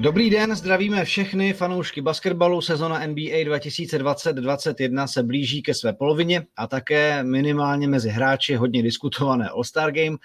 Dobrý 0.00 0.30
den, 0.30 0.56
zdravíme 0.56 1.04
všechny 1.04 1.52
fanoušky 1.52 2.00
basketbalu. 2.00 2.60
Sezona 2.60 3.06
NBA 3.06 3.44
2020-2021 3.44 5.06
se 5.06 5.22
blíží 5.22 5.62
ke 5.62 5.74
své 5.74 5.92
polovině 5.92 6.46
a 6.56 6.66
také 6.66 7.24
minimálně 7.24 7.88
mezi 7.88 8.08
hráči 8.08 8.54
hodně 8.54 8.82
diskutované 8.82 9.48
All-Star 9.48 9.92
Game. 9.92 10.16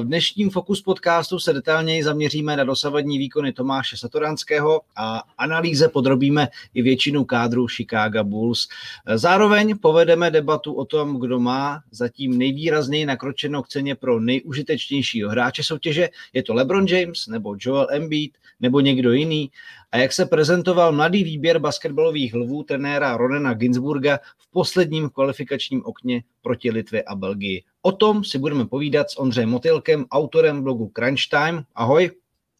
V 0.00 0.04
dnešním 0.04 0.50
Focus 0.50 0.82
podcastu 0.82 1.38
se 1.38 1.52
detailněji 1.52 2.02
zaměříme 2.02 2.56
na 2.56 2.64
dosavadní 2.64 3.18
výkony 3.18 3.52
Tomáše 3.52 3.96
Satoranského 3.96 4.80
a 4.96 5.22
analýze 5.38 5.88
podrobíme 5.88 6.48
i 6.74 6.82
většinu 6.82 7.24
kádru 7.24 7.68
Chicago 7.68 8.24
Bulls. 8.24 8.68
Zároveň 9.14 9.78
povedeme 9.78 10.30
debatu 10.30 10.72
o 10.74 10.84
tom, 10.84 11.20
kdo 11.20 11.40
má 11.40 11.80
zatím 11.90 12.38
nejvýrazněji 12.38 13.06
nakročeno 13.06 13.62
k 13.62 13.68
ceně 13.68 13.94
pro 13.94 14.20
nejužitečnějšího 14.20 15.30
hráče 15.30 15.62
soutěže. 15.62 16.08
Je 16.32 16.42
to 16.42 16.54
LeBron 16.54 16.86
James 16.86 17.26
nebo 17.26 17.56
Joel 17.60 17.86
Embiid 17.90 18.32
nebo 18.60 18.80
někdo 18.80 19.12
jiný 19.12 19.50
a 19.92 19.96
jak 19.96 20.12
se 20.12 20.26
prezentoval 20.26 20.92
mladý 20.92 21.24
výběr 21.24 21.58
basketbalových 21.58 22.34
lvů 22.34 22.62
trenéra 22.62 23.16
Ronena 23.16 23.54
Ginsburga 23.54 24.18
v 24.38 24.50
posledním 24.50 25.10
kvalifikačním 25.10 25.82
okně 25.84 26.22
proti 26.42 26.70
Litvě 26.70 27.02
a 27.02 27.14
Belgii. 27.14 27.62
O 27.82 27.92
tom 27.92 28.24
si 28.24 28.38
budeme 28.38 28.66
povídat 28.66 29.10
s 29.10 29.18
Ondřejem 29.18 29.50
Motylkem, 29.50 30.04
autorem 30.10 30.62
blogu 30.62 30.92
Crunch 30.96 31.28
Time. 31.30 31.64
Ahoj. 31.74 32.10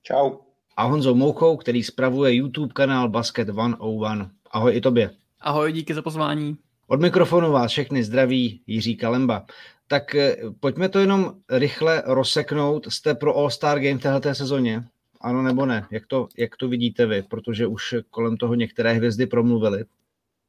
Čau. 0.03 0.31
A 0.77 0.83
Honzou 0.83 1.15
Mouchou, 1.15 1.57
který 1.57 1.83
spravuje 1.83 2.35
YouTube 2.35 2.73
kanál 2.73 3.09
Basket 3.09 3.49
101. 3.49 4.31
Ahoj 4.51 4.77
i 4.77 4.81
tobě. 4.81 5.11
Ahoj, 5.41 5.73
díky 5.73 5.95
za 5.95 6.03
pozvání. 6.03 6.57
Od 6.87 7.01
mikrofonu 7.01 7.53
vás 7.53 7.71
všechny 7.71 8.05
zdraví 8.05 8.61
Jiří 8.67 8.97
Kalemba. 8.97 9.47
Tak 9.87 10.15
eh, 10.15 10.37
pojďme 10.61 10.89
to 10.89 10.99
jenom 10.99 11.35
rychle 11.51 12.03
rozseknout. 12.07 12.93
Jste 12.93 13.15
pro 13.15 13.37
All-Star 13.37 13.81
Game 13.81 13.99
v 13.99 14.03
této 14.03 14.35
sezóně? 14.35 14.85
Ano 15.21 15.43
nebo 15.43 15.67
ne? 15.67 15.87
Jak 15.91 16.07
to, 16.07 16.29
jak 16.37 16.57
to 16.57 16.69
vidíte 16.69 17.07
vy? 17.07 17.23
Protože 17.23 17.67
už 17.67 17.95
kolem 18.11 18.37
toho 18.37 18.55
některé 18.55 18.93
hvězdy 18.93 19.27
promluvily. 19.27 19.85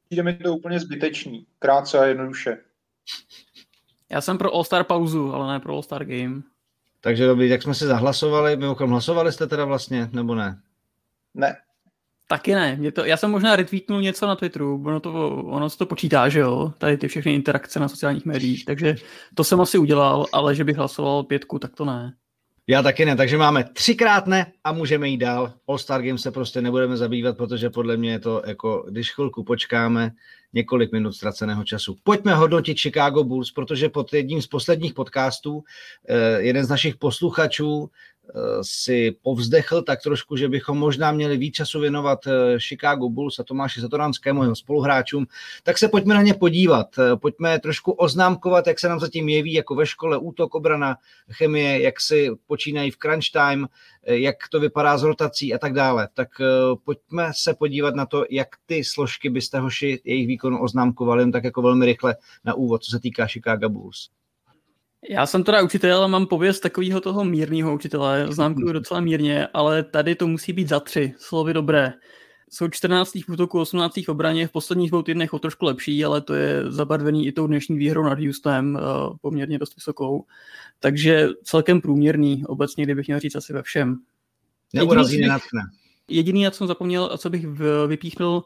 Přijde 0.05 0.23
mi 0.23 0.33
to 0.33 0.55
úplně 0.55 0.79
zbytečný. 0.79 1.45
Krátce 1.59 1.99
a 1.99 2.05
jednoduše. 2.05 2.57
Já 4.11 4.21
jsem 4.21 4.37
pro 4.37 4.53
All-Star 4.53 4.83
pauzu, 4.83 5.33
ale 5.33 5.53
ne 5.53 5.59
pro 5.59 5.73
All-Star 5.73 6.05
Game. 6.05 6.41
Takže 7.01 7.27
dobrý, 7.27 7.49
tak 7.49 7.63
jsme 7.63 7.73
si 7.73 7.85
zahlasovali. 7.85 8.57
Mimochodem, 8.57 8.91
hlasovali 8.91 9.31
jste 9.31 9.47
teda 9.47 9.65
vlastně, 9.65 10.09
nebo 10.13 10.35
ne? 10.35 10.61
Ne. 11.33 11.57
Taky 12.27 12.55
ne. 12.55 12.75
Mě 12.75 12.91
to, 12.91 13.05
já 13.05 13.17
jsem 13.17 13.31
možná 13.31 13.55
retweetnul 13.55 14.01
něco 14.01 14.27
na 14.27 14.35
Twitteru, 14.35 14.83
ono, 14.85 14.99
to, 14.99 15.35
ono 15.35 15.69
se 15.69 15.77
to 15.77 15.85
počítá, 15.85 16.29
že 16.29 16.39
jo? 16.39 16.73
Tady 16.77 16.97
ty 16.97 17.07
všechny 17.07 17.33
interakce 17.33 17.79
na 17.79 17.87
sociálních 17.87 18.25
médiích, 18.25 18.65
takže 18.65 18.95
to 19.35 19.43
jsem 19.43 19.61
asi 19.61 19.77
udělal, 19.77 20.25
ale 20.31 20.55
že 20.55 20.63
bych 20.63 20.77
hlasoval 20.77 21.23
pětku, 21.23 21.59
tak 21.59 21.75
to 21.75 21.85
ne. 21.85 22.13
Já 22.69 22.81
taky 22.81 23.05
ne, 23.05 23.15
takže 23.15 23.37
máme 23.37 23.63
třikrát 23.63 24.27
ne 24.27 24.51
a 24.63 24.71
můžeme 24.71 25.09
jít 25.09 25.17
dál. 25.17 25.53
All-Star 25.67 26.01
Game 26.01 26.17
se 26.17 26.31
prostě 26.31 26.61
nebudeme 26.61 26.97
zabývat, 26.97 27.37
protože 27.37 27.69
podle 27.69 27.97
mě 27.97 28.11
je 28.11 28.19
to 28.19 28.43
jako, 28.45 28.85
když 28.89 29.13
chvilku 29.13 29.43
počkáme, 29.43 30.11
několik 30.53 30.91
minut 30.91 31.13
ztraceného 31.13 31.63
času. 31.63 31.95
Pojďme 32.03 32.35
hodnotit 32.35 32.79
Chicago 32.79 33.23
Bulls, 33.23 33.51
protože 33.51 33.89
pod 33.89 34.13
jedním 34.13 34.41
z 34.41 34.47
posledních 34.47 34.93
podcastů 34.93 35.63
eh, 36.09 36.41
jeden 36.41 36.65
z 36.65 36.69
našich 36.69 36.95
posluchačů 36.95 37.89
si 38.61 39.17
povzdechl 39.21 39.81
tak 39.81 40.01
trošku, 40.01 40.37
že 40.37 40.49
bychom 40.49 40.77
možná 40.77 41.11
měli 41.11 41.37
víc 41.37 41.55
času 41.55 41.79
věnovat 41.79 42.27
eh, 42.27 42.59
Chicago 42.59 43.09
Bulls 43.09 43.39
a 43.39 43.43
Tomáši 43.43 43.81
Zatoranskému, 43.81 44.43
jeho 44.43 44.55
spoluhráčům, 44.55 45.25
tak 45.63 45.77
se 45.77 45.87
pojďme 45.87 46.15
na 46.15 46.21
ně 46.21 46.33
podívat. 46.33 46.87
Eh, 46.99 47.15
pojďme 47.15 47.59
trošku 47.59 47.91
oznámkovat, 47.91 48.67
jak 48.67 48.79
se 48.79 48.89
nám 48.89 48.99
zatím 48.99 49.29
jeví 49.29 49.53
jako 49.53 49.75
ve 49.75 49.85
škole 49.85 50.17
útok, 50.17 50.55
obrana, 50.55 50.97
chemie, 51.31 51.81
jak 51.81 52.01
si 52.01 52.29
počínají 52.47 52.91
v 52.91 52.97
crunch 52.97 53.31
time, 53.33 53.67
jak 54.03 54.35
to 54.51 54.59
vypadá 54.59 54.97
s 54.97 55.03
rotací 55.03 55.53
a 55.53 55.57
tak 55.57 55.73
dále. 55.73 56.07
Tak 56.13 56.27
pojďme 56.83 57.31
se 57.35 57.53
podívat 57.53 57.95
na 57.95 58.05
to, 58.05 58.25
jak 58.29 58.47
ty 58.65 58.83
složky 58.83 59.29
byste 59.29 59.59
hoši 59.59 60.01
jejich 60.03 60.27
výkonu 60.27 60.61
oznámkovali, 60.61 61.21
jen 61.21 61.31
tak 61.31 61.43
jako 61.43 61.61
velmi 61.61 61.85
rychle 61.85 62.15
na 62.45 62.53
úvod, 62.53 62.83
co 62.83 62.91
se 62.91 62.99
týká 62.99 63.27
Chicago 63.27 63.69
Bulls. 63.69 64.09
Já 65.07 65.25
jsem 65.25 65.43
teda 65.43 65.61
učitel, 65.61 66.07
mám 66.07 66.25
pověst 66.25 66.59
takového 66.59 67.01
toho 67.01 67.25
mírného 67.25 67.73
učitele, 67.73 68.27
známkuju 68.29 68.71
docela 68.73 68.99
mírně, 68.99 69.47
ale 69.47 69.83
tady 69.83 70.15
to 70.15 70.27
musí 70.27 70.53
být 70.53 70.69
za 70.69 70.79
tři, 70.79 71.13
slovy 71.17 71.53
dobré. 71.53 71.93
Jsou 72.49 72.67
14. 72.67 73.13
v 73.13 73.29
útoku, 73.29 73.59
18. 73.59 73.97
v 73.97 74.09
obraně, 74.09 74.47
v 74.47 74.51
posledních 74.51 74.89
dvou 74.89 75.01
týdnech 75.01 75.33
o 75.33 75.39
trošku 75.39 75.65
lepší, 75.65 76.05
ale 76.05 76.21
to 76.21 76.33
je 76.33 76.71
zabarvený 76.71 77.27
i 77.27 77.31
tou 77.31 77.47
dnešní 77.47 77.77
výhrou 77.77 78.03
nad 78.03 78.19
Houstonem, 78.19 78.77
eh, 78.77 78.81
poměrně 79.21 79.59
dost 79.59 79.75
vysokou. 79.75 80.25
Takže 80.79 81.27
celkem 81.43 81.81
průměrný, 81.81 82.45
obecně, 82.45 82.83
kdybych 82.83 83.07
měl 83.07 83.19
říct 83.19 83.35
asi 83.35 83.53
ve 83.53 83.63
všem. 83.63 83.95
Neurazí, 84.73 85.21
Jediný, 86.07 86.43
na 86.43 86.51
co 86.51 86.57
jsem 86.57 86.67
zapomněl 86.67 87.09
a 87.13 87.17
co 87.17 87.29
bych 87.29 87.45
vypíchnul, 87.87 88.43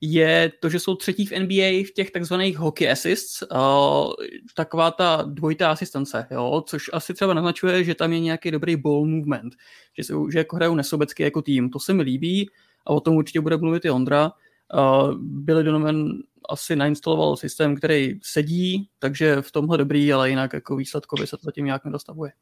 je 0.00 0.52
to, 0.60 0.68
že 0.68 0.80
jsou 0.80 0.94
třetí 0.94 1.26
v 1.26 1.32
NBA 1.32 1.86
v 1.88 1.92
těch 1.94 2.10
takzvaných 2.10 2.58
hockey 2.58 2.90
assists, 2.90 3.42
uh, 3.42 4.12
taková 4.54 4.90
ta 4.90 5.22
dvojitá 5.26 5.70
asistence, 5.70 6.26
jo, 6.30 6.62
což 6.66 6.90
asi 6.92 7.14
třeba 7.14 7.34
naznačuje, 7.34 7.84
že 7.84 7.94
tam 7.94 8.12
je 8.12 8.20
nějaký 8.20 8.50
dobrý 8.50 8.76
ball 8.76 9.06
movement, 9.06 9.54
že, 9.98 10.04
jsou, 10.04 10.30
že 10.30 10.38
jako 10.38 10.56
hrajou 10.56 10.74
nesobecky 10.74 11.22
jako 11.22 11.42
tým. 11.42 11.70
To 11.70 11.78
se 11.78 11.94
mi 11.94 12.02
líbí 12.02 12.50
a 12.86 12.90
o 12.90 13.00
tom 13.00 13.16
určitě 13.16 13.40
bude 13.40 13.56
mluvit 13.56 13.84
i 13.84 13.90
Ondra. 13.90 14.32
Uh, 14.74 15.14
Billy 15.18 15.64
Donovan 15.64 16.08
asi 16.48 16.76
nainstaloval 16.76 17.36
systém, 17.36 17.76
který 17.76 18.20
sedí, 18.22 18.88
takže 18.98 19.42
v 19.42 19.52
tomhle 19.52 19.78
dobrý, 19.78 20.12
ale 20.12 20.30
jinak 20.30 20.52
jako 20.52 20.76
výsledkově 20.76 21.26
se 21.26 21.36
to 21.36 21.42
zatím 21.44 21.64
nějak 21.64 21.84
nedostavuje. 21.84 22.32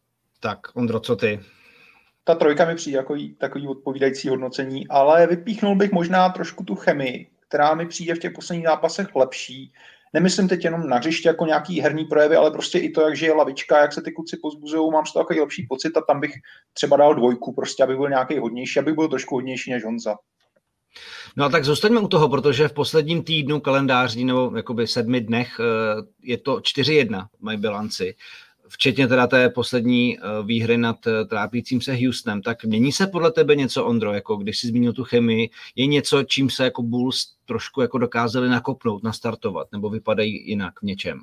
Tak, 0.40 0.58
Ondro, 0.74 1.00
co 1.00 1.16
ty? 1.16 1.40
Ta 2.24 2.34
trojka 2.34 2.64
mi 2.64 2.74
přijde 2.74 2.96
jako 2.96 3.16
takový 3.38 3.68
odpovídající 3.68 4.28
hodnocení, 4.28 4.88
ale 4.88 5.26
vypíchnul 5.26 5.76
bych 5.76 5.92
možná 5.92 6.28
trošku 6.28 6.64
tu 6.64 6.74
chemii, 6.74 7.30
která 7.54 7.74
mi 7.74 7.86
přijde 7.86 8.14
v 8.14 8.18
těch 8.18 8.32
posledních 8.32 8.66
zápasech 8.66 9.14
lepší. 9.14 9.72
Nemyslím 10.12 10.48
teď 10.48 10.64
jenom 10.64 10.88
na 10.88 10.96
hřiště 10.96 11.28
jako 11.28 11.46
nějaký 11.46 11.80
herní 11.80 12.04
projevy, 12.04 12.36
ale 12.36 12.50
prostě 12.50 12.78
i 12.78 12.90
to, 12.90 13.00
jak 13.00 13.16
žije 13.16 13.32
lavička, 13.32 13.80
jak 13.80 13.92
se 13.92 14.02
ty 14.02 14.12
kluci 14.12 14.36
pozbuzují, 14.42 14.90
mám 14.90 15.06
z 15.06 15.12
toho 15.12 15.24
takový 15.24 15.40
lepší 15.40 15.66
pocit 15.68 15.96
a 15.96 16.00
tam 16.00 16.20
bych 16.20 16.32
třeba 16.72 16.96
dal 16.96 17.14
dvojku, 17.14 17.52
prostě 17.52 17.82
aby 17.82 17.96
byl 17.96 18.08
nějaký 18.08 18.38
hodnější, 18.38 18.78
aby 18.78 18.92
byl 18.92 19.08
trošku 19.08 19.34
hodnější 19.34 19.70
než 19.70 19.84
Honza. 19.84 20.16
No 21.36 21.44
a 21.44 21.48
tak 21.48 21.64
zůstaňme 21.64 22.00
u 22.00 22.08
toho, 22.08 22.28
protože 22.28 22.68
v 22.68 22.72
posledním 22.72 23.22
týdnu 23.22 23.60
kalendářní 23.60 24.24
nebo 24.24 24.52
jakoby 24.56 24.86
sedmi 24.86 25.20
dnech 25.20 25.60
eh, 25.60 25.64
je 26.22 26.38
to 26.38 26.56
4-1 26.56 27.26
mají 27.40 27.58
bilanci 27.58 28.14
včetně 28.68 29.08
teda 29.08 29.26
té 29.26 29.48
poslední 29.48 30.18
eh, 30.18 30.22
výhry 30.44 30.78
nad 30.78 31.06
eh, 31.06 31.24
trápícím 31.24 31.80
se 31.80 31.94
Houstonem, 31.94 32.42
tak 32.42 32.64
mění 32.64 32.92
se 32.92 33.06
podle 33.06 33.32
tebe 33.32 33.56
něco, 33.56 33.84
Ondro, 33.84 34.12
jako 34.12 34.36
když 34.36 34.58
jsi 34.58 34.66
zmínil 34.66 34.92
tu 34.92 35.04
chemii, 35.04 35.50
je 35.76 35.86
něco, 35.86 36.22
čím 36.22 36.50
se 36.50 36.64
jako 36.64 36.82
Bulls 36.82 37.34
trošku 37.44 37.80
jako 37.80 37.98
dokázali 37.98 38.48
nakopnout, 38.48 39.02
nastartovat, 39.02 39.68
nebo 39.72 39.90
vypadají 39.90 40.48
jinak 40.48 40.80
v 40.80 40.82
něčem? 40.82 41.20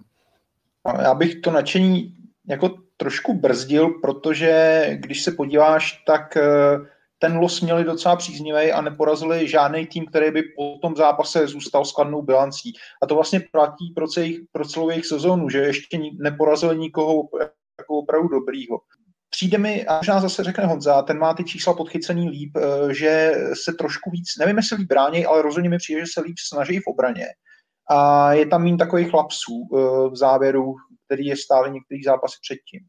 No, 0.87 1.01
já 1.01 1.13
bych 1.13 1.35
to 1.35 1.51
nadšení 1.51 2.15
jako 2.47 2.77
trošku 2.97 3.39
brzdil, 3.39 3.89
protože 3.89 4.85
když 4.93 5.23
se 5.23 5.31
podíváš, 5.31 6.03
tak 6.07 6.37
eh, 6.37 6.77
ten 7.21 7.37
los 7.37 7.61
měli 7.61 7.83
docela 7.83 8.15
příznivý 8.15 8.71
a 8.71 8.81
neporazili 8.81 9.47
žádný 9.47 9.87
tým, 9.87 10.05
který 10.05 10.31
by 10.31 10.43
po 10.43 10.77
tom 10.81 10.95
zápase 10.95 11.47
zůstal 11.47 11.85
s 11.85 11.91
kladnou 11.91 12.21
bilancí. 12.21 12.73
A 13.03 13.07
to 13.07 13.15
vlastně 13.15 13.39
platí 13.51 13.93
pro, 13.95 14.07
celý, 14.07 14.47
pro 14.51 14.65
celou 14.65 14.89
jejich 14.89 15.05
sezónu, 15.05 15.49
že 15.49 15.57
ještě 15.57 15.99
neporazili 16.19 16.77
nikoho 16.77 17.29
jako 17.79 17.97
opravdu 17.97 18.27
dobrýho. 18.27 18.79
Přijde 19.29 19.57
mi, 19.57 19.85
a 19.85 19.97
možná 19.97 20.21
zase 20.21 20.43
řekne 20.43 20.65
Honza, 20.65 21.01
ten 21.01 21.17
má 21.17 21.33
ty 21.33 21.43
čísla 21.43 21.73
podchycený 21.73 22.29
líp, 22.29 22.57
eh, 22.57 22.93
že 22.93 23.31
se 23.65 23.73
trošku 23.73 24.09
víc, 24.09 24.27
nevím 24.39 24.57
jestli 24.57 24.77
líp 24.77 24.87
bráněj, 24.87 25.25
ale 25.25 25.41
rozhodně 25.41 25.69
mi 25.69 25.77
přijde, 25.77 26.01
že 26.01 26.11
se 26.13 26.21
líp 26.21 26.35
snaží 26.47 26.79
v 26.79 26.87
obraně. 26.87 27.25
A 27.89 28.33
je 28.33 28.45
tam 28.45 28.63
méně 28.63 28.77
takových 28.77 29.13
lapsů 29.13 29.67
eh, 29.73 29.77
v 30.09 30.15
závěru, 30.15 30.75
který 31.05 31.25
je 31.25 31.37
stále 31.37 31.69
některý 31.69 32.03
zápasy 32.03 32.37
předtím. 32.41 32.87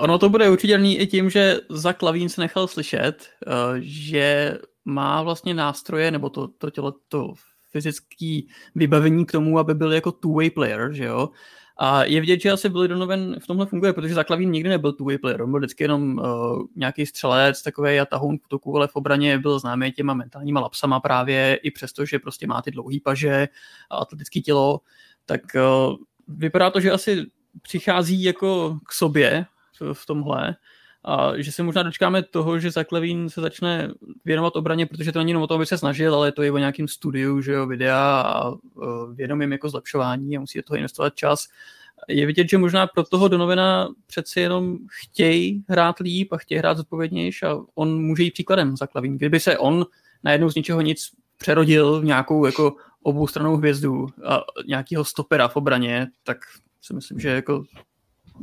Ono 0.00 0.18
to 0.18 0.28
bude 0.28 0.50
určitě 0.50 0.74
i 0.74 1.06
tím, 1.06 1.30
že 1.30 1.60
za 1.68 1.92
Klavín 1.92 2.28
se 2.28 2.40
nechal 2.40 2.68
slyšet, 2.68 3.28
eh, 3.46 3.50
že 3.80 4.58
má 4.84 5.22
vlastně 5.22 5.54
nástroje, 5.54 6.10
nebo 6.10 6.30
to, 6.30 6.48
to 6.48 6.70
tělo, 6.70 6.94
to 7.08 7.34
fyzické 7.70 8.40
vybavení 8.74 9.26
k 9.26 9.32
tomu, 9.32 9.58
aby 9.58 9.74
byl 9.74 9.92
jako 9.92 10.10
two-way 10.10 10.50
player, 10.50 10.92
že 10.92 11.04
jo. 11.04 11.28
A 11.76 12.04
je 12.04 12.20
vidět, 12.20 12.40
že 12.40 12.50
asi 12.50 12.68
Billy 12.68 12.88
Donovan 12.88 13.36
v 13.40 13.46
tomhle 13.46 13.66
funguje, 13.66 13.92
protože 13.92 14.14
za 14.14 14.24
Klavín 14.24 14.50
nikdy 14.50 14.68
nebyl 14.68 14.92
two-way 14.92 15.18
player, 15.18 15.42
on 15.42 15.50
byl 15.50 15.60
vždycky 15.60 15.84
jenom 15.84 16.18
uh, 16.18 16.62
nějaký 16.76 17.06
střelec, 17.06 17.62
takový 17.62 18.00
a 18.00 18.04
tahoun 18.04 18.38
v 18.38 18.48
toku, 18.48 18.76
ale 18.76 18.88
v 18.88 18.96
obraně 18.96 19.38
byl 19.38 19.58
známý 19.58 19.92
těma 19.92 20.14
mentálníma 20.14 20.60
lapsama 20.60 21.00
právě, 21.00 21.54
i 21.62 21.70
přesto, 21.70 22.04
že 22.04 22.18
prostě 22.18 22.46
má 22.46 22.62
ty 22.62 22.70
dlouhý 22.70 23.00
paže 23.00 23.48
a 23.90 23.96
atletické 23.96 24.40
tělo, 24.40 24.80
tak 25.26 25.40
uh, 25.54 25.96
vypadá 26.28 26.70
to, 26.70 26.80
že 26.80 26.90
asi 26.90 27.26
přichází 27.62 28.22
jako 28.22 28.78
k 28.86 28.92
sobě 28.92 29.46
v 29.92 30.06
tomhle. 30.06 30.56
A 31.04 31.32
že 31.36 31.52
se 31.52 31.62
možná 31.62 31.82
dočkáme 31.82 32.22
toho, 32.22 32.58
že 32.58 32.70
Zaklevín 32.70 33.30
se 33.30 33.40
začne 33.40 33.90
věnovat 34.24 34.56
obraně, 34.56 34.86
protože 34.86 35.12
to 35.12 35.18
není 35.18 35.30
jenom 35.30 35.42
o 35.42 35.46
tom, 35.46 35.54
aby 35.54 35.66
se 35.66 35.78
snažil, 35.78 36.14
ale 36.14 36.32
to 36.32 36.42
je 36.42 36.52
o 36.52 36.58
nějakým 36.58 36.88
studiu, 36.88 37.40
že 37.40 37.52
jo, 37.52 37.66
videa 37.66 38.20
a 38.20 38.52
vědomím 39.12 39.52
jako 39.52 39.68
zlepšování 39.68 40.36
a 40.36 40.40
musí 40.40 40.58
do 40.58 40.62
toho 40.62 40.76
investovat 40.76 41.14
čas. 41.14 41.46
je 42.08 42.26
vidět, 42.26 42.48
že 42.50 42.58
možná 42.58 42.86
pro 42.86 43.04
toho 43.04 43.28
Donovena 43.28 43.88
přeci 44.06 44.40
jenom 44.40 44.78
chtějí 44.90 45.64
hrát 45.68 45.98
líp 45.98 46.32
a 46.32 46.36
chtějí 46.36 46.58
hrát 46.58 46.76
zodpovědnější 46.76 47.46
a 47.46 47.56
on 47.74 48.02
může 48.02 48.22
jít 48.22 48.30
příkladem 48.30 48.76
za 48.76 48.86
Klavín. 48.86 49.16
Kdyby 49.16 49.40
se 49.40 49.58
on 49.58 49.86
najednou 50.24 50.50
z 50.50 50.54
ničeho 50.54 50.80
nic 50.80 51.10
přerodil 51.36 52.00
v 52.00 52.04
nějakou 52.04 52.46
jako 52.46 52.76
oboustranou 53.02 53.56
hvězdu 53.56 54.06
a 54.26 54.40
nějakého 54.66 55.04
stopera 55.04 55.48
v 55.48 55.56
obraně, 55.56 56.06
tak 56.24 56.38
si 56.82 56.94
myslím, 56.94 57.20
že 57.20 57.28
jako 57.28 57.64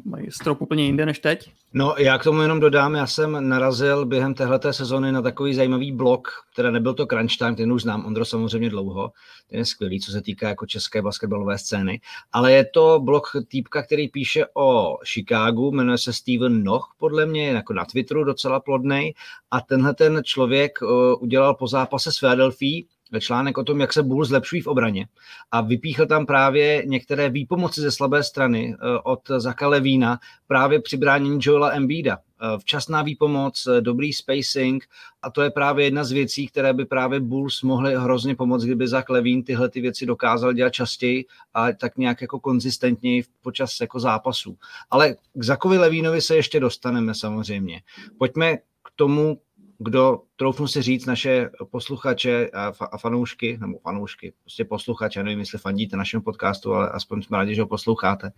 mají 0.06 0.32
strop 0.32 0.62
úplně 0.62 0.86
jinde 0.86 1.06
než 1.06 1.20
teď. 1.20 1.52
No, 1.74 1.96
já 1.98 2.18
k 2.18 2.24
tomu 2.24 2.42
jenom 2.42 2.60
dodám, 2.60 2.96
já 2.96 3.08
jsem 3.08 3.50
narazil 3.50 4.06
během 4.06 4.34
téhleté 4.34 4.74
sezony 4.74 5.12
na 5.12 5.22
takový 5.22 5.54
zajímavý 5.54 5.92
blok, 5.92 6.28
teda 6.56 6.72
nebyl 6.72 6.94
to 6.94 7.06
crunch 7.06 7.38
time, 7.38 7.56
ten 7.56 7.72
už 7.72 7.82
znám, 7.82 8.06
Ondro 8.06 8.26
samozřejmě 8.26 8.70
dlouho, 8.70 9.12
ten 9.50 9.60
je 9.60 9.66
skvělý, 9.66 10.00
co 10.00 10.12
se 10.12 10.22
týká 10.22 10.50
jako 10.50 10.66
české 10.66 11.02
basketbalové 11.02 11.58
scény, 11.58 12.02
ale 12.32 12.54
je 12.54 12.66
to 12.66 13.00
blok 13.00 13.28
týpka, 13.48 13.84
který 13.84 14.08
píše 14.08 14.46
o 14.54 14.98
Chicagu, 15.06 15.72
jmenuje 15.72 15.98
se 15.98 16.14
Steven 16.14 16.64
Noch, 16.64 16.96
podle 17.00 17.26
mě, 17.26 17.48
jako 17.48 17.74
na 17.74 17.86
Twitteru 17.86 18.24
docela 18.24 18.60
plodnej 18.60 19.14
a 19.52 19.62
tenhle 19.62 19.94
ten 19.94 20.22
člověk 20.24 20.82
uh, 20.82 20.90
udělal 21.20 21.54
po 21.54 21.68
zápase 21.68 22.12
s 22.12 22.20
Philadelphia 22.20 22.84
článek 23.20 23.58
o 23.58 23.64
tom, 23.64 23.82
jak 23.82 23.94
se 23.94 24.04
Bulls 24.04 24.28
zlepšují 24.28 24.62
v 24.62 24.68
obraně 24.68 25.08
a 25.52 25.62
vypíchl 25.62 26.06
tam 26.06 26.26
právě 26.26 26.84
některé 26.86 27.30
výpomoci 27.30 27.82
ze 27.82 27.92
slabé 27.92 28.24
strany 28.24 28.76
eh, 28.76 29.00
od 29.04 29.20
Zaka 29.38 29.68
Levína 29.68 30.20
právě 30.48 30.82
při 30.82 30.98
bránění 30.98 31.40
Joela 31.42 31.72
Embida. 31.72 32.18
Eh, 32.42 32.58
včasná 32.60 33.02
výpomoc, 33.02 33.68
eh, 33.68 33.82
dobrý 33.82 34.14
spacing 34.14 34.86
a 35.22 35.32
to 35.32 35.42
je 35.42 35.52
právě 35.52 35.86
jedna 35.86 36.04
z 36.04 36.12
věcí, 36.12 36.48
které 36.48 36.74
by 36.74 36.86
právě 36.86 37.20
Bulls 37.20 37.62
mohly 37.62 37.96
hrozně 37.96 38.36
pomoct, 38.36 38.64
kdyby 38.64 38.88
Zak 38.88 39.10
Levín 39.10 39.44
tyhle 39.44 39.70
ty 39.70 39.82
věci 39.82 40.06
dokázal 40.06 40.54
dělat 40.54 40.70
častěji 40.70 41.26
a 41.54 41.72
tak 41.72 41.98
nějak 41.98 42.22
jako 42.22 42.40
konzistentněji 42.40 43.24
počas 43.42 43.82
jako 43.82 44.00
zápasů. 44.00 44.58
Ale 44.90 45.16
k 45.34 45.44
Zakovi 45.44 45.78
Levínovi 45.78 46.22
se 46.22 46.36
ještě 46.36 46.60
dostaneme 46.60 47.16
samozřejmě. 47.16 47.82
Pojďme 48.18 48.58
k 48.58 48.92
tomu, 48.96 49.38
kdo, 49.80 50.22
troufnu 50.36 50.68
si 50.68 50.82
říct, 50.82 51.06
naše 51.06 51.50
posluchače 51.72 52.50
a, 52.54 52.72
fa- 52.72 52.88
a 52.92 52.98
fanoušky, 52.98 53.58
nebo 53.62 53.80
fanoušky, 53.80 54.34
prostě 54.42 54.66
posluchače, 54.66 55.24
nevím, 55.24 55.40
jestli 55.40 55.58
fandíte 55.58 55.98
našemu 55.98 56.24
podcastu, 56.24 56.74
ale 56.74 56.90
aspoň 56.90 57.22
jsme 57.22 57.38
rádi, 57.38 57.56
že 57.56 57.62
ho 57.62 57.68
posloucháte, 57.68 58.32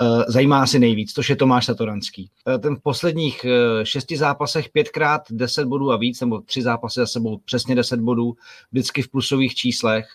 uh, 0.00 0.22
zajímá 0.28 0.62
asi 0.62 0.78
nejvíc, 0.78 1.12
což 1.12 1.30
je 1.30 1.36
Tomáš 1.36 1.66
Satoranský. 1.66 2.30
Uh, 2.46 2.58
ten 2.58 2.76
v 2.76 2.82
posledních 2.82 3.44
uh, 3.44 3.84
šesti 3.84 4.16
zápasech 4.16 4.68
pětkrát 4.68 5.22
deset 5.30 5.64
bodů 5.64 5.92
a 5.92 5.96
víc, 5.96 6.20
nebo 6.20 6.40
tři 6.40 6.62
zápasy 6.62 7.00
za 7.00 7.06
sebou 7.06 7.38
přesně 7.38 7.74
deset 7.74 8.00
bodů, 8.00 8.36
vždycky 8.72 9.02
v 9.02 9.08
plusových 9.08 9.54
číslech. 9.54 10.06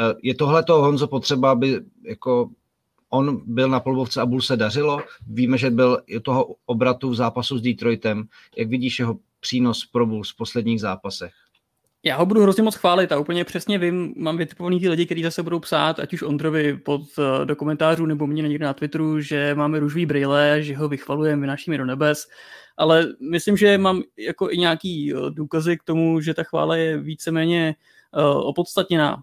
Uh, 0.00 0.18
je 0.22 0.34
tohle 0.34 0.62
to, 0.62 0.82
Honzo, 0.82 1.08
potřeba, 1.08 1.50
aby 1.50 1.80
jako 2.02 2.50
on 3.10 3.42
byl 3.46 3.68
na 3.68 3.80
polbovce 3.80 4.20
a 4.20 4.26
Bull 4.26 4.40
se 4.40 4.56
dařilo. 4.56 4.98
Víme, 5.26 5.58
že 5.58 5.70
byl 5.70 5.98
toho 6.22 6.54
obratu 6.66 7.10
v 7.10 7.14
zápasu 7.14 7.58
s 7.58 7.62
Detroitem. 7.62 8.24
Jak 8.56 8.68
vidíš 8.68 8.98
jeho 8.98 9.18
přínos 9.46 9.86
pro 9.92 10.06
Bulls 10.06 10.32
v 10.32 10.36
posledních 10.36 10.80
zápasech? 10.80 11.32
Já 12.02 12.16
ho 12.16 12.26
budu 12.26 12.42
hrozně 12.42 12.62
moc 12.62 12.74
chválit 12.74 13.12
a 13.12 13.18
úplně 13.18 13.44
přesně 13.44 13.78
vím, 13.78 14.14
mám 14.16 14.36
vytipovaný 14.36 14.80
ty 14.80 14.88
lidi, 14.88 15.06
kteří 15.06 15.22
zase 15.22 15.42
budou 15.42 15.60
psát, 15.60 15.98
ať 16.00 16.12
už 16.12 16.22
Ondrovi 16.22 16.76
pod 16.76 17.00
uh, 17.00 17.46
do 17.46 17.56
komentářů 17.56 18.06
nebo 18.06 18.26
mě 18.26 18.42
někde 18.42 18.66
na 18.66 18.74
Twitteru, 18.74 19.20
že 19.20 19.54
máme 19.54 19.78
růžový 19.78 20.06
brýle, 20.06 20.62
že 20.62 20.76
ho 20.76 20.88
vychvalujeme, 20.88 21.40
vynášíme 21.40 21.78
do 21.78 21.84
nebes, 21.84 22.26
ale 22.76 23.06
myslím, 23.30 23.56
že 23.56 23.78
mám 23.78 24.02
jako 24.18 24.50
i 24.50 24.58
nějaký 24.58 25.14
uh, 25.14 25.30
důkazy 25.30 25.78
k 25.78 25.82
tomu, 25.82 26.20
že 26.20 26.34
ta 26.34 26.42
chvála 26.42 26.76
je 26.76 26.98
víceméně 26.98 27.74
uh, 28.14 28.48
opodstatněná. 28.48 29.22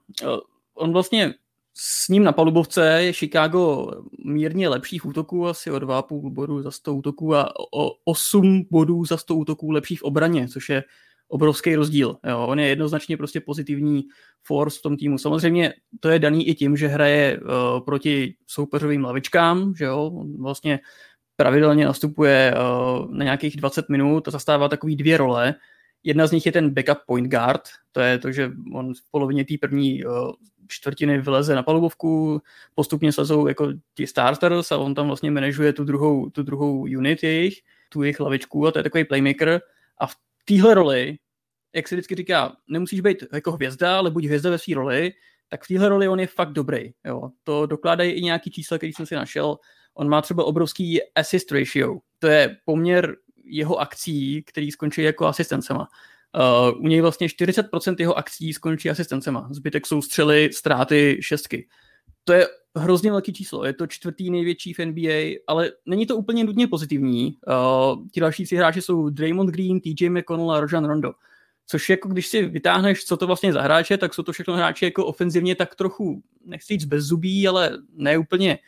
On 0.74 0.94
vlastně 0.94 1.34
s 1.74 2.10
ním 2.10 2.24
na 2.24 2.31
palubovce 2.31 3.02
je 3.02 3.14
Chicago 3.14 3.92
mírně 4.25 4.70
lepší 4.70 5.00
v 5.00 5.06
útoku, 5.06 5.48
asi 5.48 5.72
o 5.72 5.78
2,5 5.78 6.30
bodů 6.30 6.62
za 6.62 6.72
100 6.72 6.94
útoků 6.96 7.36
a 7.36 7.54
o 7.74 7.92
8 8.06 8.66
bodů 8.72 9.06
za 9.06 9.18
100 9.18 9.36
útoků 9.36 9.72
lepší 9.72 9.96
v 9.96 10.04
obraně, 10.04 10.48
což 10.48 10.70
je 10.70 10.84
obrovský 11.28 11.75
rozdíl. 11.75 12.18
Jo, 12.30 12.46
on 12.48 12.60
je 12.60 12.68
jednoznačně 12.68 13.18
prostě 13.18 13.42
pozitivní 13.42 14.04
force 14.44 14.80
v 14.80 14.81
tom 14.81 14.98
týmu. 14.98 15.18
Samozřejmě 15.18 15.74
to 16.00 16.10
je 16.10 16.20
daný 16.20 16.48
i 16.48 16.56
tím, 16.56 16.78
že 16.78 16.88
hraje 16.88 17.40
uh, 17.40 17.80
proti 17.86 18.36
soupeřovým 18.48 19.04
lavičkám, 19.04 19.74
že 19.75 19.86
jo, 19.86 20.12
on 20.14 20.42
vlastně 20.42 20.80
pravidelně 21.36 21.86
nastupuje 21.86 22.54
uh, 22.56 23.16
na 23.16 23.24
nějakých 23.24 23.56
20 23.56 23.90
minut 23.90 24.28
a 24.28 24.31
zastává 24.31 24.70
takový 24.70 24.96
dvě 24.96 25.18
role. 25.18 25.56
Jedna 26.04 26.28
z 26.28 26.31
nich 26.31 26.46
je 26.46 26.52
ten 26.52 26.70
backup 26.70 26.98
point 27.08 27.31
guard, 27.31 27.62
to 27.92 28.00
je 28.00 28.18
to, 28.20 28.31
že 28.31 28.52
on 28.74 28.94
v 28.94 29.12
polovině 29.12 29.46
té 29.46 29.54
první 29.62 30.06
uh, 30.06 30.31
čtvrtiny 30.74 31.22
vyleze 31.22 31.56
na 31.56 31.64
palubovku, 31.64 32.42
postupně 32.75 33.12
slezou 33.12 33.48
jako 33.48 33.74
ti 33.96 34.08
starters 34.08 34.72
a 34.72 34.78
on 34.78 34.96
tam 34.96 35.08
vlastně 35.08 35.31
manažuje 35.31 35.74
tu 35.74 35.84
druhou, 35.84 36.30
tu 36.30 36.44
druhou 36.44 36.81
unit 36.81 37.24
jejich, 37.24 37.62
tu 37.90 38.04
jejich 38.04 38.20
lavičku 38.20 38.68
a 38.68 38.72
to 38.72 38.80
je 38.80 38.84
takový 38.84 39.04
playmaker 39.04 39.62
a 39.98 40.08
v 40.08 40.16
téhle 40.46 40.74
roli, 40.74 41.18
jak 41.75 41.88
se 41.88 41.96
vždycky 41.96 42.16
říká, 42.16 42.56
nemusíš 42.68 43.02
být 43.02 43.24
jako 43.34 43.52
hvězda, 43.52 43.98
ale 43.98 44.12
buď 44.12 44.25
hvězda 44.25 44.50
ve 44.50 44.58
své 44.58 44.75
roli, 44.75 45.14
tak 45.50 45.64
v 45.64 45.68
téhle 45.68 45.90
roli 45.90 46.08
on 46.08 46.20
je 46.20 46.28
fakt 46.28 46.52
dobrý. 46.52 46.94
Jo. 47.06 47.30
To 47.44 47.66
dokládají 47.66 48.12
i 48.12 48.22
nějaký 48.22 48.52
čísla, 48.52 48.78
který 48.78 48.94
jsem 48.94 49.06
si 49.06 49.16
našel. 49.16 49.58
On 49.94 50.10
má 50.10 50.22
třeba 50.22 50.44
obrovský 50.44 51.00
assist 51.16 51.52
ratio. 51.52 51.98
To 52.20 52.28
je 52.28 52.58
poměr 52.66 53.16
jeho 53.44 53.80
akcí, 53.80 54.44
který 54.44 54.72
skončí 54.72 55.02
jako 55.02 55.25
asistencema. 55.25 55.88
Uh, 56.40 56.82
u 56.84 56.88
něj 56.88 57.02
vlastně 57.02 57.28
40% 57.28 57.96
jeho 58.00 58.18
akcí 58.18 58.54
skončí 58.54 58.90
asistencema. 58.90 59.48
Zbytek 59.52 59.88
jsou 59.88 60.02
střely, 60.02 60.50
ztráty, 60.54 61.18
šestky. 61.22 61.68
To 62.24 62.34
je 62.34 62.48
hrozně 62.76 63.12
velký 63.12 63.34
číslo. 63.34 63.66
Je 63.66 63.74
to 63.74 63.88
čtvrtý 63.88 64.32
největší 64.32 64.74
v 64.74 64.80
NBA, 64.80 65.40
ale 65.48 65.72
není 65.86 66.06
to 66.06 66.18
úplně 66.18 66.44
nutně 66.44 66.68
pozitivní. 66.68 67.38
Uh, 67.48 68.08
ti 68.12 68.20
další 68.20 68.46
tři 68.46 68.56
hráči 68.56 68.82
jsou 68.82 69.10
Draymond 69.10 69.50
Green, 69.50 69.80
TJ 69.80 70.10
McConnell 70.10 70.52
a 70.52 70.60
Rajan 70.60 70.86
Rondo. 70.86 71.12
Což 71.68 71.90
jako 71.90 72.10
když 72.10 72.28
si 72.28 72.46
vytáhneš, 72.46 73.06
co 73.06 73.18
to 73.18 73.28
vlastně 73.28 73.54
za 73.54 73.62
hráče, 73.62 73.98
tak 73.98 74.14
jsou 74.14 74.24
to 74.24 74.32
všechno 74.32 74.56
hráči 74.56 74.86
jako 74.86 75.06
ofenzivně 75.06 75.56
tak 75.56 75.75
trochu, 75.75 76.22
nechci 76.46 76.74
říct 76.74 76.86
bez 76.86 77.04
zubí, 77.04 77.48
ale 77.48 77.72
ne 77.94 78.18
úplně 78.18 78.60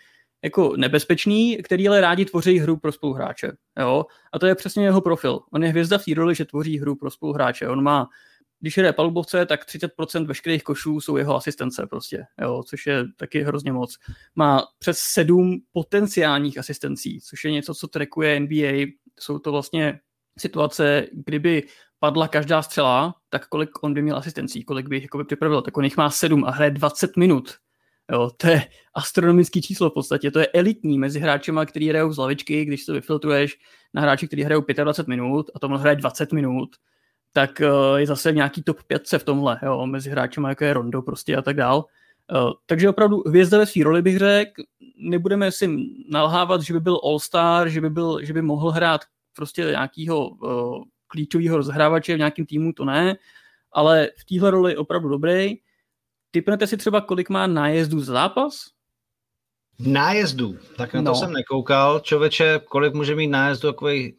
jako 0.45 0.73
nebezpečný, 0.77 1.57
který 1.63 1.87
ale 1.87 2.01
rádi 2.01 2.25
tvoří 2.25 2.59
hru 2.59 2.77
pro 2.77 2.91
spoluhráče. 2.91 3.51
Jo? 3.79 4.05
A 4.33 4.39
to 4.39 4.45
je 4.45 4.55
přesně 4.55 4.83
jeho 4.83 5.01
profil. 5.01 5.39
On 5.53 5.63
je 5.63 5.69
hvězda 5.69 5.97
v 5.97 6.05
té 6.05 6.13
roli, 6.13 6.35
že 6.35 6.45
tvoří 6.45 6.79
hru 6.79 6.95
pro 6.95 7.11
spoluhráče. 7.11 7.67
On 7.67 7.83
má, 7.83 8.09
když 8.59 8.77
jde 8.77 8.93
palubovce, 8.93 9.45
tak 9.45 9.65
30% 9.65 10.25
veškerých 10.25 10.63
košů 10.63 11.01
jsou 11.01 11.17
jeho 11.17 11.35
asistence 11.35 11.87
prostě, 11.89 12.23
jo? 12.41 12.63
což 12.67 12.85
je 12.85 13.05
taky 13.17 13.41
hrozně 13.41 13.73
moc. 13.73 13.97
Má 14.35 14.63
přes 14.79 14.99
sedm 14.99 15.57
potenciálních 15.71 16.57
asistencí, 16.57 17.21
což 17.21 17.43
je 17.43 17.51
něco, 17.51 17.73
co 17.73 17.87
trackuje 17.87 18.39
NBA. 18.39 18.91
Jsou 19.19 19.39
to 19.39 19.51
vlastně 19.51 19.99
situace, 20.39 21.07
kdyby 21.13 21.63
padla 21.99 22.27
každá 22.27 22.61
střela, 22.61 23.15
tak 23.29 23.47
kolik 23.47 23.83
on 23.83 23.93
by 23.93 24.01
měl 24.01 24.17
asistencí, 24.17 24.63
kolik 24.63 24.87
by 24.87 24.95
jich 24.95 25.03
jako 25.03 25.17
by 25.17 25.23
připravil, 25.23 25.61
tak 25.61 25.77
on 25.77 25.83
jich 25.83 25.97
má 25.97 26.09
sedm 26.09 26.45
a 26.45 26.51
hraje 26.51 26.71
20 26.71 27.17
minut 27.17 27.57
Jo, 28.11 28.29
to 28.37 28.47
je 28.47 28.61
astronomický 28.93 29.61
číslo 29.61 29.89
v 29.89 29.93
podstatě. 29.93 30.31
To 30.31 30.39
je 30.39 30.47
elitní 30.47 30.99
mezi 30.99 31.19
hráčema, 31.19 31.65
který 31.65 31.89
hrajou 31.89 32.13
z 32.13 32.17
lavičky, 32.17 32.65
když 32.65 32.85
to 32.85 32.93
vyfiltruješ 32.93 33.57
na 33.93 34.01
hráči, 34.01 34.27
kteří 34.27 34.43
hrajou 34.43 34.61
25 34.83 35.07
minut 35.07 35.51
a 35.55 35.59
tomu 35.59 35.77
hraje 35.77 35.95
20 35.95 36.31
minut, 36.31 36.75
tak 37.33 37.61
uh, 37.61 37.95
je 37.95 38.07
zase 38.07 38.31
nějaký 38.31 38.63
top 38.63 38.83
5 38.83 39.03
v 39.17 39.23
tomhle, 39.23 39.59
jo, 39.63 39.85
mezi 39.85 40.09
hráčema, 40.09 40.49
jako 40.49 40.63
je 40.63 40.73
Rondo 40.73 41.01
prostě 41.01 41.35
a 41.35 41.41
tak 41.41 41.55
dál. 41.55 41.85
Uh, 42.31 42.51
takže 42.65 42.89
opravdu 42.89 43.23
hvězda 43.27 43.57
ve 43.57 43.65
své 43.65 43.83
roli 43.83 44.01
bych 44.01 44.17
řekl, 44.17 44.63
nebudeme 44.97 45.51
si 45.51 45.69
nalhávat, 46.09 46.61
že 46.61 46.73
by 46.73 46.79
byl 46.79 46.99
All-Star, 47.03 47.67
že 47.67 47.81
by, 47.81 47.89
byl, 47.89 48.25
že 48.25 48.33
by 48.33 48.41
mohl 48.41 48.71
hrát 48.71 49.01
prostě 49.35 49.61
nějakého 49.61 50.29
uh, 50.29 50.83
klíčového 51.07 51.57
rozhrávače 51.57 52.15
v 52.15 52.17
nějakém 52.17 52.45
týmu, 52.45 52.73
to 52.73 52.85
ne, 52.85 53.15
ale 53.71 54.09
v 54.17 54.25
téhle 54.25 54.51
roli 54.51 54.77
opravdu 54.77 55.09
dobrý. 55.09 55.57
Typnete 56.35 56.67
si 56.67 56.77
třeba, 56.77 57.01
kolik 57.01 57.29
má 57.29 57.47
nájezdů 57.47 57.99
za 57.99 58.13
zápas? 58.13 58.65
Nájezdů? 59.79 60.57
Tak 60.77 60.93
na 60.93 61.01
to 61.01 61.09
no. 61.09 61.15
jsem 61.15 61.33
nekoukal. 61.33 61.99
Čověče, 61.99 62.61
kolik 62.65 62.93
může 62.93 63.15
mít 63.15 63.27
nájezdů 63.27 63.71
takový 63.71 64.15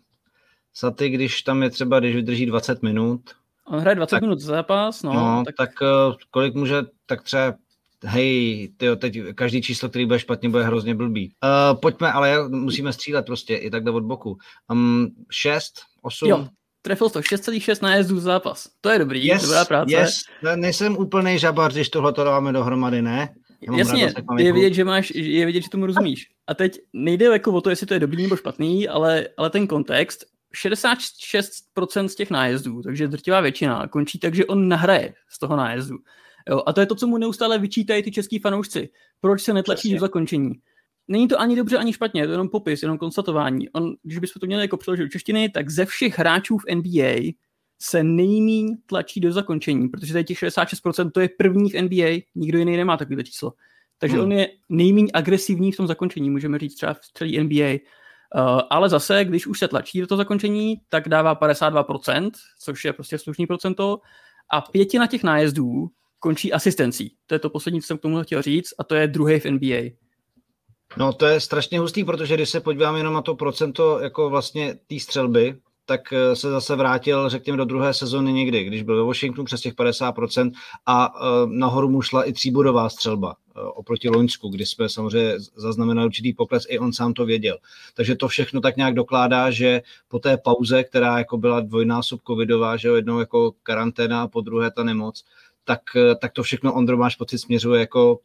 saty, 0.75 1.09
když 1.09 1.43
tam 1.43 1.63
je 1.63 1.71
třeba, 1.71 2.01
když 2.01 2.15
vydrží 2.15 2.47
20 2.47 2.83
minut? 2.83 3.21
On 3.67 3.81
hraje 3.81 3.95
20 3.95 4.11
tak, 4.11 4.23
minut 4.23 4.41
za 4.41 4.55
zápas, 4.55 5.03
no. 5.03 5.13
no 5.13 5.43
tak... 5.47 5.55
tak 5.57 5.71
uh, 5.81 6.15
kolik 6.31 6.55
může, 6.55 6.83
tak 7.07 7.23
třeba 7.23 7.55
hej, 8.05 8.69
tyjo, 8.77 8.97
teď 8.97 9.19
každý 9.35 9.63
číslo, 9.63 9.89
který 9.89 10.07
bude 10.07 10.19
špatně, 10.19 10.49
bude 10.49 10.65
hrozně 10.65 10.95
blbý. 10.95 11.33
Uh, 11.45 11.81
pojďme, 11.81 12.13
ale 12.13 12.49
musíme 12.49 12.93
střílet 12.93 13.27
prostě 13.27 13.57
i 13.57 13.71
takhle 13.71 13.93
od 13.93 14.05
boku. 14.05 14.39
Um, 14.73 15.09
6, 15.31 15.75
8, 16.03 16.29
jo, 16.29 16.49
trefil 16.87 17.11
to 17.11 17.21
6,6 17.21 17.83
nájezdů 17.83 18.21
zápas. 18.21 18.69
To 18.81 18.91
je 18.91 18.99
dobrý, 18.99 19.27
yes, 19.27 19.43
dobrá 19.43 19.65
práce. 19.65 19.93
Yes. 19.93 20.15
Nejsem 20.57 20.97
úplný 20.97 21.39
žabar, 21.39 21.73
když 21.73 21.89
tohle 21.89 22.13
to 22.13 22.25
dáváme 22.25 22.53
dohromady, 22.53 23.03
ne? 23.03 23.29
Jasně, 23.77 24.13
je 24.39 24.53
vidět, 24.53 24.75
že 24.75 24.85
máš, 24.85 25.13
je 25.15 25.47
vidět, 25.47 25.61
že 25.61 25.71
tomu 25.71 25.87
rozumíš. 25.87 26.27
A 26.47 26.55
teď 26.55 26.79
nejde 26.93 27.27
jako 27.27 27.53
o 27.53 27.61
to, 27.61 27.71
jestli 27.71 27.87
to 27.87 27.95
je 27.95 28.01
dobrý 28.01 28.23
nebo 28.23 28.37
špatný, 28.37 28.89
ale, 28.89 29.29
ale 29.37 29.51
ten 29.51 29.67
kontext, 29.67 30.25
66% 30.65 32.07
z 32.07 32.15
těch 32.15 32.31
nájezdů, 32.31 32.83
takže 32.83 33.09
drtivá 33.09 33.41
většina, 33.41 33.89
končí 33.89 34.19
tak, 34.19 34.35
že 34.35 34.47
on 34.47 34.69
nahraje 34.69 35.15
z 35.29 35.39
toho 35.39 35.57
nájezdu. 35.57 35.97
Jo, 36.51 36.63
a 36.67 36.73
to 36.73 36.81
je 36.81 36.87
to, 36.87 36.95
co 36.95 37.07
mu 37.07 37.19
neustále 37.19 37.59
vyčítají 37.59 38.03
ty 38.03 38.11
český 38.11 38.39
fanoušci. 38.39 38.89
Proč 39.21 39.43
se 39.43 39.53
netlačí 39.53 39.95
do 39.95 40.01
zakončení? 40.01 40.53
Není 41.09 41.29
to 41.29 41.41
ani 41.41 41.57
dobře, 41.57 41.79
ani 41.79 41.93
špatně, 41.93 42.21
je 42.21 42.27
to 42.27 42.33
jenom 42.33 42.49
popis, 42.49 42.83
jenom 42.83 42.99
konstatování. 42.99 43.71
On, 43.71 43.95
když 44.03 44.19
bychom 44.19 44.41
to 44.41 44.47
měli 44.47 44.63
jako 44.63 44.77
přeložit 44.77 45.03
do 45.03 45.09
češtiny, 45.09 45.49
tak 45.49 45.71
ze 45.71 45.85
všech 45.85 46.19
hráčů 46.19 46.59
v 46.59 46.75
NBA 46.75 47.33
se 47.79 48.03
nejmíň 48.03 48.77
tlačí 48.87 49.21
do 49.21 49.33
zakončení, 49.33 49.89
protože 49.89 50.13
tady 50.13 50.25
těch 50.25 50.39
66% 50.39 51.11
to 51.11 51.21
je 51.21 51.29
první 51.39 51.71
v 51.71 51.83
NBA, 51.83 52.23
nikdo 52.35 52.59
jiný 52.59 52.77
nemá 52.77 52.97
takovýhle 52.97 53.25
číslo. 53.25 53.53
Takže 53.99 54.17
hmm. 54.17 54.25
on 54.25 54.33
je 54.33 54.49
nejméně 54.69 55.09
agresivní 55.15 55.73
v 55.73 55.77
tom 55.77 55.87
zakončení, 55.87 56.31
můžeme 56.31 56.59
říct 56.59 56.75
třeba 56.75 56.95
v 56.95 57.01
celé 57.15 57.45
NBA. 57.45 57.79
Uh, 58.35 58.61
ale 58.71 58.89
zase, 58.89 59.25
když 59.25 59.47
už 59.47 59.59
se 59.59 59.69
tlačí 59.69 60.01
do 60.01 60.07
toho 60.07 60.17
zakončení, 60.17 60.77
tak 60.89 61.09
dává 61.09 61.37
52%, 61.37 62.31
což 62.61 62.85
je 62.85 62.93
prostě 62.93 63.19
slušný 63.19 63.47
procento, 63.47 64.01
a 64.51 64.61
pětina 64.61 65.07
těch 65.07 65.23
nájezdů 65.23 65.91
končí 66.19 66.53
asistencí. 66.53 67.15
To 67.27 67.35
je 67.35 67.39
to 67.39 67.51
poslední, 67.51 67.81
co 67.81 67.87
jsem 67.87 67.99
k 67.99 68.01
tomu 68.01 68.23
chtěl 68.23 68.43
říct, 68.43 68.75
a 68.79 68.85
to 68.85 68.95
je 68.95 69.09
druhý 69.09 69.41
v 69.41 69.45
NBA. 69.45 70.06
No 70.97 71.13
to 71.13 71.27
je 71.27 71.41
strašně 71.41 71.79
hustý, 71.79 72.05
protože 72.05 72.35
když 72.35 72.51
se 72.51 72.61
podívám 72.61 72.97
jenom 72.97 73.15
na 73.15 73.23
to 73.23 73.35
procento 73.35 73.99
jako 73.99 74.31
vlastně 74.31 74.75
té 74.87 75.01
střelby, 75.01 75.57
tak 75.87 76.13
eh, 76.13 76.37
se 76.37 76.51
zase 76.51 76.77
vrátil, 76.77 77.29
řekněme, 77.29 77.59
do 77.59 77.65
druhé 77.65 77.95
sezóny 77.95 78.33
někdy, 78.33 78.65
když 78.65 78.83
byl 78.83 78.97
ve 78.97 79.03
Washingtonu 79.03 79.45
přes 79.45 79.61
těch 79.61 79.75
50% 79.75 80.53
a 80.87 81.15
eh, 81.17 81.21
nahoru 81.47 81.89
mu 81.89 82.03
šla 82.03 82.25
i 82.25 82.33
tříbodová 82.33 82.89
střelba 82.89 83.37
eh, 83.57 83.61
oproti 83.61 84.09
Loňsku, 84.09 84.49
kdy 84.49 84.67
jsme 84.67 84.89
samozřejmě 84.89 85.35
zaznamenali 85.57 86.07
určitý 86.07 86.33
pokles, 86.33 86.67
i 86.69 86.79
on 86.79 86.93
sám 86.93 87.15
to 87.15 87.27
věděl. 87.27 87.59
Takže 87.95 88.15
to 88.15 88.29
všechno 88.29 88.61
tak 88.61 88.77
nějak 88.77 88.95
dokládá, 88.95 89.51
že 89.51 89.83
po 90.09 90.19
té 90.19 90.37
pauze, 90.37 90.85
která 90.85 91.19
jako 91.19 91.39
byla 91.39 91.61
dvojnásob 91.61 92.21
covidová, 92.27 92.77
že 92.77 92.89
jednou 92.89 93.19
jako 93.19 93.53
karanténa 93.63 94.23
a 94.23 94.29
po 94.29 94.41
druhé 94.41 94.71
ta 94.71 94.83
nemoc, 94.83 95.25
tak, 95.65 95.81
tak 96.21 96.33
to 96.33 96.43
všechno 96.43 96.75
Ondro 96.75 96.97
máš 96.97 97.17
pocit 97.17 97.39
směřuje 97.39 97.81
jako 97.81 98.19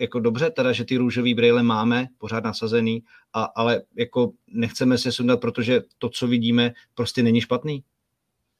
jako 0.00 0.20
dobře, 0.20 0.50
teda, 0.50 0.72
že 0.72 0.84
ty 0.84 0.96
růžové 0.96 1.34
brýle 1.34 1.62
máme 1.62 2.06
pořád 2.18 2.44
nasazený, 2.44 3.02
a, 3.32 3.44
ale 3.44 3.82
jako 3.96 4.32
nechceme 4.48 4.98
se 4.98 5.12
sundat, 5.12 5.40
protože 5.40 5.80
to, 5.98 6.08
co 6.08 6.26
vidíme, 6.26 6.72
prostě 6.94 7.22
není 7.22 7.40
špatný. 7.40 7.82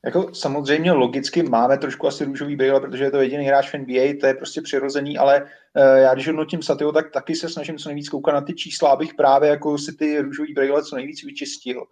Jako 0.04 0.34
samozřejmě 0.34 0.92
logicky 0.92 1.42
máme 1.42 1.78
trošku 1.78 2.06
asi 2.06 2.24
růžový 2.24 2.56
brýle, 2.56 2.80
protože 2.80 3.04
je 3.04 3.10
to 3.10 3.20
jediný 3.20 3.44
hráč 3.44 3.74
v 3.74 3.78
NBA, 3.78 4.20
to 4.20 4.26
je 4.26 4.34
prostě 4.34 4.60
přirozený, 4.60 5.18
ale 5.18 5.42
uh, 5.42 5.48
já 5.82 6.14
když 6.14 6.26
hodnotím 6.26 6.62
Satio, 6.62 6.92
tak 6.92 7.10
taky 7.10 7.34
se 7.34 7.48
snažím 7.48 7.78
co 7.78 7.88
nejvíc 7.88 8.08
koukat 8.08 8.34
na 8.34 8.40
ty 8.40 8.54
čísla, 8.54 8.90
abych 8.90 9.14
právě 9.14 9.50
jako 9.50 9.78
si 9.78 9.96
ty 9.96 10.20
růžový 10.20 10.52
brýle 10.52 10.84
co 10.84 10.96
nejvíc 10.96 11.24
vyčistil. 11.24 11.84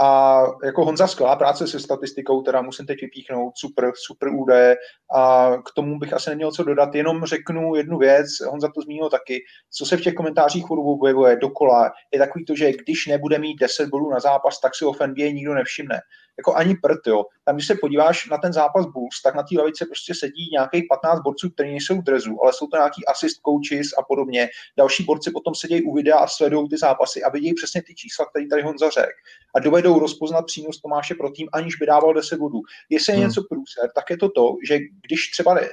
A 0.00 0.42
jako 0.64 0.84
Honza 0.84 1.06
skvělá 1.06 1.36
práce 1.36 1.66
se 1.66 1.80
statistikou, 1.80 2.42
teda 2.42 2.62
musím 2.62 2.86
teď 2.86 3.00
vypíchnout, 3.00 3.52
super, 3.56 3.92
super 3.94 4.28
údaje. 4.28 4.76
A 5.16 5.50
k 5.56 5.74
tomu 5.74 5.98
bych 5.98 6.12
asi 6.12 6.30
neměl 6.30 6.52
co 6.52 6.64
dodat, 6.64 6.94
jenom 6.94 7.24
řeknu 7.24 7.74
jednu 7.74 7.98
věc, 7.98 8.26
Honza 8.48 8.68
to 8.74 8.80
zmínil 8.80 9.10
taky, 9.10 9.40
co 9.70 9.86
se 9.86 9.96
v 9.96 10.00
těch 10.00 10.14
komentářích 10.14 10.66
furt 10.66 10.80
objevuje 10.80 11.36
dokola, 11.36 11.92
je 12.12 12.18
takový 12.18 12.44
to, 12.44 12.56
že 12.56 12.72
když 12.72 13.06
nebude 13.06 13.38
mít 13.38 13.60
10 13.60 13.88
bodů 13.88 14.10
na 14.10 14.20
zápas, 14.20 14.60
tak 14.60 14.74
si 14.74 14.84
o 14.84 14.92
NBA 15.06 15.32
nikdo 15.32 15.54
nevšimne 15.54 16.00
jako 16.38 16.54
ani 16.54 16.74
prd, 16.74 17.06
jo. 17.06 17.24
Tam, 17.44 17.56
když 17.56 17.66
se 17.66 17.74
podíváš 17.74 18.28
na 18.28 18.38
ten 18.38 18.52
zápas 18.52 18.86
Bulls, 18.86 19.22
tak 19.24 19.34
na 19.34 19.42
té 19.42 19.58
lavice 19.58 19.86
prostě 19.86 20.14
sedí 20.14 20.48
nějakých 20.52 20.84
15 20.88 21.20
borců, 21.20 21.50
kteří 21.50 21.70
nejsou 21.70 21.96
v 22.00 22.04
drezu, 22.04 22.38
ale 22.42 22.52
jsou 22.52 22.66
to 22.66 22.76
nějaký 22.76 23.06
assist 23.06 23.40
coaches 23.46 23.88
a 23.98 24.02
podobně. 24.02 24.48
Další 24.78 25.04
borci 25.04 25.30
potom 25.30 25.54
sedějí 25.54 25.82
u 25.82 25.94
videa 25.94 26.18
a 26.18 26.26
sledují 26.26 26.68
ty 26.68 26.76
zápasy 26.76 27.22
a 27.22 27.30
vidí 27.30 27.54
přesně 27.54 27.82
ty 27.82 27.94
čísla, 27.94 28.26
které 28.26 28.46
tady 28.46 28.62
Honza 28.62 28.90
řekl. 28.90 29.20
A 29.54 29.60
dovedou 29.60 29.98
rozpoznat 29.98 30.46
přínos 30.46 30.80
Tomáše 30.80 31.14
pro 31.14 31.30
tým, 31.30 31.48
aniž 31.52 31.76
by 31.76 31.86
dával 31.86 32.14
10 32.14 32.38
bodů. 32.38 32.60
Jestli 32.90 33.12
je 33.12 33.16
hmm. 33.16 33.26
něco 33.26 33.42
průser, 33.50 33.90
tak 33.94 34.10
je 34.10 34.16
to 34.16 34.28
to, 34.28 34.54
že 34.68 34.78
když 34.78 35.30
třeba 35.30 35.60
eh, 35.60 35.68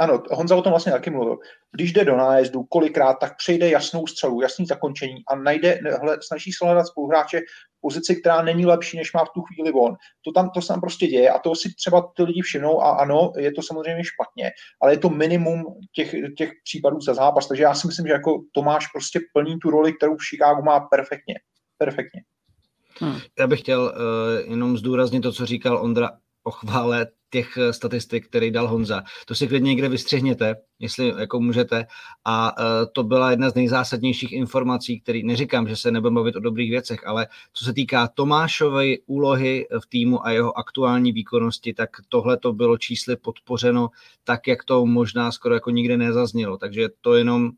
ano, 0.00 0.22
Honza 0.30 0.56
o 0.56 0.62
tom 0.62 0.72
vlastně 0.72 0.92
taky 0.92 1.10
mluvil. 1.10 1.38
Když 1.72 1.92
jde 1.92 2.04
do 2.04 2.16
nájezdu, 2.16 2.62
kolikrát, 2.62 3.14
tak 3.14 3.36
přejde 3.36 3.70
jasnou 3.70 4.06
střelu, 4.06 4.40
jasný 4.40 4.66
zakončení 4.66 5.22
a 5.28 5.36
najde, 5.36 5.80
hle, 6.00 6.18
snaží 6.22 6.52
se 6.52 6.64
hledat 6.64 6.86
spoluhráče 6.86 7.40
pozici, 7.80 8.16
která 8.16 8.42
není 8.42 8.66
lepší, 8.66 8.96
než 8.96 9.12
má 9.12 9.24
v 9.24 9.30
tu 9.34 9.42
chvíli 9.42 9.72
on. 9.72 9.94
To 10.24 10.32
tam, 10.32 10.50
to 10.50 10.62
se 10.62 10.68
tam 10.68 10.80
prostě 10.80 11.06
děje 11.06 11.30
a 11.30 11.38
to 11.38 11.54
si 11.54 11.74
třeba 11.74 12.12
ty 12.16 12.22
lidi 12.22 12.40
všimnou 12.40 12.82
a 12.82 12.90
ano, 12.90 13.32
je 13.38 13.52
to 13.52 13.62
samozřejmě 13.62 14.04
špatně, 14.04 14.50
ale 14.82 14.92
je 14.92 14.98
to 14.98 15.10
minimum 15.10 15.64
těch, 15.94 16.14
těch 16.38 16.50
případů 16.64 17.00
za 17.00 17.14
zápas, 17.14 17.48
takže 17.48 17.62
já 17.62 17.74
si 17.74 17.86
myslím, 17.86 18.06
že 18.06 18.12
jako 18.12 18.42
Tomáš 18.52 18.86
prostě 18.86 19.20
plní 19.34 19.58
tu 19.58 19.70
roli, 19.70 19.92
kterou 19.92 20.16
v 20.16 20.28
Chicagu 20.30 20.62
má 20.62 20.80
perfektně. 20.80 21.34
Perfektně. 21.78 22.22
Hmm. 23.00 23.18
Já 23.38 23.46
bych 23.46 23.60
chtěl 23.60 23.82
uh, 23.82 24.50
jenom 24.50 24.78
zdůraznit 24.78 25.20
to, 25.20 25.32
co 25.32 25.46
říkal 25.46 25.82
Ondra 25.82 26.10
o 26.44 26.50
chvále 26.50 27.06
těch 27.30 27.56
eh, 27.56 27.72
statistik, 27.72 28.28
který 28.28 28.50
dal 28.50 28.68
Honza. 28.68 29.02
To 29.26 29.34
si 29.34 29.48
klidně 29.48 29.68
někde 29.68 29.88
vystřihněte, 29.88 30.56
jestli 30.78 31.14
jako 31.18 31.40
můžete. 31.40 31.86
A 32.24 32.58
uh, 32.58 32.64
to 32.92 33.02
byla 33.02 33.30
jedna 33.30 33.50
z 33.50 33.54
nejzásadnějších 33.54 34.32
informací, 34.32 35.00
který 35.00 35.22
neříkám, 35.22 35.68
že 35.68 35.76
se 35.76 35.90
nebudeme 35.90 36.14
bavit 36.14 36.36
o 36.36 36.40
dobrých 36.40 36.70
věcech, 36.70 37.06
ale 37.06 37.26
co 37.52 37.64
se 37.64 37.72
týká 37.72 38.08
Tomášovej 38.08 39.02
úlohy 39.06 39.66
v 39.82 39.86
týmu 39.86 40.26
a 40.26 40.30
jeho 40.30 40.58
aktuální 40.58 41.12
výkonnosti, 41.12 41.74
tak 41.74 41.90
tohle 42.08 42.36
to 42.36 42.52
bylo 42.52 42.78
čísly 42.78 43.16
podpořeno 43.16 43.88
tak, 44.24 44.46
jak 44.46 44.64
to 44.64 44.86
možná 44.86 45.32
skoro 45.32 45.54
jako 45.54 45.70
nikde 45.70 45.96
nezaznělo. 45.96 46.56
Takže 46.56 46.88
to 47.00 47.14
jenom 47.14 47.50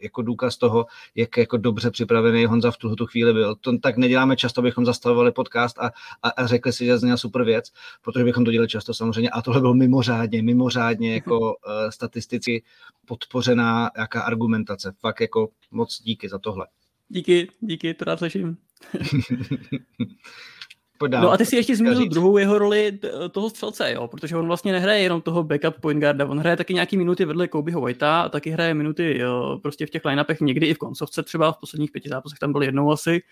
jako 0.00 0.22
důkaz 0.22 0.56
toho, 0.56 0.86
jak 1.14 1.36
jako 1.36 1.56
dobře 1.56 1.90
připravený 1.90 2.46
Honza 2.46 2.70
v 2.70 2.76
tuto 2.76 3.06
chvíli 3.06 3.32
byl. 3.32 3.54
To 3.54 3.78
tak 3.78 3.96
neděláme 3.96 4.36
často, 4.36 4.60
abychom 4.60 4.86
zastavovali 4.86 5.32
podcast 5.32 5.78
a, 5.78 5.90
a, 6.22 6.28
a 6.28 6.46
řekli 6.46 6.72
si, 6.72 6.84
že 6.86 6.98
zněla 6.98 7.16
super 7.16 7.44
věc, 7.44 7.72
protože 8.02 8.24
bychom 8.24 8.44
to 8.44 8.52
dělali 8.52 8.68
často 8.68 8.94
samozřejmě. 8.94 9.30
A 9.30 9.42
tohle 9.42 9.60
bylo 9.60 9.74
mimořádně, 9.74 10.42
mimořádně 10.42 11.14
jako 11.20 11.38
uh, 11.40 11.54
statisticky 11.90 12.62
podpořená 13.06 13.90
jaká 13.98 14.22
argumentace. 14.22 14.92
Fakt 15.00 15.20
jako 15.20 15.48
moc 15.70 16.02
díky 16.02 16.28
za 16.28 16.38
tohle. 16.38 16.66
Díky, 17.08 17.48
díky, 17.60 17.94
to 17.94 18.04
rád 18.04 18.18
slyším. 18.18 18.56
No 21.08 21.32
a 21.32 21.36
ty 21.36 21.46
si 21.46 21.56
ještě 21.56 21.76
zmínil 21.76 22.08
druhou 22.08 22.38
jeho 22.38 22.58
roli 22.58 22.98
toho 23.30 23.50
střelce, 23.50 23.92
jo, 23.92 24.08
protože 24.08 24.36
on 24.36 24.46
vlastně 24.46 24.72
nehraje 24.72 25.02
jenom 25.02 25.22
toho 25.22 25.42
backup 25.44 25.80
point 25.80 26.00
guarda, 26.00 26.26
on 26.26 26.38
hraje 26.38 26.56
taky 26.56 26.74
nějaký 26.74 26.96
minuty 26.96 27.24
vedle 27.24 27.48
Kobeho 27.48 27.80
Whitea 27.80 28.20
a 28.20 28.28
taky 28.28 28.50
hraje 28.50 28.74
minuty 28.74 29.18
jo, 29.18 29.58
prostě 29.62 29.86
v 29.86 29.90
těch 29.90 30.04
line-upech 30.04 30.40
někdy 30.40 30.66
i 30.66 30.74
v 30.74 30.78
koncovce 30.78 31.22
třeba, 31.22 31.52
v 31.52 31.58
posledních 31.58 31.90
pěti 31.90 32.08
zápasech 32.08 32.38
tam 32.38 32.52
byl 32.52 32.62
jednou 32.62 32.92
asi. 32.92 33.22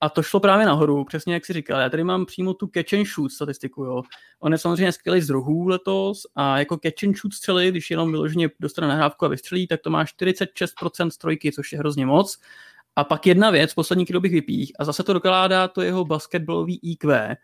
A 0.00 0.08
to 0.08 0.22
šlo 0.22 0.40
právě 0.40 0.66
nahoru, 0.66 1.04
přesně 1.04 1.34
jak 1.34 1.46
si 1.46 1.52
říkal. 1.52 1.80
Já 1.80 1.90
tady 1.90 2.04
mám 2.04 2.26
přímo 2.26 2.54
tu 2.54 2.70
catch 2.74 2.94
and 2.94 3.06
shoot 3.06 3.32
statistiku. 3.32 3.84
Jo. 3.84 4.02
On 4.40 4.52
je 4.52 4.58
samozřejmě 4.58 4.92
skvělý 4.92 5.20
z 5.20 5.30
rohů 5.30 5.68
letos 5.68 6.26
a 6.34 6.58
jako 6.58 6.78
catch 6.82 7.04
and 7.04 7.16
shoot 7.16 7.34
střely, 7.34 7.70
když 7.70 7.90
jenom 7.90 8.10
vyloženě 8.10 8.50
dostane 8.60 8.88
nahrávku 8.88 9.24
a 9.24 9.28
vystřelí, 9.28 9.66
tak 9.66 9.80
to 9.80 9.90
má 9.90 10.04
46% 10.04 11.08
strojky, 11.08 11.52
což 11.52 11.72
je 11.72 11.78
hrozně 11.78 12.06
moc. 12.06 12.38
A 12.98 13.04
pak 13.04 13.26
jedna 13.26 13.50
věc, 13.50 13.74
poslední, 13.74 14.04
kterou 14.04 14.20
bych 14.20 14.32
vypích, 14.32 14.72
a 14.78 14.84
zase 14.84 15.02
to 15.02 15.12
dokládá 15.12 15.68
to 15.68 15.82
jeho 15.82 16.04
basketbalový 16.04 16.80
IQ. 16.82 17.36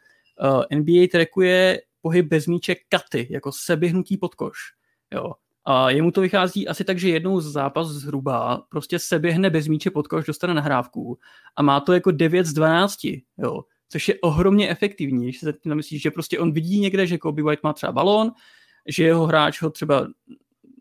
Uh, 0.42 0.78
NBA 0.78 1.06
trackuje 1.12 1.80
pohyb 2.02 2.26
bez 2.26 2.46
míče 2.46 2.74
katy, 2.88 3.26
jako 3.30 3.52
seběhnutí 3.52 4.16
pod 4.16 4.34
koš. 4.34 4.58
Jo. 5.14 5.32
A 5.64 5.90
jemu 5.90 6.10
to 6.10 6.20
vychází 6.20 6.68
asi 6.68 6.84
tak, 6.84 6.98
že 6.98 7.08
jednou 7.08 7.40
z 7.40 7.52
zápas 7.52 7.88
zhruba 7.88 8.66
prostě 8.68 8.98
seběhne 8.98 9.50
bez 9.50 9.68
míče 9.68 9.90
pod 9.90 10.08
koš, 10.08 10.26
dostane 10.26 10.54
nahrávku 10.54 11.18
a 11.56 11.62
má 11.62 11.80
to 11.80 11.92
jako 11.92 12.10
9 12.10 12.46
z 12.46 12.52
12, 12.52 12.98
jo. 13.38 13.62
což 13.88 14.08
je 14.08 14.14
ohromně 14.22 14.70
efektivní, 14.70 15.24
když 15.24 15.40
se 15.40 15.52
tím 15.52 15.70
namyslíš, 15.70 16.02
že 16.02 16.10
prostě 16.10 16.38
on 16.38 16.52
vidí 16.52 16.80
někde, 16.80 17.06
že 17.06 17.18
Kobe 17.18 17.42
White 17.42 17.62
má 17.62 17.72
třeba 17.72 17.92
balón, 17.92 18.32
že 18.88 19.04
jeho 19.04 19.26
hráč 19.26 19.62
ho 19.62 19.70
třeba 19.70 20.06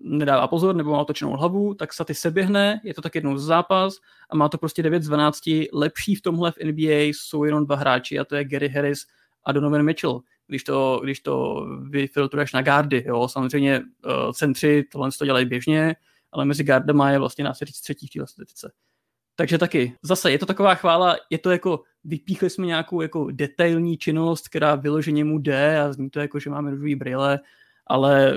nedává 0.04 0.48
pozor 0.48 0.76
nebo 0.76 0.92
má 0.92 1.00
otočenou 1.00 1.32
hlavu, 1.32 1.74
tak 1.74 1.94
Saty 1.94 2.14
se 2.14 2.32
běhne, 2.32 2.82
je 2.84 2.94
to 2.94 3.02
tak 3.02 3.16
jednou 3.16 3.38
z 3.38 3.44
zápas 3.44 3.96
a 4.30 4.36
má 4.36 4.50
to 4.50 4.58
prostě 4.58 4.84
9 4.84 5.04
z 5.04 5.08
12. 5.08 5.40
Lepší 5.74 6.16
v 6.16 6.22
tomhle 6.22 6.52
v 6.52 6.58
NBA 6.64 7.02
jsou 7.02 7.44
jenom 7.44 7.66
dva 7.66 7.76
hráči 7.76 8.20
a 8.20 8.26
to 8.26 8.36
je 8.36 8.46
Gary 8.46 8.70
Harris 8.70 9.06
a 9.46 9.52
Donovan 9.52 9.84
Mitchell. 9.84 10.22
Když 10.48 10.64
to, 10.64 11.00
když 11.04 11.20
to 11.20 11.66
vyfiltruješ 11.90 12.54
na 12.54 12.62
gardy, 12.62 13.04
jo, 13.08 13.28
samozřejmě 13.28 13.80
uh, 13.80 14.32
centři 14.32 14.84
tohle 14.92 15.10
to 15.20 15.26
dělají 15.26 15.46
běžně, 15.46 15.96
ale 16.32 16.46
mezi 16.46 16.64
gardama 16.64 17.12
je 17.12 17.20
vlastně 17.20 17.46
říct 17.62 17.82
třetí 17.82 18.08
v 18.08 18.10
téhle 18.10 18.28
statistice. 18.28 18.72
Takže 19.36 19.58
taky, 19.58 19.94
zase 20.02 20.32
je 20.32 20.40
to 20.40 20.46
taková 20.46 20.76
chvála, 20.76 21.16
je 21.30 21.38
to 21.38 21.52
jako, 21.52 21.84
vypíchli 22.04 22.50
jsme 22.50 22.66
nějakou 22.66 23.02
jako 23.02 23.32
detailní 23.32 23.98
činnost, 23.98 24.48
která 24.48 24.76
vyloženě 24.76 25.24
mu 25.24 25.40
jde 25.40 25.80
a 25.80 25.94
zní 25.94 26.10
to 26.10 26.20
jako, 26.20 26.40
že 26.40 26.50
máme 26.50 26.72
růžový 26.72 26.96
brýle, 26.96 27.40
ale 27.88 28.34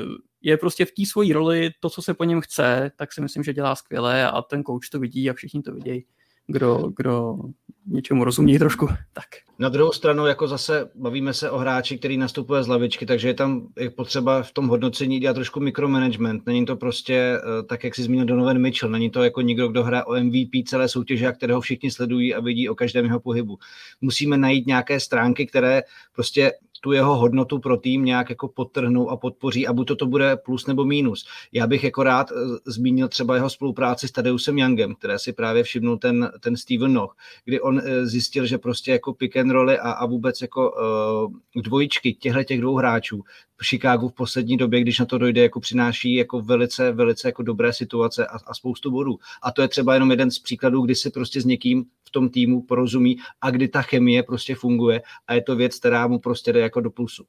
je 0.47 0.57
prostě 0.57 0.85
v 0.85 0.93
té 0.93 1.07
svojí 1.07 1.33
roli 1.33 1.71
to, 1.81 1.91
co 1.91 2.03
se 2.03 2.15
po 2.15 2.25
něm 2.25 2.41
chce, 2.41 2.91
tak 2.97 3.12
si 3.12 3.21
myslím, 3.21 3.43
že 3.43 3.55
dělá 3.55 3.75
skvěle 3.75 4.31
a 4.31 4.43
ten 4.43 4.65
coach 4.65 4.88
to 4.93 4.99
vidí 4.99 5.31
a 5.31 5.35
všichni 5.35 5.62
to 5.62 5.73
vidějí, 5.73 6.05
kdo, 6.47 6.93
kdo 6.97 7.38
něčemu 7.87 8.25
rozumí 8.25 8.59
trošku. 8.59 8.88
Tak. 9.12 9.26
Na 9.59 9.69
druhou 9.69 9.93
stranu, 9.93 10.26
jako 10.26 10.49
zase 10.49 10.90
bavíme 10.95 11.35
se 11.35 11.50
o 11.50 11.59
hráči, 11.59 11.99
který 11.99 12.16
nastupuje 12.16 12.62
z 12.62 12.69
lavičky, 12.69 13.07
takže 13.07 13.28
je 13.28 13.35
tam 13.35 13.69
je 13.78 13.90
potřeba 13.90 14.43
v 14.43 14.52
tom 14.52 14.69
hodnocení 14.69 15.21
dělat 15.21 15.35
trošku 15.35 15.61
mikromanagement. 15.61 16.47
Není 16.47 16.66
to 16.66 16.76
prostě 16.76 17.14
eh, 17.14 17.62
tak, 17.62 17.85
jak 17.85 17.95
si 17.95 18.02
zmínil 18.02 18.26
Donovan 18.26 18.59
Mitchell. 18.59 18.93
Není 18.93 19.11
to 19.11 19.25
jako 19.25 19.40
někdo, 19.40 19.69
kdo 19.69 19.85
hraje 19.85 20.05
o 20.05 20.14
MVP 20.14 20.50
celé 20.66 20.88
soutěže 20.88 21.26
a 21.26 21.33
kterého 21.33 21.61
všichni 21.61 21.90
sledují 21.90 22.35
a 22.35 22.40
vidí 22.40 22.69
o 22.69 22.75
každém 22.75 23.05
jeho 23.05 23.21
pohybu. 23.21 23.59
Musíme 24.00 24.37
najít 24.37 24.66
nějaké 24.66 25.00
stránky, 25.00 25.47
které 25.47 25.83
prostě 26.14 26.52
tu 26.81 26.93
jeho 26.93 27.16
hodnotu 27.16 27.59
pro 27.59 27.76
tým 27.76 28.05
nějak 28.05 28.31
jako 28.31 28.49
podtrhnou 28.49 29.11
a 29.11 29.16
podpoří 29.16 29.66
a 29.66 29.73
buď 29.73 29.88
to, 29.88 29.97
to 29.97 30.07
bude 30.07 30.37
plus 30.37 30.66
nebo 30.66 30.85
mínus. 30.85 31.26
Já 31.52 31.66
bych 31.66 31.85
jako 31.85 32.02
rád 32.02 32.31
eh, 32.31 32.35
zmínil 32.66 33.09
třeba 33.09 33.35
jeho 33.35 33.50
spolupráci 33.50 34.09
s 34.09 34.12
Tadeusem 34.12 34.59
Youngem, 34.59 34.95
které 34.95 35.19
si 35.19 35.33
právě 35.33 35.62
všimnul 35.62 35.97
ten, 35.97 36.31
ten 36.40 36.57
Steven 36.57 36.93
Noch, 36.93 37.16
kdy 37.45 37.61
on 37.61 37.75
eh, 37.85 38.06
zjistil, 38.06 38.47
že 38.47 38.59
prostě 38.59 38.92
jako 38.92 39.12
pick 39.12 39.37
and 39.37 39.50
rolly 39.50 39.78
a, 39.78 39.90
a 39.90 40.06
vůbec 40.06 40.40
jako 40.40 40.71
uh, 40.71 41.62
dvojičky 41.62 42.14
těchto 42.14 42.45
těch 42.45 42.61
dvou 42.61 42.76
hráčů 42.76 43.23
v 43.56 43.66
Chicagu 43.66 44.09
v 44.09 44.12
poslední 44.12 44.56
době, 44.56 44.80
když 44.80 44.99
na 44.99 45.06
to 45.06 45.18
dojde, 45.18 45.42
jako 45.42 45.61
přináší 45.61 46.14
jako 46.14 46.40
velice, 46.40 46.92
velice 46.92 47.28
jako 47.28 47.42
dobré 47.42 47.73
situace 47.73 48.26
a, 48.26 48.38
a 48.47 48.54
spoustu 48.54 48.90
bodů. 48.90 49.18
A 49.42 49.52
to 49.52 49.62
je 49.62 49.68
třeba 49.68 49.95
jenom 49.95 50.11
jeden 50.11 50.30
z 50.30 50.38
příkladů, 50.38 50.83
kdy 50.83 50.95
si 50.95 51.11
prostě 51.11 51.40
s 51.40 51.45
někým 51.45 51.85
v 52.04 52.11
tom 52.11 52.28
týmu 52.28 52.62
porozumí 52.62 53.16
a 53.40 53.50
kdy 53.50 53.68
ta 53.68 53.83
chemie 53.83 54.23
prostě 54.23 54.54
funguje 54.54 55.02
a 55.26 55.35
je 55.35 55.42
to 55.42 55.56
věc, 55.56 55.78
která 55.78 56.06
mu 56.06 56.18
prostě 56.18 56.52
jde 56.52 56.61
jako 56.61 56.80
do 56.80 56.90
plusu. 56.90 57.25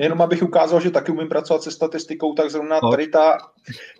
Jenom 0.00 0.22
abych 0.22 0.42
ukázal, 0.42 0.80
že 0.80 0.90
taky 0.90 1.12
umím 1.12 1.28
pracovat 1.28 1.62
se 1.62 1.70
statistikou, 1.70 2.34
tak 2.34 2.50
zrovna 2.50 2.80
no. 2.82 2.90
tady 2.90 3.08
ta, 3.08 3.38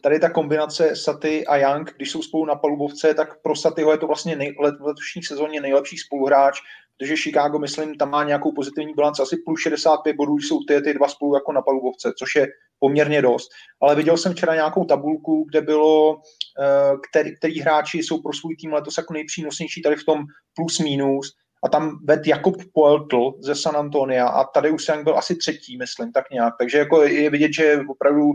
tady 0.03 0.21
ta 0.21 0.31
kombinace 0.31 0.97
Saty 0.97 1.47
a 1.47 1.57
Young, 1.57 1.95
když 1.97 2.11
jsou 2.11 2.23
spolu 2.23 2.45
na 2.45 2.55
palubovce, 2.55 3.15
tak 3.15 3.43
pro 3.43 3.57
Satyho 3.57 3.93
je 3.93 3.99
to 3.99 4.07
vlastně 4.07 4.37
nej, 4.37 4.55
let, 4.61 4.75
v 4.81 4.85
letošní 4.85 5.23
sezóně 5.23 5.61
nejlepší 5.61 5.99
spoluhráč, 5.99 6.61
protože 6.99 7.17
Chicago, 7.17 7.59
myslím, 7.59 7.95
tam 7.95 8.11
má 8.11 8.25
nějakou 8.25 8.53
pozitivní 8.53 8.95
bilanci 8.95 9.23
asi 9.23 9.37
plus 9.37 9.61
65 9.61 10.17
bodů, 10.17 10.39
jsou 10.39 10.59
ty, 10.69 10.81
ty 10.81 10.95
dva 10.95 11.09
spolu 11.09 11.35
jako 11.35 11.53
na 11.53 11.63
palubovce, 11.63 12.13
což 12.19 12.35
je 12.37 12.49
poměrně 12.79 13.23
dost. 13.23 13.51
Ale 13.83 13.97
viděl 13.97 14.17
jsem 14.17 14.33
včera 14.33 14.55
nějakou 14.55 14.85
tabulku, 14.85 15.45
kde 15.49 15.61
bylo, 15.61 16.17
eh, 16.61 16.97
který, 17.11 17.37
který 17.37 17.61
hráči 17.61 17.99
jsou 17.99 18.23
pro 18.23 18.33
svůj 18.33 18.57
tým 18.57 18.73
letos 18.73 18.99
jako 18.99 19.13
nejpřínosnější 19.13 19.83
tady 19.83 19.97
v 19.97 20.05
tom 20.05 20.19
plus 20.55 20.79
minus 20.79 21.33
a 21.63 21.69
tam 21.69 21.99
ved 22.05 22.27
Jakub 22.27 22.57
Poeltl 22.73 23.33
ze 23.41 23.55
San 23.55 23.77
Antonia 23.77 24.29
a 24.29 24.45
tady 24.45 24.71
už 24.71 24.89
Young 24.89 25.05
byl 25.05 25.19
asi 25.19 25.37
třetí, 25.37 25.77
myslím, 25.77 26.13
tak 26.13 26.31
nějak. 26.31 26.55
Takže 26.59 26.79
jako 26.79 27.03
je 27.03 27.31
vidět, 27.31 27.53
že 27.53 27.81
opravdu 27.89 28.25
uh, 28.25 28.35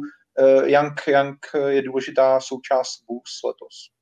Young, 0.65 1.01
Young 1.07 1.37
je 1.67 1.81
důležitá 1.81 2.39
součást 2.39 3.03
Bulls 3.07 3.39
letos. 3.45 3.95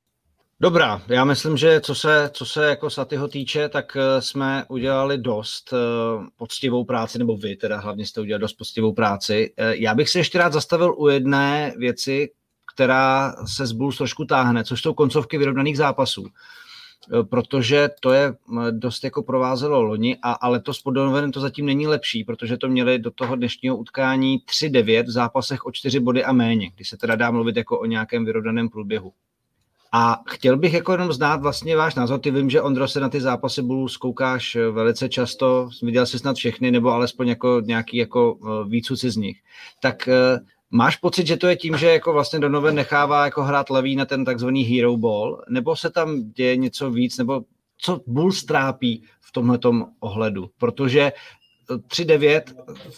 Dobrá, 0.60 1.02
já 1.08 1.24
myslím, 1.24 1.56
že 1.56 1.80
co 1.80 1.94
se, 1.94 2.30
co 2.32 2.46
se 2.46 2.66
jako 2.66 2.90
Satyho 2.90 3.28
týče, 3.28 3.68
tak 3.68 3.96
eh, 3.96 4.22
jsme 4.22 4.64
udělali 4.68 5.18
dost 5.18 5.72
uh, 5.72 5.78
poctivou 6.36 6.84
práci, 6.84 7.18
nebo 7.18 7.36
vy 7.36 7.56
teda 7.56 7.80
hlavně 7.80 8.06
jste 8.06 8.20
udělali 8.20 8.40
dost 8.40 8.52
poctivou 8.52 8.92
práci. 8.92 9.54
Já 9.56 9.94
bych 9.94 10.08
se 10.08 10.18
ještě 10.18 10.38
rád 10.38 10.52
zastavil 10.52 10.94
u 10.98 11.08
jedné 11.08 11.74
věci, 11.76 12.30
která 12.74 13.34
se 13.46 13.66
z 13.66 13.72
Bulls 13.72 13.96
trošku 13.96 14.24
táhne, 14.24 14.64
což 14.64 14.82
jsou 14.82 14.94
koncovky 14.94 15.38
vyrovnaných 15.38 15.76
zápasů. 15.76 16.26
Eh, 17.12 17.24
protože 17.24 17.90
to 18.00 18.12
je 18.12 18.34
dost 18.70 19.04
jako 19.04 19.22
provázelo 19.22 19.82
loni, 19.82 20.16
a, 20.22 20.32
ale 20.32 20.60
to 20.60 20.74
s 20.74 20.80
Podonovanem 20.80 21.32
to 21.32 21.40
zatím 21.40 21.66
není 21.66 21.86
lepší, 21.86 22.24
protože 22.24 22.56
to 22.56 22.68
měli 22.68 22.98
do 22.98 23.10
toho 23.10 23.36
dnešního 23.36 23.76
utkání 23.76 24.38
3-9 24.38 25.04
v 25.04 25.10
zápasech 25.10 25.66
o 25.66 25.72
4 25.72 26.00
body 26.00 26.24
a 26.24 26.32
méně, 26.32 26.70
kdy 26.74 26.84
se 26.84 26.96
teda 26.96 27.16
dá 27.16 27.30
mluvit 27.30 27.56
jako 27.56 27.80
o 27.80 27.84
nějakém 27.84 28.24
vyrovnaném 28.24 28.68
průběhu. 28.68 29.12
A 29.92 30.22
chtěl 30.28 30.56
bych 30.56 30.72
jako 30.72 30.92
jenom 30.92 31.12
znát 31.12 31.42
vlastně 31.42 31.76
váš 31.76 31.94
názor. 31.94 32.20
Ty 32.20 32.30
vím, 32.30 32.50
že 32.50 32.62
Ondro 32.62 32.88
se 32.88 33.00
na 33.00 33.08
ty 33.08 33.20
zápasy 33.20 33.62
budou 33.62 33.88
zkoukáš 33.88 34.56
eh, 34.56 34.70
velice 34.70 35.08
často, 35.08 35.68
viděl 35.82 36.06
jsi 36.06 36.18
snad 36.18 36.36
všechny, 36.36 36.70
nebo 36.70 36.90
alespoň 36.90 37.28
jako 37.28 37.60
nějaký 37.64 37.96
jako 37.96 38.38
eh, 38.42 38.68
výcuci 38.68 39.10
z 39.10 39.16
nich. 39.16 39.36
Tak 39.80 40.08
Máš 40.70 40.96
pocit, 40.96 41.26
že 41.26 41.36
to 41.36 41.46
je 41.46 41.56
tím, 41.56 41.76
že 41.76 41.86
jako 41.86 42.12
vlastně 42.12 42.38
Donovan 42.38 42.74
nechává 42.74 43.24
jako 43.24 43.42
hrát 43.42 43.70
levý 43.70 43.96
na 43.96 44.04
ten 44.04 44.24
takzvaný 44.24 44.62
hero 44.62 44.96
ball, 44.96 45.44
nebo 45.48 45.76
se 45.76 45.90
tam 45.90 46.30
děje 46.32 46.56
něco 46.56 46.90
víc, 46.90 47.18
nebo 47.18 47.44
co 47.78 48.00
Bulls 48.06 48.44
trápí 48.44 49.04
v 49.20 49.32
tomhle 49.32 49.58
ohledu? 50.00 50.50
Protože 50.58 51.12
3-9 51.68 52.42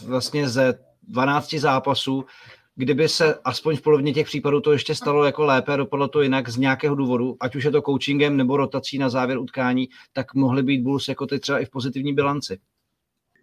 vlastně 0.06 0.48
ze 0.48 0.78
12 1.02 1.54
zápasů, 1.54 2.24
kdyby 2.74 3.08
se 3.08 3.34
aspoň 3.44 3.76
v 3.76 3.82
polovině 3.82 4.14
těch 4.14 4.26
případů 4.26 4.60
to 4.60 4.72
ještě 4.72 4.94
stalo 4.94 5.24
jako 5.24 5.44
lépe 5.44 5.76
dopadlo 5.76 6.08
to 6.08 6.22
jinak 6.22 6.48
z 6.48 6.56
nějakého 6.56 6.94
důvodu, 6.94 7.36
ať 7.40 7.56
už 7.56 7.64
je 7.64 7.70
to 7.70 7.82
coachingem 7.82 8.36
nebo 8.36 8.56
rotací 8.56 8.98
na 8.98 9.10
závěr 9.10 9.38
utkání, 9.38 9.88
tak 10.12 10.34
mohly 10.34 10.62
být 10.62 10.82
Bulls 10.82 11.08
jako 11.08 11.26
ty 11.26 11.38
třeba 11.38 11.58
i 11.58 11.64
v 11.64 11.70
pozitivní 11.70 12.14
bilanci. 12.14 12.58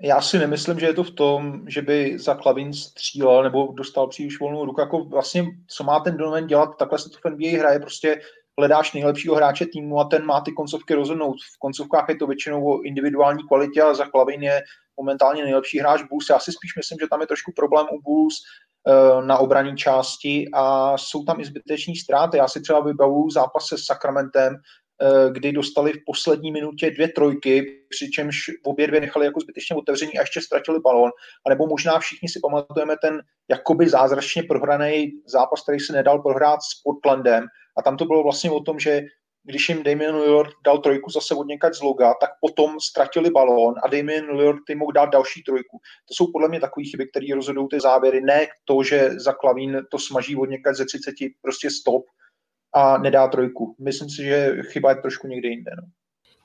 Já 0.02 0.22
si 0.22 0.40
nemyslím, 0.40 0.80
že 0.80 0.86
je 0.86 0.94
to 0.94 1.04
v 1.04 1.12
tom, 1.12 1.62
že 1.68 1.82
by 1.82 2.20
za 2.20 2.36
Klavín 2.36 2.74
střílel 2.74 3.44
nebo 3.44 3.74
dostal 3.74 4.08
příliš 4.08 4.40
volnou 4.40 4.66
ruku. 4.66 4.82
Jako 4.82 5.04
vlastně, 5.04 5.46
co 5.68 5.84
má 5.84 6.00
ten 6.00 6.18
Donovan 6.18 6.48
dělat, 6.48 6.78
takhle 6.78 7.00
se 7.00 7.10
to 7.10 7.18
v 7.18 7.32
NBA 7.32 7.60
hraje, 7.60 7.80
prostě 7.80 8.22
hledáš 8.58 8.94
nejlepšího 8.94 9.36
hráče 9.36 9.66
týmu 9.66 10.00
a 10.00 10.04
ten 10.04 10.26
má 10.26 10.42
ty 10.42 10.52
koncovky 10.52 10.94
rozhodnout. 10.94 11.36
V 11.56 11.60
koncovkách 11.60 12.06
je 12.10 12.16
to 12.16 12.28
většinou 12.28 12.66
o 12.66 12.82
individuální 12.82 13.44
kvalitě 13.48 13.82
a 13.82 13.94
za 13.94 14.06
Klavín 14.06 14.44
je 14.44 14.62
momentálně 14.98 15.44
nejlepší 15.44 15.80
hráč 15.80 16.04
Bulls. 16.04 16.30
Já 16.30 16.40
si 16.40 16.52
spíš 16.52 16.76
myslím, 16.76 16.98
že 17.02 17.08
tam 17.08 17.22
je 17.22 17.28
trošku 17.28 17.52
problém 17.56 17.86
u 17.92 18.02
Bulls 18.02 18.34
eh, 18.88 19.26
na 19.26 19.38
obraní 19.38 19.78
části 19.78 20.46
a 20.54 20.98
jsou 20.98 21.24
tam 21.24 21.40
i 21.40 21.46
zbyteční 21.46 21.96
ztráty. 21.96 22.38
Já 22.38 22.48
si 22.48 22.62
třeba 22.62 22.80
vybavu 22.80 23.30
zápas 23.30 23.68
se 23.68 23.76
Sacramentem, 23.78 24.56
Eh, 24.56 24.83
kdy 25.32 25.52
dostali 25.52 25.94
v 25.94 26.06
poslední 26.06 26.52
minutě 26.52 26.92
dvě 26.92 27.08
trojky, 27.08 27.86
přičemž 27.90 28.36
obě 28.64 28.88
dvě 28.88 29.02
nechali 29.02 29.26
jako 29.26 29.40
zbytečně 29.40 29.76
otevření 29.76 30.18
a 30.18 30.22
ještě 30.22 30.42
ztratili 30.42 30.80
balón. 30.80 31.12
A 31.46 31.50
nebo 31.50 31.68
možná 31.68 32.00
všichni 32.00 32.30
si 32.30 32.40
pamatujeme 32.40 32.96
ten 33.02 33.22
jakoby 33.50 33.90
zázračně 33.90 34.44
prohraný 34.44 35.12
zápas, 35.28 35.64
který 35.64 35.80
se 35.80 35.94
nedal 35.94 36.22
prohrát 36.22 36.60
s 36.62 36.82
Portlandem. 36.84 37.46
A 37.78 37.82
tam 37.82 37.98
to 37.98 38.06
bylo 38.06 38.24
vlastně 38.24 38.52
o 38.52 38.60
tom, 38.60 38.80
že 38.80 39.02
když 39.46 39.70
jim 39.70 39.84
Damian 39.84 40.16
Lillard 40.16 40.52
dal 40.66 40.78
trojku 40.78 41.10
zase 41.10 41.36
od 41.36 41.48
z 41.74 41.82
loga, 41.82 42.14
tak 42.22 42.30
potom 42.42 42.80
ztratili 42.80 43.30
balón 43.30 43.76
a 43.84 43.88
Damian 43.88 44.26
Lillard 44.32 44.60
ty 44.68 44.76
mohl 44.76 44.92
dát 44.92 45.10
další 45.10 45.44
trojku. 45.44 45.80
To 46.08 46.14
jsou 46.14 46.32
podle 46.32 46.50
mě 46.50 46.60
takové 46.60 46.84
chyby, 46.84 47.08
které 47.08 47.28
rozhodují 47.36 47.68
ty 47.72 47.80
závěry. 47.80 48.22
Ne 48.22 48.48
to, 48.66 48.84
že 48.84 49.10
za 49.18 49.34
klavín 49.34 49.82
to 49.92 50.00
smaží 50.00 50.36
od 50.36 50.50
ze 50.72 50.86
30, 50.86 51.14
prostě 51.42 51.70
stop, 51.70 52.06
a 52.74 52.98
nedá 52.98 53.28
trojku. 53.28 53.76
Myslím 53.80 54.10
si, 54.10 54.24
že 54.24 54.56
chyba 54.62 54.90
je 54.90 54.96
trošku 54.96 55.28
někde 55.28 55.50
jinde. 55.50 55.72
No. 55.82 55.88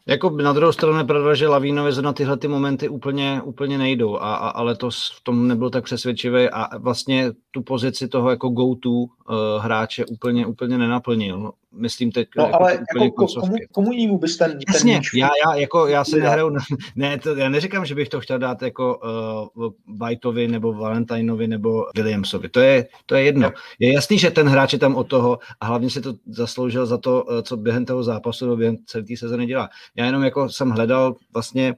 Jako 0.08 0.30
na 0.30 0.52
druhou 0.52 0.72
stranu 0.72 0.98
je 0.98 1.04
pravda, 1.04 1.34
že 1.34 1.48
Lavínovi 1.48 2.02
na 2.02 2.12
tyhle 2.12 2.36
ty 2.36 2.48
momenty 2.48 2.88
úplně, 2.88 3.42
úplně 3.44 3.78
nejdou, 3.78 4.16
a, 4.16 4.34
a, 4.34 4.48
ale 4.48 4.76
to 4.76 4.90
v 4.90 5.20
tom 5.22 5.48
nebyl 5.48 5.70
tak 5.70 5.84
přesvědčivý 5.84 6.48
a 6.48 6.78
vlastně 6.78 7.32
tu 7.50 7.62
pozici 7.62 8.08
toho 8.08 8.30
jako 8.30 8.48
go-to 8.48 8.90
uh, 8.90 9.06
hráče 9.58 10.06
úplně, 10.06 10.46
úplně 10.46 10.78
nenaplnil 10.78 11.52
myslím 11.72 12.12
teď. 12.12 12.28
No 12.36 12.44
jako 12.44 12.56
ale 12.56 12.72
jako 12.72 13.26
komu, 13.26 13.56
komu 13.72 13.92
jinému 13.92 14.18
bys 14.18 14.36
ten, 14.36 14.58
Jasně, 14.68 14.92
ten 14.92 15.20
já, 15.20 15.28
já, 15.46 15.54
jako, 15.54 15.86
já 15.86 16.04
se 16.04 16.16
nehraju, 16.16 16.56
ne, 16.96 17.18
to, 17.18 17.36
já 17.36 17.48
neříkám, 17.48 17.84
že 17.86 17.94
bych 17.94 18.08
to 18.08 18.20
chtěl 18.20 18.38
dát 18.38 18.62
jako 18.62 19.00
uh, 19.54 19.72
Whiteovi 20.02 20.48
nebo 20.48 20.72
Valentinovi 20.72 21.48
nebo 21.48 21.84
Williamsovi, 21.96 22.48
to 22.48 22.60
je, 22.60 22.88
to 23.06 23.14
je 23.14 23.22
jedno. 23.22 23.52
Je 23.78 23.92
jasný, 23.92 24.18
že 24.18 24.30
ten 24.30 24.48
hráč 24.48 24.72
je 24.72 24.78
tam 24.78 24.96
od 24.96 25.04
toho 25.04 25.38
a 25.60 25.66
hlavně 25.66 25.90
si 25.90 26.00
to 26.00 26.14
zasloužil 26.26 26.86
za 26.86 26.98
to, 26.98 27.24
uh, 27.24 27.40
co 27.42 27.56
během 27.56 27.84
toho 27.84 28.02
zápasu 28.02 28.44
nebo 28.44 28.56
během 28.56 28.76
celé 28.86 29.04
té 29.04 29.16
sezóny 29.16 29.46
dělá. 29.46 29.68
Já 29.96 30.04
jenom 30.06 30.22
jako 30.22 30.48
jsem 30.48 30.70
hledal 30.70 31.16
vlastně 31.34 31.74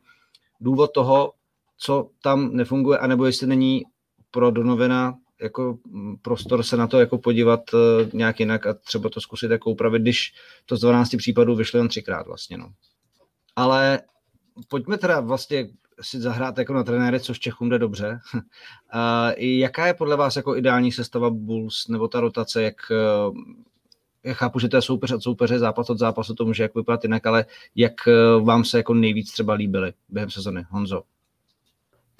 důvod 0.61 0.92
toho, 0.92 1.33
co 1.79 2.09
tam 2.22 2.57
nefunguje, 2.57 2.98
anebo 2.98 3.26
jestli 3.26 3.46
není 3.46 3.83
pro 4.31 4.50
Donovena 4.50 5.14
jako 5.42 5.79
mm, 5.87 6.16
prostor 6.16 6.62
se 6.62 6.76
na 6.76 6.87
to 6.87 7.00
jako 7.00 7.18
podívat 7.18 7.61
uh, 7.74 7.81
nějak 8.12 8.40
jinak 8.40 8.66
a 8.66 8.74
třeba 8.74 9.09
to 9.09 9.20
zkusit 9.20 9.50
jako 9.50 9.70
upravit, 9.70 10.03
když 10.03 10.33
to 10.66 10.76
z 10.76 10.81
12 10.81 11.16
případů 11.16 11.57
vyšlo 11.57 11.79
jen 11.79 11.88
třikrát 11.88 12.26
vlastně, 12.26 12.59
no. 12.59 12.72
Ale 13.57 14.00
pojďme 14.68 14.98
teda 14.98 15.20
vlastně 15.20 15.68
si 16.00 16.20
zahrát 16.20 16.59
jako 16.59 16.74
na 16.74 16.85
trenéry, 16.85 17.20
což 17.20 17.38
Čechům 17.38 17.68
jde 17.68 17.79
dobře. 17.79 18.20
uh, 18.35 18.40
jaká 19.37 19.87
je 19.87 19.94
podle 19.94 20.16
vás 20.16 20.37
jako 20.37 20.57
ideální 20.57 20.92
sestava 20.92 21.31
Bulls 21.31 21.88
nebo 21.88 22.09
ta 22.09 22.20
rotace, 22.20 22.62
jak 22.62 22.76
uh, 22.90 23.37
já 24.24 24.35
chápu, 24.35 24.59
že 24.59 24.68
to 24.68 24.76
je 24.76 24.83
soupeř 24.83 25.12
od 25.12 25.22
soupeře, 25.22 25.59
zápas 25.59 25.90
od 25.90 25.98
zápasu, 25.98 26.35
to 26.35 26.44
může 26.44 26.62
jako 26.62 26.79
vypadat 26.79 27.05
jinak, 27.05 27.26
ale 27.26 27.44
jak 27.74 27.94
vám 28.42 28.64
se 28.64 28.76
jako 28.76 28.94
nejvíc 28.94 29.33
třeba 29.33 29.55
líbily 29.55 29.92
během 30.09 30.31
sezony, 30.31 30.64
Honzo? 30.70 31.03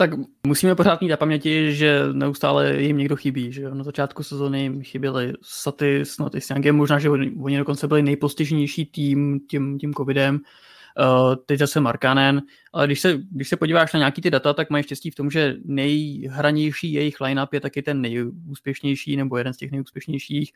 Tak 0.01 0.11
musíme 0.47 0.75
pořád 0.75 1.01
mít 1.01 1.09
na 1.09 1.17
paměti, 1.17 1.75
že 1.75 2.03
neustále 2.13 2.77
jim 2.77 2.97
někdo 2.97 3.17
chybí. 3.17 3.53
Že 3.53 3.71
Na 3.71 3.85
začátku 3.85 4.23
sezóny 4.23 4.63
jim 4.63 4.83
chyběli 4.83 5.33
Saty, 5.43 6.05
Snoty 6.05 6.41
s 6.41 6.51
Youngem, 6.51 6.77
možná, 6.77 6.99
že 6.99 7.11
oni 7.11 7.59
dokonce 7.59 7.89
byli 7.89 8.03
nejpostižnější 8.03 8.87
tým 8.87 9.41
tím, 9.51 9.79
tím 9.79 9.95
covidem. 9.95 10.41
Uh, 10.99 11.35
teď 11.47 11.59
zase 11.59 11.81
Markanen, 11.81 12.43
ale 12.73 12.87
když 12.87 13.01
se, 13.01 13.19
když 13.31 13.49
se 13.49 13.57
podíváš 13.57 13.93
na 13.93 13.99
nějaký 13.99 14.23
ty 14.23 14.31
data, 14.31 14.53
tak 14.53 14.71
mají 14.71 14.85
štěstí 14.85 15.11
v 15.11 15.15
tom, 15.15 15.31
že 15.31 15.57
nejhranější 15.65 16.93
jejich 16.93 17.21
line-up 17.21 17.53
je 17.53 17.61
taky 17.61 17.83
ten 17.83 18.01
nejúspěšnější, 18.01 19.17
nebo 19.17 19.37
jeden 19.37 19.53
z 19.53 19.57
těch 19.57 19.71
nejúspěšnějších. 19.71 20.53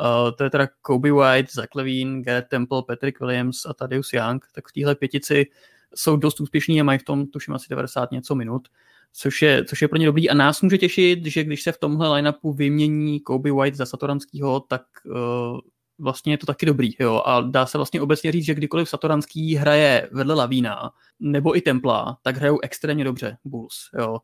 Uh, 0.00 0.36
to 0.36 0.44
je 0.44 0.50
teda 0.50 0.68
Kobe 0.82 1.12
White, 1.12 1.52
Zach 1.52 1.74
Levine, 1.74 2.22
Garrett 2.22 2.48
Temple, 2.48 2.82
Patrick 2.86 3.20
Williams 3.20 3.66
a 3.66 3.74
Thaddeus 3.74 4.12
Young. 4.12 4.44
Tak 4.54 4.68
v 4.68 4.72
téhle 4.72 4.94
pětici 4.94 5.46
jsou 5.94 6.16
dost 6.16 6.40
úspěšní 6.40 6.80
a 6.80 6.84
mají 6.84 6.98
v 6.98 7.04
tom 7.04 7.26
tuším 7.26 7.54
asi 7.54 7.66
90 7.70 8.12
něco 8.12 8.34
minut, 8.34 8.68
což 9.12 9.42
je, 9.42 9.64
což 9.64 9.82
je 9.82 9.88
pro 9.88 9.98
ně 9.98 10.06
dobrý 10.06 10.30
a 10.30 10.34
nás 10.34 10.62
může 10.62 10.78
těšit, 10.78 11.26
že 11.26 11.44
když 11.44 11.62
se 11.62 11.72
v 11.72 11.78
tomhle 11.78 12.08
line-upu 12.12 12.52
vymění 12.52 13.20
Kobe 13.20 13.52
White 13.52 13.74
za 13.74 13.86
Satoranskýho, 13.86 14.60
tak 14.60 14.82
uh, 15.04 15.60
vlastně 15.98 16.32
je 16.32 16.38
to 16.38 16.46
taky 16.46 16.66
dobrý. 16.66 16.90
Jo? 17.00 17.22
A 17.26 17.40
dá 17.40 17.66
se 17.66 17.78
vlastně 17.78 18.00
obecně 18.00 18.32
říct, 18.32 18.44
že 18.44 18.54
kdykoliv 18.54 18.88
Satoranský 18.88 19.54
hraje 19.54 20.08
vedle 20.12 20.34
Lavína 20.34 20.90
nebo 21.20 21.56
i 21.56 21.60
Templa, 21.60 22.18
tak 22.22 22.36
hrajou 22.36 22.58
extrémně 22.62 23.04
dobře 23.04 23.36
Bulls. 23.44 23.90
Jo? 23.98 24.18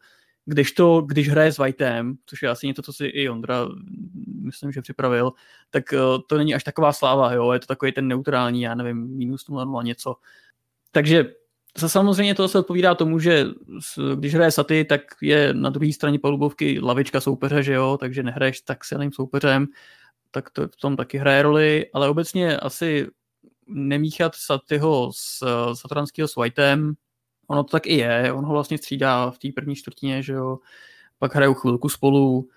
Když 0.47 0.73
to, 0.73 1.01
když 1.01 1.29
hraje 1.29 1.53
s 1.53 1.59
Whiteem, 1.59 2.15
což 2.27 2.43
je 2.43 2.49
asi 2.49 2.67
něco, 2.67 2.83
co 2.83 2.93
si 2.93 3.07
i 3.07 3.29
Ondra, 3.29 3.69
myslím, 4.43 4.73
že 4.73 4.83
připravil, 4.83 5.33
tak 5.71 5.85
uh, 5.93 5.99
to 6.29 6.39
není 6.39 6.55
až 6.55 6.65
taková 6.65 6.93
sláva, 6.93 7.33
jo? 7.33 7.53
je 7.53 7.59
to 7.59 7.67
takový 7.67 7.93
ten 7.93 8.09
neutrální, 8.09 8.63
já 8.63 8.75
nevím, 8.75 9.17
minus 9.17 9.49
0, 9.49 9.83
něco. 9.83 10.17
Takže 10.91 11.25
za 11.79 11.89
samozřejmě 11.89 12.35
to 12.35 12.49
se 12.49 12.59
odpovídá 12.59 12.95
tomu, 12.95 13.19
že 13.19 13.47
když 14.15 14.35
hraje 14.35 14.51
Saty, 14.51 14.85
tak 14.85 15.01
je 15.23 15.55
na 15.55 15.71
druhé 15.71 15.93
straně 15.93 16.19
palubovky 16.19 16.81
lavička 16.81 17.21
soupeře, 17.21 17.63
že 17.63 17.73
jo, 17.73 17.97
takže 18.01 18.23
nehraješ 18.23 18.61
tak 18.61 18.85
silným 18.85 19.13
soupeřem, 19.13 19.67
tak 20.31 20.51
to 20.51 20.69
v 20.69 20.77
tom 20.77 20.97
taky 20.97 21.19
hraje 21.19 21.43
roli, 21.43 21.87
ale 21.93 22.09
obecně 22.09 22.57
asi 22.57 23.07
nemíchat 23.67 24.35
Satyho 24.35 25.11
s 25.15 25.45
Satranského 25.75 26.29
s 26.29 26.37
Whiteem, 26.37 26.95
ono 27.47 27.65
to 27.65 27.71
tak 27.71 27.87
i 27.87 27.95
je, 27.95 28.33
on 28.33 28.45
ho 28.45 28.53
vlastně 28.53 28.79
střídá 28.79 29.31
v 29.31 29.39
té 29.39 29.49
první 29.55 29.77
čtvrtině, 29.77 30.23
že 30.23 30.33
jo, 30.33 30.59
pak 31.19 31.35
hrajou 31.35 31.55
chvilku 31.55 31.89
spolu 31.89 32.49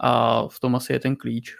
a 0.00 0.42
v 0.48 0.60
tom 0.60 0.76
asi 0.76 0.92
je 0.92 1.00
ten 1.00 1.16
klíč. 1.16 1.56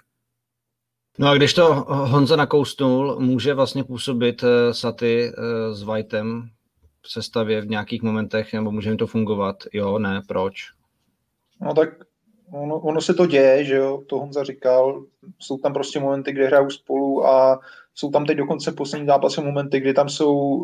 No 1.19 1.29
a 1.29 1.35
když 1.35 1.55
to 1.55 1.75
Honza 1.89 2.37
nakousnul, 2.37 3.21
může 3.21 3.55
vlastně 3.55 3.85
působit 3.85 4.45
eh, 4.45 4.75
Saty 4.75 5.33
eh, 5.33 5.75
s 5.75 5.83
Whiteem 5.83 6.51
sestavě 7.07 7.61
v 7.61 7.69
nějakých 7.69 8.03
momentech, 8.03 8.53
nebo 8.53 8.71
může 8.71 8.91
jim 8.91 8.99
to 8.99 9.07
fungovat? 9.07 9.57
Jo, 9.73 9.99
ne, 9.99 10.23
proč? 10.29 10.55
No 11.61 11.75
tak 11.75 11.89
ono, 12.53 12.81
ono 12.81 13.01
se 13.01 13.15
to 13.15 13.27
děje, 13.27 13.65
že 13.65 13.75
jo, 13.75 14.03
to 14.09 14.19
Honza 14.19 14.45
říkal, 14.45 15.05
jsou 15.39 15.59
tam 15.59 15.73
prostě 15.73 16.01
momenty, 16.01 16.33
kde 16.33 16.47
hrajou 16.47 16.71
spolu 16.71 17.27
a 17.27 17.61
jsou 17.95 18.11
tam 18.11 18.27
teď 18.27 18.37
dokonce 18.37 18.73
poslední 18.73 19.07
zápasy 19.07 19.41
momenty, 19.41 19.81
kdy 19.81 19.95
tam 19.95 20.09
jsou 20.09 20.63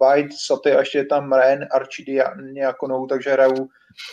White, 0.00 0.32
Saty 0.46 0.72
a 0.72 0.78
ještě 0.78 0.98
je 0.98 1.06
tam 1.06 1.32
Ren, 1.32 1.66
Archidi 1.70 2.20
a 2.20 2.34
Niakonou, 2.40 3.06
takže 3.06 3.30
hrajou 3.30 3.68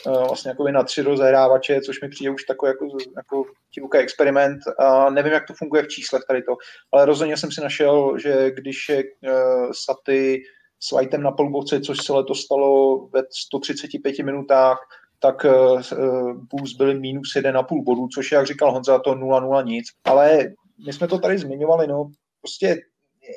uh, 0.08 0.28
vlastně 0.28 0.50
jako 0.50 0.68
na 0.68 0.84
tři 0.84 1.02
rozehrávače, 1.02 1.82
což 1.82 2.02
mi 2.02 2.10
přijde 2.10 2.32
už 2.32 2.44
takový 2.44 2.70
jako, 2.70 2.86
jako 3.16 3.44
divoký 3.76 3.98
experiment. 3.98 4.60
A 4.80 5.10
nevím, 5.10 5.34
jak 5.34 5.48
to 5.48 5.54
funguje 5.54 5.84
v 5.84 5.88
číslech 5.88 6.24
tady 6.28 6.42
to, 6.42 6.56
ale 6.94 7.06
rozhodně 7.06 7.38
jsem 7.38 7.52
si 7.52 7.62
našel, 7.62 8.18
že 8.20 8.52
když 8.52 8.90
je 8.90 9.04
uh, 9.04 9.72
Saty 9.72 10.44
s 10.80 10.92
Whiteem 10.92 11.24
na 11.24 11.32
polubovce, 11.32 11.82
což 11.82 11.98
se 11.98 12.14
letos 12.14 12.42
stalo 12.42 12.98
ve 13.08 13.22
135 13.32 14.20
minutách, 14.20 14.80
tak 15.20 15.46
uh, 15.46 15.82
Bulls 16.34 16.74
byli 16.74 17.00
minus 17.00 17.36
1,5 17.36 17.84
bodů, 17.84 18.08
což 18.08 18.32
jak 18.32 18.48
říkal 18.48 18.72
Honza, 18.72 19.00
to 19.00 19.12
0-0 19.12 19.66
nic. 19.66 19.86
Ale 20.04 20.40
my 20.86 20.94
jsme 20.94 21.08
to 21.08 21.20
tady 21.20 21.38
zmiňovali, 21.38 21.88
no, 21.88 22.12
prostě 22.42 22.82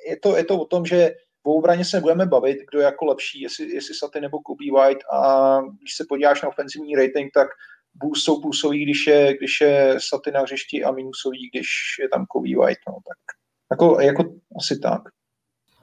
je 0.08 0.16
to, 0.16 0.36
je 0.36 0.44
to 0.44 0.60
o 0.60 0.64
tom, 0.64 0.86
že 0.86 1.10
po 1.42 1.54
obraně 1.54 1.84
se 1.84 2.00
budeme 2.00 2.26
bavit, 2.26 2.58
kdo 2.70 2.78
je 2.78 2.84
jako 2.84 3.04
lepší, 3.04 3.40
jestli, 3.40 3.74
jestli 3.74 3.94
Saty 3.94 4.20
nebo 4.20 4.40
Kobe 4.40 4.64
White 4.74 5.04
a 5.12 5.60
když 5.80 5.96
se 5.96 6.04
podíváš 6.08 6.42
na 6.42 6.48
ofenzivní 6.48 6.96
rating, 6.96 7.32
tak 7.34 7.48
Bulls 7.94 8.24
jsou 8.24 8.40
plusový, 8.40 8.84
když 8.84 9.06
je, 9.06 9.36
když 9.36 9.60
je 9.60 9.96
Saty 9.98 10.30
na 10.30 10.40
hřišti 10.40 10.84
a 10.84 10.92
minusový, 10.92 11.50
když 11.52 11.68
je 12.00 12.08
tam 12.08 12.26
Kobe 12.26 12.48
White, 12.48 12.80
no, 12.88 12.94
tak 12.94 13.18
jako, 13.72 14.00
jako 14.00 14.24
asi 14.58 14.78
tak. 14.78 15.02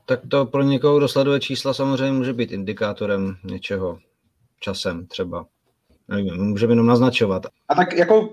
Tak 0.05 0.19
to 0.29 0.45
pro 0.45 0.63
někoho, 0.63 0.97
kdo 0.97 1.07
sleduje 1.07 1.39
čísla, 1.39 1.73
samozřejmě 1.73 2.11
může 2.11 2.33
být 2.33 2.51
indikátorem 2.51 3.35
něčeho 3.43 3.99
časem 4.59 5.07
třeba. 5.07 5.45
Nevím, 6.07 6.35
můžeme 6.35 6.71
jenom 6.71 6.85
naznačovat. 6.85 7.45
A 7.69 7.75
tak 7.75 7.93
jako, 7.93 8.29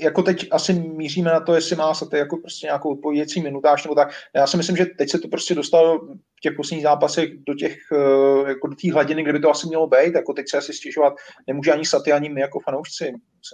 jako 0.00 0.22
teď 0.22 0.48
asi 0.50 0.72
míříme 0.72 1.30
na 1.30 1.40
to, 1.40 1.54
jestli 1.54 1.76
má 1.76 1.94
se 1.94 2.06
jako 2.12 2.36
prostě 2.36 2.66
nějakou 2.66 2.92
odpověděcí 2.92 3.42
minutáž 3.42 3.84
nebo 3.84 3.94
tak. 3.94 4.08
Já 4.34 4.46
si 4.46 4.56
myslím, 4.56 4.76
že 4.76 4.86
teď 4.86 5.10
se 5.10 5.18
to 5.18 5.28
prostě 5.28 5.54
dostalo 5.54 5.98
v 6.36 6.40
těch 6.42 6.52
posledních 6.56 6.82
zápasech 6.82 7.30
do 7.46 7.54
těch, 7.54 7.76
eh, 7.92 8.48
jako 8.48 8.66
do 8.66 8.76
té 8.82 8.92
hladiny, 8.92 9.22
kde 9.22 9.32
by 9.32 9.40
to 9.40 9.50
asi 9.50 9.66
mělo 9.66 9.86
být. 9.86 10.14
Jako 10.14 10.32
teď 10.32 10.46
se 10.50 10.58
asi 10.58 10.72
stěžovat 10.72 11.14
nemůže 11.46 11.72
ani 11.72 11.84
Saty, 11.84 12.12
ani 12.12 12.28
my 12.28 12.40
jako 12.40 12.60
fanoušci. 12.60 13.04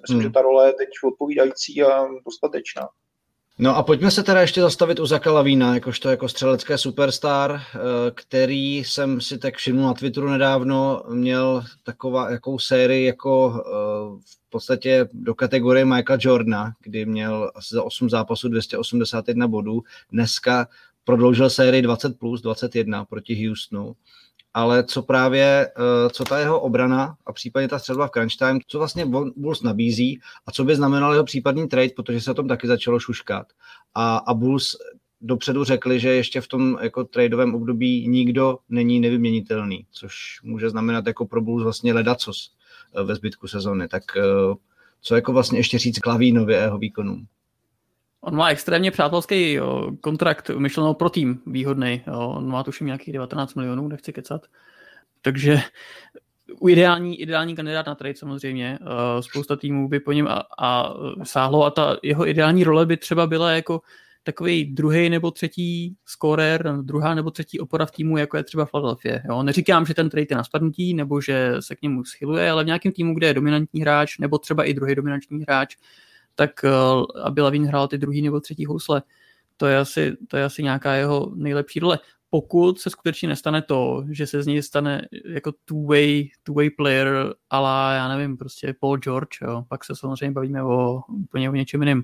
Myslím, 0.03 0.19
hmm. 0.19 0.23
že 0.23 0.31
ta 0.31 0.43
role 0.43 0.69
je 0.69 0.73
teď 0.73 0.89
odpovídající 1.05 1.83
a 1.83 2.07
dostatečná. 2.27 2.89
No 3.59 3.77
a 3.77 3.83
pojďme 3.83 4.11
se 4.11 4.23
teda 4.23 4.41
ještě 4.41 4.61
zastavit 4.61 5.01
u 5.01 5.07
Zaka 5.07 5.33
Lavína, 5.33 5.75
jakožto 5.75 6.11
jako 6.11 6.29
střelecké 6.29 6.79
superstar, 6.79 7.61
eh, 7.61 7.79
který 8.15 8.77
jsem 8.77 9.21
si 9.21 9.39
tak 9.39 9.57
všiml 9.57 9.83
na 9.83 9.95
Twitteru 9.95 10.29
nedávno, 10.29 11.03
měl 11.09 11.65
taková 11.83 12.31
jakou 12.31 12.59
sérii 12.59 13.07
jako 13.07 13.55
eh, 13.57 14.23
v 14.27 14.51
podstatě 14.51 15.09
do 15.13 15.35
kategorie 15.35 15.85
Michaela 15.85 16.19
Jordana, 16.21 16.73
kdy 16.83 17.07
měl 17.07 17.51
asi 17.55 17.75
za 17.75 17.83
8 17.83 18.11
zápasů 18.11 18.49
281 18.49 19.49
bodů. 19.49 19.83
Dneska 20.13 20.69
prodloužil 21.05 21.51
sérii 21.51 21.83
20 21.83 22.19
plus 22.19 22.43
21 22.43 23.05
proti 23.05 23.47
Houstonu 23.47 23.97
ale 24.57 24.85
co 24.85 25.03
právě, 25.03 25.67
eh, 25.67 26.11
co 26.11 26.25
ta 26.25 26.39
jeho 26.39 26.61
obrana 26.61 27.17
a 27.27 27.33
případně 27.33 27.69
ta 27.69 27.79
střelba 27.79 28.07
v 28.07 28.11
crunch 28.11 28.37
time, 28.37 28.61
co 28.67 28.79
vlastně 28.79 29.07
Bulls 29.37 29.63
nabízí 29.63 30.21
a 30.47 30.53
co 30.53 30.65
by 30.65 30.77
znamenal 30.77 31.13
jeho 31.13 31.25
případný 31.25 31.69
trade, 31.69 31.89
protože 31.97 32.21
se 32.21 32.31
o 32.31 32.35
tom 32.35 32.49
taky 32.49 32.67
začalo 32.67 33.01
šuškat. 33.01 33.47
A, 33.95 34.17
a 34.17 34.35
Bulls 34.35 34.77
dopředu 35.21 35.65
řekli, 35.65 36.01
že 36.01 36.09
ještě 36.09 36.41
v 36.41 36.49
tom 36.49 36.79
jako 36.83 37.05
tradeovém 37.05 37.55
období 37.55 38.09
nikdo 38.09 38.59
není 38.69 39.01
nevyměnitelný, 39.01 39.87
což 39.91 40.15
může 40.43 40.71
znamenat 40.71 41.07
jako 41.07 41.27
pro 41.27 41.41
Bulls 41.41 41.63
vlastně 41.63 41.93
ledacos 41.93 42.53
eh, 42.95 43.03
ve 43.03 43.15
zbytku 43.15 43.49
sezóny. 43.49 43.89
Tak 43.89 44.03
eh, 44.17 44.23
co 45.01 45.15
jako 45.15 45.33
vlastně 45.33 45.59
ještě 45.59 45.79
říct 45.79 45.99
Klavínově 45.99 46.57
jeho 46.57 46.79
výkonům? 46.79 47.27
On 48.27 48.37
má 48.37 48.49
extrémně 48.49 48.91
přátelský 48.91 49.59
kontrakt 50.01 50.51
myšlenou 50.51 50.95
pro 50.95 51.11
tým 51.11 51.41
výhodný. 51.47 52.03
On 52.13 52.49
má 52.49 52.63
tuším 52.63 52.87
nějakých 52.87 53.13
19 53.13 53.55
milionů, 53.55 53.89
nechci 53.89 54.13
kecat. 54.13 54.47
Takže 55.23 55.61
ideální, 56.69 57.21
ideální 57.21 57.57
kandidát 57.57 57.87
na 57.87 57.95
trade 57.95 58.15
samozřejmě. 58.15 58.79
Uh, 58.81 59.21
spousta 59.21 59.57
týmů 59.57 59.89
by 59.89 60.01
po 60.01 60.13
něm 60.13 60.29
a, 60.29 60.43
a 60.59 60.95
sáhlo 61.25 61.65
a 61.65 61.71
ta 61.71 61.97
jeho 62.03 62.29
ideální 62.29 62.65
role 62.65 62.87
by 62.87 62.97
třeba 62.97 63.27
byla 63.27 63.51
jako 63.51 63.81
takový 64.23 64.65
druhý 64.65 65.11
nebo 65.11 65.31
třetí 65.31 65.97
scorer, 66.05 66.73
druhá 66.83 67.15
nebo 67.15 67.31
třetí 67.31 67.61
opora 67.61 67.87
v 67.87 67.91
týmu, 67.91 68.19
jako 68.19 68.37
je 68.37 68.45
třeba 68.45 68.67
Philadelphia. 68.67 69.19
Jo? 69.29 69.43
Neříkám, 69.43 69.87
že 69.87 69.95
ten 69.95 70.11
trade 70.11 70.27
je 70.31 70.37
na 70.37 70.45
spadnutí, 70.45 70.95
nebo 70.95 71.21
že 71.21 71.53
se 71.61 71.77
k 71.77 71.83
němu 71.83 72.05
schyluje, 72.05 72.51
ale 72.51 72.65
v 72.65 72.67
nějakém 72.67 72.93
týmu, 72.93 73.15
kde 73.15 73.27
je 73.27 73.35
dominantní 73.35 73.81
hráč, 73.81 74.19
nebo 74.19 74.39
třeba 74.39 74.65
i 74.65 74.75
druhý 74.75 74.95
dominantní 74.95 75.43
hráč, 75.43 75.77
tak 76.37 76.65
eh, 76.65 76.71
aby 77.23 77.41
Lavín 77.41 77.67
hrál 77.67 77.89
ty 77.89 77.99
druhý 77.99 78.23
nebo 78.23 78.41
třetí 78.41 78.67
housle. 78.67 79.03
To 79.57 79.67
je 79.67 79.79
asi, 79.79 80.17
to 80.29 80.37
je 80.37 80.45
asi 80.45 80.63
nějaká 80.63 80.95
jeho 80.95 81.33
nejlepší 81.35 81.81
role. 81.81 81.99
Pokud 82.31 82.81
se 82.81 82.91
skutečně 82.91 83.29
nestane 83.29 83.63
to, 83.63 84.05
že 84.11 84.27
se 84.27 84.43
z 84.43 84.47
něj 84.47 84.63
stane 84.63 85.03
jako 85.29 85.53
two-way, 85.71 86.29
two-way 86.45 86.71
player 86.77 87.35
ale 87.51 87.97
já 87.97 88.09
nevím, 88.09 88.37
prostě 88.37 88.75
Paul 88.81 88.97
George, 88.97 89.43
jo, 89.43 89.65
pak 89.69 89.85
se 89.85 89.97
samozřejmě 89.97 90.31
bavíme 90.31 90.63
o 90.63 91.01
úplně 91.09 91.51
o 91.51 91.55
něčem 91.55 91.83
jiném. 91.83 92.03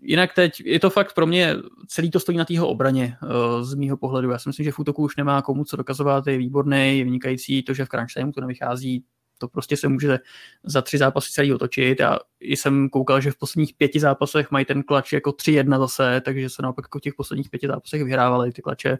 Jinak 0.00 0.34
teď 0.34 0.62
je 0.64 0.80
to 0.80 0.90
fakt 0.90 1.14
pro 1.14 1.26
mě, 1.26 1.56
celý 1.86 2.10
to 2.10 2.20
stojí 2.20 2.38
na 2.38 2.44
tého 2.44 2.68
obraně 2.68 3.16
eh, 3.22 3.64
z 3.64 3.74
mýho 3.74 3.96
pohledu. 3.96 4.30
Já 4.30 4.38
si 4.38 4.48
myslím, 4.48 4.64
že 4.64 4.72
v 4.72 4.78
útoku 4.78 5.02
už 5.02 5.16
nemá 5.16 5.42
komu 5.42 5.64
co 5.64 5.76
dokazovat, 5.76 6.26
je 6.26 6.38
výborný, 6.38 6.98
je 6.98 7.04
vynikající, 7.04 7.62
to, 7.62 7.74
že 7.74 7.84
v 7.84 7.88
crunch 7.88 8.12
time 8.14 8.32
to 8.32 8.40
nevychází, 8.40 9.04
to 9.38 9.48
prostě 9.48 9.76
se 9.76 9.88
může 9.88 10.18
za 10.64 10.82
tři 10.82 10.98
zápasy 10.98 11.32
celý 11.32 11.54
otočit 11.54 12.00
a 12.00 12.18
jsem 12.40 12.88
koukal, 12.88 13.20
že 13.20 13.30
v 13.30 13.36
posledních 13.36 13.74
pěti 13.74 14.00
zápasech 14.00 14.50
mají 14.50 14.64
ten 14.64 14.82
klač 14.82 15.12
jako 15.12 15.30
3-1 15.30 15.78
zase, 15.78 16.20
takže 16.24 16.50
se 16.50 16.62
naopak 16.62 16.84
jako 16.84 16.98
v 16.98 17.02
těch 17.02 17.14
posledních 17.14 17.50
pěti 17.50 17.66
zápasech 17.66 18.04
vyhrávali 18.04 18.52
ty 18.52 18.62
klače. 18.62 18.98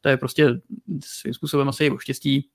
To 0.00 0.08
je 0.08 0.16
prostě 0.16 0.60
svým 1.04 1.34
způsobem 1.34 1.68
asi 1.68 1.90
o 1.90 1.98
štěstí. 1.98 2.48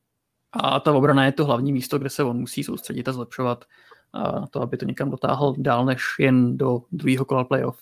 A 0.51 0.79
ta 0.79 0.93
obrana 0.93 1.25
je 1.25 1.31
to 1.31 1.45
hlavní 1.45 1.73
místo, 1.73 1.99
kde 1.99 2.09
se 2.09 2.23
on 2.23 2.37
musí 2.37 2.63
soustředit 2.63 3.07
a 3.07 3.13
zlepšovat 3.13 3.65
a 4.13 4.47
to, 4.47 4.61
aby 4.61 4.77
to 4.77 4.85
někam 4.85 5.11
dotáhl 5.11 5.55
dál 5.57 5.85
než 5.85 6.01
jen 6.19 6.57
do 6.57 6.81
druhého 6.91 7.25
kola 7.25 7.43
playoff. 7.43 7.79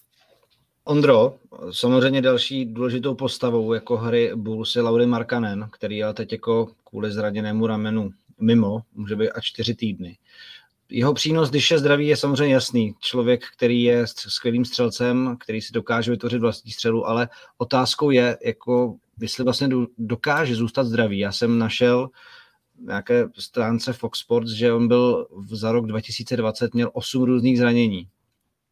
Ondro, 0.84 1.36
samozřejmě 1.72 2.22
další 2.22 2.66
důležitou 2.66 3.16
postavou 3.16 3.74
jako 3.74 3.98
hry 3.98 4.32
Bulls 4.36 4.76
je 4.76 4.82
Laury 4.82 5.06
Markanen, 5.06 5.70
který 5.72 6.04
ale 6.04 6.14
teď 6.14 6.32
jako 6.32 6.70
kvůli 6.84 7.12
zraněnému 7.12 7.68
ramenu 7.68 8.10
mimo, 8.40 8.82
může 8.94 9.16
být 9.16 9.30
až 9.30 9.46
čtyři 9.46 9.76
týdny. 9.76 10.18
Jeho 10.90 11.14
přínos, 11.14 11.50
když 11.50 11.72
je 11.72 11.80
zdravý, 11.80 12.08
je 12.08 12.18
samozřejmě 12.18 12.54
jasný. 12.54 12.96
Člověk, 13.00 13.42
který 13.56 13.84
je 13.84 14.06
skvělým 14.08 14.66
střelcem, 14.66 15.38
který 15.40 15.62
si 15.62 15.74
dokáže 15.74 16.12
vytvořit 16.12 16.42
vlastní 16.42 16.72
střelu, 16.72 17.08
ale 17.08 17.30
otázkou 17.58 18.10
je, 18.10 18.38
jako, 18.46 18.96
jestli 19.22 19.44
vlastně 19.44 19.70
dokáže 19.98 20.56
zůstat 20.56 20.84
zdravý. 20.84 21.20
Já 21.20 21.32
jsem 21.32 21.60
našel 21.60 22.10
nějaké 22.80 23.26
stránce 23.38 23.94
Fox 23.94 24.20
Sports, 24.20 24.52
že 24.52 24.74
on 24.74 24.88
byl 24.88 25.28
za 25.52 25.72
rok 25.72 25.88
2020 25.88 26.74
měl 26.74 26.92
osm 26.94 27.24
různých 27.24 27.58
zranění, 27.58 28.08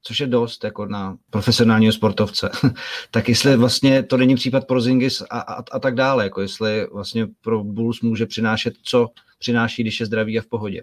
což 0.08 0.20
je 0.20 0.28
dost 0.28 0.64
jako 0.64 0.86
na 0.86 1.18
profesionálního 1.30 1.94
sportovce, 1.94 2.50
tak 3.12 3.30
jestli 3.30 3.58
vlastně 3.58 4.04
to 4.04 4.18
není 4.18 4.36
případ 4.36 4.68
pro 4.68 4.82
Zingis 4.82 5.22
a, 5.22 5.40
a, 5.40 5.64
a 5.72 5.80
tak 5.80 5.96
dále, 5.96 6.24
jako 6.24 6.42
jestli 6.42 6.88
vlastně 6.94 7.28
pro 7.42 7.64
Bulls 7.64 8.02
může 8.02 8.26
přinášet, 8.26 8.74
co 8.84 9.10
přináší, 9.40 9.84
když 9.84 10.00
je 10.00 10.06
zdravý 10.06 10.40
a 10.40 10.42
v 10.42 10.46
pohodě. 10.46 10.82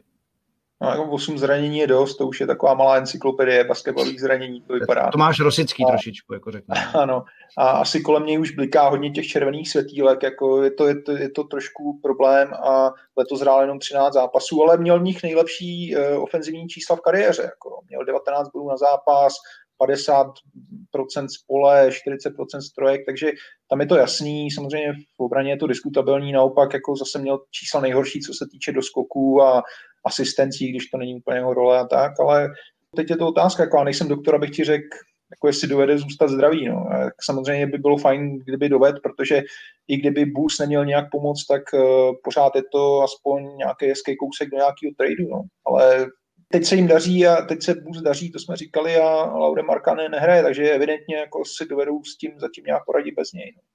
No, 0.83 0.91
jako 0.91 1.05
8 1.05 1.39
zranění 1.39 1.79
je 1.79 1.87
dost, 1.87 2.17
to 2.17 2.27
už 2.27 2.41
je 2.41 2.47
taková 2.47 2.75
malá 2.75 2.97
encyklopedie 2.97 3.65
basketbalových 3.65 4.21
zranění, 4.21 4.61
to 4.61 4.73
vypadá. 4.73 5.11
To 5.11 5.19
máš 5.19 5.41
Rosický 5.41 5.85
a, 5.85 5.89
trošičku, 5.89 6.35
jako 6.35 6.51
řeknu. 6.51 6.75
Ano, 6.95 7.25
a 7.59 7.69
asi 7.69 8.01
kolem 8.01 8.27
něj 8.27 8.41
už 8.41 8.51
bliká 8.51 8.89
hodně 8.89 9.11
těch 9.11 9.27
červených 9.27 9.69
světílek, 9.69 10.23
jako 10.23 10.63
je 10.63 10.71
to, 10.71 10.87
je 10.89 11.03
to, 11.03 11.13
je 11.13 11.31
to 11.31 11.45
trošku 11.45 12.01
problém 12.03 12.55
a 12.55 12.91
letos 13.17 13.41
hrál 13.41 13.61
jenom 13.61 13.79
13 13.79 14.13
zápasů, 14.13 14.63
ale 14.63 14.77
měl 14.77 15.01
v 15.01 15.03
nich 15.03 15.23
nejlepší 15.23 15.97
uh, 15.97 16.23
ofenzivní 16.23 16.69
čísla 16.69 16.97
v 16.97 17.01
kariéře, 17.01 17.43
jako 17.43 17.81
měl 17.89 18.05
19 18.05 18.49
bodů 18.49 18.69
na 18.69 18.77
zápas, 18.77 19.35
50% 19.81 21.27
spole, 21.29 21.89
40% 21.89 22.61
strojek, 22.71 23.01
takže 23.07 23.31
tam 23.71 23.81
je 23.81 23.87
to 23.87 23.97
jasný, 23.97 24.51
samozřejmě 24.51 24.93
v 24.93 25.23
obraně 25.23 25.51
je 25.51 25.57
to 25.57 25.67
diskutabilní, 25.67 26.33
naopak 26.33 26.73
jako 26.73 26.97
zase 26.97 27.19
měl 27.19 27.39
čísla 27.51 27.81
nejhorší, 27.81 28.21
co 28.21 28.35
se 28.35 28.47
týče 28.51 28.73
doskoků 28.73 29.43
a 29.43 29.63
asistencí, 30.07 30.71
když 30.71 30.87
to 30.87 30.99
není 30.99 31.15
úplně 31.15 31.39
jeho 31.39 31.55
role 31.55 31.79
a 31.79 31.87
tak, 31.87 32.13
ale 32.21 32.49
teď 32.97 33.11
je 33.11 33.17
to 33.17 33.29
otázka, 33.29 33.63
jako 33.63 33.77
já 33.77 33.85
nejsem 33.85 34.09
doktor, 34.09 34.35
abych 34.35 34.51
ti 34.51 34.65
řekl, 34.65 34.89
jako 35.31 35.47
jestli 35.47 35.69
dovede 35.69 35.99
zůstat 35.99 36.29
zdravý. 36.29 36.69
No. 36.69 36.87
Samozřejmě 37.25 37.67
by 37.67 37.79
bylo 37.79 37.97
fajn, 37.97 38.39
kdyby 38.39 38.69
doved, 38.69 38.97
protože 39.03 39.43
i 39.89 39.97
kdyby 39.97 40.25
Bulls 40.25 40.59
neměl 40.59 40.85
nějak 40.85 41.11
pomoct, 41.11 41.47
tak 41.47 41.63
uh, 41.75 41.81
pořád 42.25 42.57
je 42.57 42.63
to 42.73 43.03
aspoň 43.03 43.57
nějaký 43.57 43.87
hezký 43.87 44.17
kousek 44.17 44.51
do 44.51 44.57
nějakého 44.57 44.93
tradu. 44.97 45.29
No. 45.31 45.43
Ale 45.67 46.07
teď 46.53 46.65
se 46.65 46.77
jim 46.77 46.87
daří 46.87 47.27
a 47.27 47.43
teď 47.43 47.63
se 47.63 47.75
Bulls 47.75 48.03
daří, 48.03 48.33
to 48.33 48.39
jsme 48.39 48.57
říkali 48.57 48.97
a 48.97 49.37
Laure 49.37 49.63
Markane 49.63 50.09
nehraje, 50.09 50.43
takže 50.43 50.71
evidentně 50.71 51.17
jako 51.17 51.45
si 51.45 51.67
dovedou 51.67 52.05
s 52.05 52.17
tím 52.17 52.31
zatím 52.41 52.65
nějak 52.65 52.85
poradit 52.85 53.15
bez 53.15 53.33
něj. 53.33 53.53
No. 53.57 53.72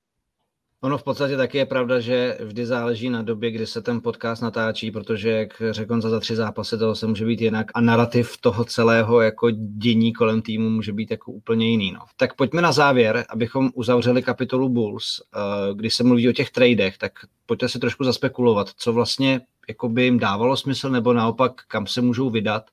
Ono 0.81 0.97
v 0.97 1.03
podstatě 1.03 1.37
taky 1.37 1.57
je 1.57 1.65
pravda, 1.65 1.99
že 1.99 2.37
vždy 2.43 2.65
záleží 2.65 3.09
na 3.09 3.21
době, 3.21 3.51
kdy 3.51 3.67
se 3.67 3.81
ten 3.81 4.01
podcast 4.01 4.41
natáčí, 4.41 4.91
protože, 4.91 5.29
jak 5.29 5.61
řekl 5.71 5.93
on, 5.93 6.01
za 6.01 6.19
tři 6.19 6.35
zápasy 6.35 6.77
toho 6.77 6.95
se 6.95 7.07
může 7.07 7.25
být 7.25 7.41
jinak 7.41 7.67
a 7.73 7.81
narrativ 7.81 8.37
toho 8.41 8.65
celého 8.65 9.21
jako 9.21 9.51
dění 9.51 10.13
kolem 10.13 10.41
týmu 10.41 10.69
může 10.69 10.93
být 10.93 11.11
jako 11.11 11.31
úplně 11.31 11.69
jiný. 11.69 11.91
No. 11.91 11.99
Tak 12.17 12.35
pojďme 12.35 12.61
na 12.61 12.71
závěr, 12.71 13.25
abychom 13.29 13.69
uzavřeli 13.73 14.23
kapitolu 14.23 14.69
Bulls. 14.69 15.21
Eh, 15.35 15.73
když 15.73 15.95
se 15.95 16.03
mluví 16.03 16.29
o 16.29 16.33
těch 16.33 16.49
tradech, 16.49 16.97
tak 16.97 17.11
pojďte 17.45 17.69
si 17.69 17.79
trošku 17.79 18.03
zaspekulovat, 18.03 18.69
co 18.77 18.93
vlastně 18.93 19.41
jako 19.67 19.89
by 19.89 20.03
jim 20.03 20.19
dávalo 20.19 20.57
smysl, 20.57 20.89
nebo 20.89 21.13
naopak 21.13 21.51
kam 21.67 21.87
se 21.87 22.01
můžou 22.01 22.29
vydat 22.29 22.69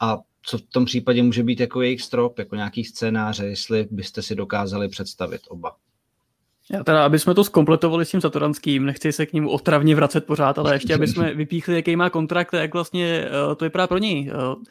a 0.00 0.18
co 0.42 0.58
v 0.58 0.62
tom 0.62 0.84
případě 0.84 1.22
může 1.22 1.42
být 1.42 1.60
jako 1.60 1.82
jejich 1.82 2.02
strop, 2.02 2.38
jako 2.38 2.56
nějaký 2.56 2.84
scénáře, 2.84 3.46
jestli 3.46 3.88
byste 3.90 4.22
si 4.22 4.34
dokázali 4.34 4.88
představit 4.88 5.40
oba. 5.48 5.76
Já 6.72 6.84
teda, 6.84 7.04
aby 7.04 7.18
jsme 7.18 7.34
to 7.34 7.44
zkompletovali 7.44 8.04
s 8.04 8.10
tím 8.10 8.20
Satoranským, 8.20 8.86
nechci 8.86 9.12
se 9.12 9.26
k 9.26 9.32
ním 9.32 9.48
otravně 9.48 9.94
vracet 9.94 10.26
pořád, 10.26 10.58
ale 10.58 10.74
ještě, 10.74 10.94
aby 10.94 11.06
jsme 11.06 11.34
vypíchli, 11.34 11.74
jaký 11.74 11.96
má 11.96 12.10
kontrakt 12.10 12.52
jak 12.52 12.74
vlastně 12.74 13.28
uh, 13.48 13.54
to 13.54 13.64
vypadá 13.64 13.86
pro 13.86 13.98
něj. 13.98 14.32
Uh, 14.32 14.62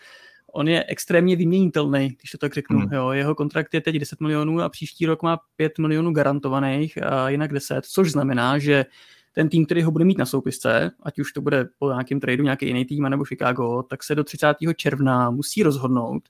on 0.54 0.68
je 0.68 0.84
extrémně 0.88 1.36
vyměnitelný, 1.36 2.08
když 2.20 2.32
to 2.32 2.38
tak 2.38 2.54
řeknu. 2.54 2.80
Hmm. 2.80 2.94
Jo, 2.94 3.10
jeho 3.10 3.36
kontrakt 3.36 3.74
je 3.74 3.82
teď 3.82 3.96
10 3.96 4.22
milionů 4.22 4.62
a 4.62 4.70
příští 4.70 5.06
rok 5.06 5.24
má 5.24 5.40
5 5.56 5.80
milionů 5.80 6.12
garantovaných 6.12 7.04
a 7.04 7.30
jinak 7.30 7.54
10, 7.54 7.86
což 7.86 8.12
znamená, 8.12 8.60
že 8.60 8.86
ten 9.34 9.50
tým, 9.50 9.66
který 9.66 9.84
ho 9.84 9.92
bude 9.92 10.06
mít 10.06 10.18
na 10.18 10.26
soupisce, 10.26 10.92
ať 11.04 11.20
už 11.20 11.34
to 11.34 11.42
bude 11.42 11.68
po 11.80 11.90
nějakém 11.90 12.20
tradu 12.20 12.44
nějaký 12.44 12.68
jiný 12.68 12.86
tým 12.86 13.04
nebo 13.04 13.26
Chicago, 13.26 13.84
tak 13.84 14.04
se 14.04 14.16
do 14.16 14.24
30. 14.24 14.56
června 14.76 15.30
musí 15.30 15.64
rozhodnout, 15.64 16.24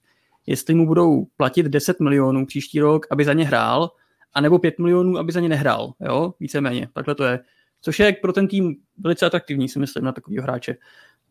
jestli 0.46 0.74
mu 0.74 0.86
budou 0.86 1.26
platit 1.36 1.66
10 1.66 2.00
milionů 2.00 2.46
příští 2.46 2.80
rok, 2.80 3.06
aby 3.10 3.24
za 3.24 3.32
ně 3.32 3.44
hrál, 3.44 3.90
anebo 4.38 4.58
5 4.58 4.78
milionů, 4.78 5.18
aby 5.18 5.32
za 5.32 5.40
ně 5.40 5.48
nehrál, 5.48 5.92
jo, 6.00 6.34
víceméně, 6.40 6.88
takhle 6.92 7.14
to 7.14 7.24
je. 7.24 7.40
Což 7.80 7.98
je 7.98 8.12
pro 8.12 8.32
ten 8.32 8.48
tým 8.48 8.76
velice 8.98 9.26
atraktivní, 9.26 9.68
si 9.68 9.78
myslím, 9.78 10.04
na 10.04 10.12
takového 10.12 10.42
hráče. 10.42 10.76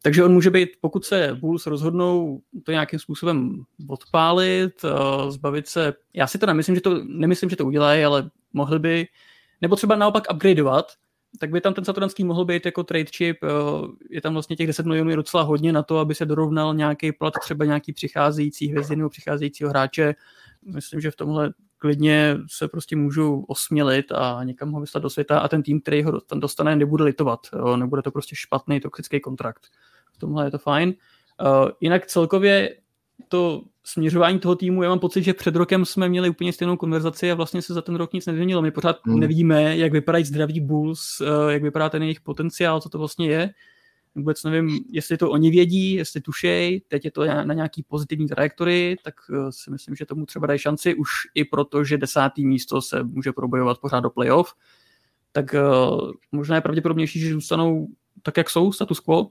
Takže 0.01 0.23
on 0.23 0.33
může 0.33 0.49
být, 0.49 0.69
pokud 0.81 1.05
se 1.05 1.37
Bulls 1.39 1.67
rozhodnou 1.67 2.41
to 2.63 2.71
nějakým 2.71 2.99
způsobem 2.99 3.63
odpálit, 3.87 4.73
eh, 4.85 5.31
zbavit 5.31 5.67
se, 5.67 5.93
já 6.13 6.27
si 6.27 6.37
to 6.37 6.45
nemyslím, 6.45 6.75
že 6.75 6.81
to, 6.81 7.03
nemyslím, 7.03 7.49
že 7.49 7.55
to 7.55 7.65
udělají, 7.65 8.03
ale 8.03 8.29
mohli 8.53 8.79
by, 8.79 9.07
nebo 9.61 9.75
třeba 9.75 9.95
naopak 9.95 10.23
upgradeovat, 10.33 10.91
tak 11.39 11.49
by 11.49 11.61
tam 11.61 11.73
ten 11.73 11.85
Satoranský 11.85 12.23
mohl 12.23 12.45
být 12.45 12.65
jako 12.65 12.83
trade 12.83 13.11
chip, 13.15 13.37
eh, 13.43 13.47
je 14.09 14.21
tam 14.21 14.33
vlastně 14.33 14.55
těch 14.55 14.67
10 14.67 14.85
milionů 14.85 15.09
je 15.09 15.15
docela 15.15 15.43
hodně 15.43 15.73
na 15.73 15.83
to, 15.83 15.99
aby 15.99 16.15
se 16.15 16.25
dorovnal 16.25 16.75
nějaký 16.75 17.11
plat 17.11 17.33
třeba 17.41 17.65
nějaký 17.65 17.93
přicházející 17.93 18.67
hvězdy 18.67 18.95
nebo 18.95 19.09
přicházejícího 19.09 19.69
hráče. 19.69 20.15
Myslím, 20.65 21.01
že 21.01 21.11
v 21.11 21.15
tomhle 21.15 21.53
klidně 21.77 22.37
se 22.47 22.67
prostě 22.67 22.95
můžu 22.95 23.45
osmělit 23.47 24.05
a 24.11 24.43
někam 24.43 24.71
ho 24.71 24.81
vyslat 24.81 25.03
do 25.03 25.09
světa 25.09 25.39
a 25.39 25.47
ten 25.47 25.63
tým, 25.63 25.81
který 25.81 26.03
ho 26.03 26.21
tam 26.21 26.39
dostane, 26.39 26.75
nebude 26.75 27.03
litovat. 27.03 27.39
Jo? 27.53 27.77
Nebude 27.77 28.01
to 28.01 28.11
prostě 28.11 28.35
špatný 28.35 28.79
toxický 28.79 29.19
kontrakt. 29.19 29.67
V 30.13 30.17
tomhle 30.17 30.47
je 30.47 30.51
to 30.51 30.57
fajn. 30.57 30.93
Uh, 31.41 31.69
jinak 31.81 32.05
celkově 32.05 32.77
to 33.27 33.61
směřování 33.83 34.39
toho 34.39 34.55
týmu, 34.55 34.83
já 34.83 34.89
mám 34.89 34.99
pocit, 34.99 35.23
že 35.23 35.33
před 35.33 35.55
rokem 35.55 35.85
jsme 35.85 36.09
měli 36.09 36.29
úplně 36.29 36.53
stejnou 36.53 36.77
konverzaci 36.77 37.31
a 37.31 37.35
vlastně 37.35 37.61
se 37.61 37.73
za 37.73 37.81
ten 37.81 37.95
rok 37.95 38.13
nic 38.13 38.25
nezměnilo. 38.25 38.61
My 38.61 38.71
pořád 38.71 38.97
hmm. 39.05 39.19
nevíme, 39.19 39.77
jak 39.77 39.91
vypadají 39.91 40.23
zdraví 40.23 40.59
Bulls, 40.59 41.21
uh, 41.21 41.51
jak 41.51 41.63
vypadá 41.63 41.89
ten 41.89 42.03
jejich 42.03 42.21
potenciál, 42.21 42.81
co 42.81 42.89
to 42.89 42.97
vlastně 42.97 43.27
je 43.27 43.53
vůbec 44.17 44.43
nevím, 44.43 44.80
jestli 44.91 45.17
to 45.17 45.32
oni 45.32 45.51
vědí, 45.51 45.93
jestli 45.93 46.21
tušej, 46.21 46.82
teď 46.88 47.06
je 47.06 47.12
to 47.12 47.25
na 47.25 47.53
nějaký 47.53 47.84
pozitivní 47.84 48.27
trajektory, 48.27 48.95
tak 49.03 49.15
eh, 49.34 49.51
si 49.51 49.71
myslím, 49.71 49.95
že 49.95 50.06
tomu 50.06 50.25
třeba 50.25 50.47
dají 50.47 50.60
šanci 50.60 50.95
už 50.95 51.10
i 51.36 51.45
proto, 51.45 51.84
že 51.84 51.97
desátý 51.97 52.45
místo 52.45 52.82
se 52.82 53.03
může 53.03 53.32
probojovat 53.32 53.77
pořád 53.80 53.99
do 53.99 54.10
playoff, 54.10 54.53
tak 55.32 55.53
uh, 55.53 56.12
možná 56.32 56.56
je 56.56 56.62
pravděpodobnější, 56.62 57.19
že 57.19 57.34
zůstanou 57.34 57.88
tak, 58.21 58.38
jak 58.38 58.49
jsou, 58.49 58.71
status 58.71 58.99
quo. 58.99 59.30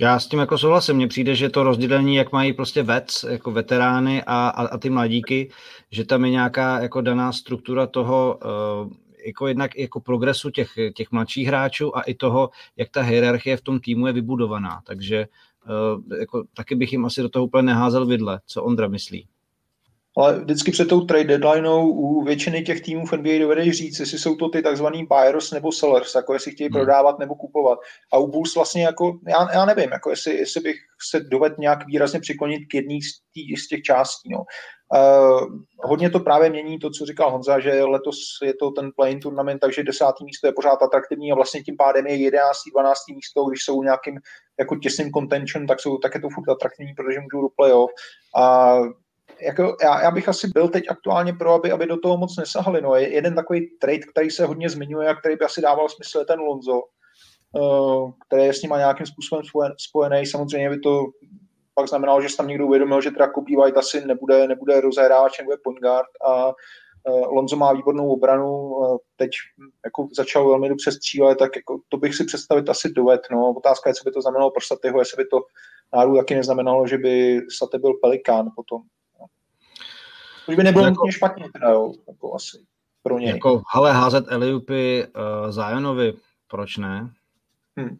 Já 0.00 0.18
s 0.18 0.26
tím 0.26 0.38
jako 0.38 0.58
souhlasím, 0.58 0.96
mně 0.96 1.08
přijde, 1.08 1.34
že 1.34 1.50
to 1.50 1.62
rozdělení, 1.62 2.16
jak 2.16 2.32
mají 2.32 2.52
prostě 2.52 2.82
vec, 2.82 3.24
jako 3.28 3.50
veterány 3.50 4.22
a, 4.26 4.48
a, 4.48 4.66
a 4.66 4.78
ty 4.78 4.90
mladíky, 4.90 5.50
že 5.90 6.04
tam 6.04 6.24
je 6.24 6.30
nějaká 6.30 6.80
jako 6.80 7.00
daná 7.00 7.32
struktura 7.32 7.86
toho, 7.86 8.40
uh, 8.84 8.92
jako 9.26 9.46
jednak 9.46 9.76
jako 9.76 10.00
progresu 10.00 10.50
těch, 10.50 10.72
těch 10.94 11.12
mladších 11.12 11.46
hráčů 11.46 11.96
a 11.96 12.02
i 12.02 12.14
toho, 12.14 12.50
jak 12.76 12.88
ta 12.90 13.02
hierarchie 13.02 13.56
v 13.56 13.62
tom 13.62 13.80
týmu 13.80 14.06
je 14.06 14.12
vybudovaná. 14.12 14.80
Takže 14.86 15.26
uh, 15.66 16.18
jako, 16.18 16.44
taky 16.54 16.74
bych 16.74 16.92
jim 16.92 17.04
asi 17.04 17.22
do 17.22 17.28
toho 17.28 17.44
úplně 17.44 17.62
neházel 17.62 18.06
vidle. 18.06 18.40
Co 18.46 18.62
Ondra 18.62 18.88
myslí? 18.88 19.28
Ale 20.16 20.40
vždycky 20.40 20.70
před 20.70 20.88
tou 20.88 21.00
trade 21.00 21.24
deadlineou 21.24 21.88
u 21.88 22.24
většiny 22.24 22.62
těch 22.62 22.80
týmů 22.80 23.06
v 23.06 23.12
NBA 23.12 23.38
dovedeš 23.40 23.76
říct, 23.76 24.00
jestli 24.00 24.18
jsou 24.18 24.36
to 24.36 24.48
ty 24.48 24.62
takzvaný 24.62 25.06
buyers 25.06 25.50
nebo 25.50 25.72
sellers, 25.72 26.14
jako 26.14 26.32
jestli 26.32 26.52
chtějí 26.52 26.68
hmm. 26.68 26.78
prodávat 26.80 27.18
nebo 27.18 27.34
kupovat. 27.34 27.78
A 28.12 28.18
u 28.18 28.26
Bulls 28.26 28.54
vlastně 28.54 28.82
jako, 28.82 29.18
já, 29.28 29.52
já 29.52 29.64
nevím, 29.64 29.90
jako 29.92 30.10
jestli, 30.10 30.36
jestli 30.36 30.60
bych 30.60 30.76
se 31.10 31.20
dovedl 31.20 31.54
nějak 31.58 31.86
výrazně 31.86 32.20
přiklonit 32.20 32.60
k 32.70 32.74
jedné 32.74 32.94
z, 32.94 33.32
tý, 33.34 33.56
z 33.56 33.68
těch 33.68 33.82
částí. 33.82 34.28
No. 34.32 34.44
Uh, 34.94 35.46
hodně 35.76 36.10
to 36.10 36.20
právě 36.20 36.50
mění 36.50 36.78
to, 36.78 36.90
co 36.90 37.06
říkal 37.06 37.30
Honza, 37.30 37.60
že 37.60 37.84
letos 37.84 38.16
je 38.42 38.54
to 38.54 38.70
ten 38.70 38.90
play 38.96 39.18
turnament, 39.18 39.60
takže 39.60 39.82
desátý 39.82 40.24
místo 40.24 40.46
je 40.46 40.52
pořád 40.52 40.82
atraktivní 40.82 41.32
a 41.32 41.34
vlastně 41.34 41.62
tím 41.62 41.76
pádem 41.76 42.06
je 42.06 42.16
11. 42.16 42.58
12. 42.72 42.98
místo, 43.14 43.44
když 43.44 43.64
jsou 43.64 43.82
nějakým 43.82 44.18
jako 44.58 44.76
těsným 44.76 45.10
contention, 45.10 45.66
tak, 45.66 45.80
jsou, 45.80 45.98
tak 45.98 46.14
je 46.14 46.20
to 46.20 46.28
furt 46.28 46.48
atraktivní, 46.48 46.94
protože 46.94 47.20
můžou 47.20 47.42
do 47.42 47.48
playoff. 47.56 47.90
A 48.36 48.74
jako 49.40 49.76
já, 49.82 50.02
já, 50.02 50.10
bych 50.10 50.28
asi 50.28 50.48
byl 50.48 50.68
teď 50.68 50.84
aktuálně 50.88 51.32
pro, 51.32 51.52
aby, 51.52 51.72
aby 51.72 51.86
do 51.86 51.96
toho 51.96 52.16
moc 52.16 52.36
nesahali. 52.36 52.82
No. 52.82 52.94
Je 52.94 53.14
jeden 53.14 53.34
takový 53.34 53.70
trade, 53.80 53.98
který 53.98 54.30
se 54.30 54.46
hodně 54.46 54.68
zmiňuje 54.68 55.08
a 55.08 55.14
který 55.14 55.36
by 55.36 55.44
asi 55.44 55.60
dával 55.60 55.88
smysl, 55.88 56.18
je 56.18 56.24
ten 56.24 56.40
Lonzo, 56.40 56.82
uh, 57.52 58.10
který 58.26 58.42
je 58.42 58.54
s 58.54 58.62
nima 58.62 58.78
nějakým 58.78 59.06
způsobem 59.06 59.42
spojený. 59.88 60.26
Samozřejmě 60.26 60.70
by 60.70 60.78
to 60.78 61.04
pak 61.74 61.88
znamenalo, 61.88 62.22
že 62.22 62.28
se 62.28 62.36
tam 62.36 62.48
někdo 62.48 62.66
uvědomil, 62.66 63.00
že 63.00 63.10
teda 63.10 63.28
Kobe 63.28 63.56
White 63.56 63.76
asi 63.76 64.06
nebude, 64.06 64.46
nebude 64.46 64.80
rozehrávač, 64.80 65.38
nebude 65.38 65.56
point 65.64 65.80
guard 65.80 66.08
a 66.26 66.46
uh, 66.46 67.34
Lonzo 67.34 67.56
má 67.56 67.72
výbornou 67.72 68.12
obranu, 68.12 68.50
uh, 68.50 68.96
teď 69.16 69.30
jako 69.84 70.08
začal 70.16 70.48
velmi 70.48 70.68
dobře 70.68 70.92
střílet, 70.92 71.38
tak 71.38 71.56
jako 71.56 71.80
to 71.88 71.96
bych 71.96 72.14
si 72.14 72.24
představit 72.24 72.68
asi 72.68 72.92
dovet. 72.92 73.20
No. 73.30 73.50
Otázka 73.50 73.90
je, 73.90 73.94
co 73.94 74.04
by 74.04 74.10
to 74.10 74.22
znamenalo 74.22 74.50
pro 74.50 74.64
Satyho, 74.66 74.98
jestli 74.98 75.24
by 75.24 75.28
to 75.28 75.40
náru 75.94 76.16
taky 76.16 76.34
neznamenalo, 76.34 76.86
že 76.86 76.98
by 76.98 77.40
Saty 77.58 77.78
byl 77.78 77.92
pelikán 78.02 78.50
potom. 78.56 78.82
Což 80.44 80.56
by 80.56 80.64
nebylo 80.64 80.84
jako, 80.84 81.10
špatně, 81.10 81.48
teda, 81.52 81.70
jo, 81.70 81.92
jako 82.08 82.34
asi 82.34 82.58
pro 83.02 83.18
něj. 83.18 83.28
Jako, 83.28 83.62
ale 83.74 83.92
házet 83.92 84.24
Eliupy 84.28 85.06
uh, 85.06 85.50
Zionovi, 85.50 86.14
proč 86.46 86.76
ne? 86.76 87.10
Hmm. 87.76 87.98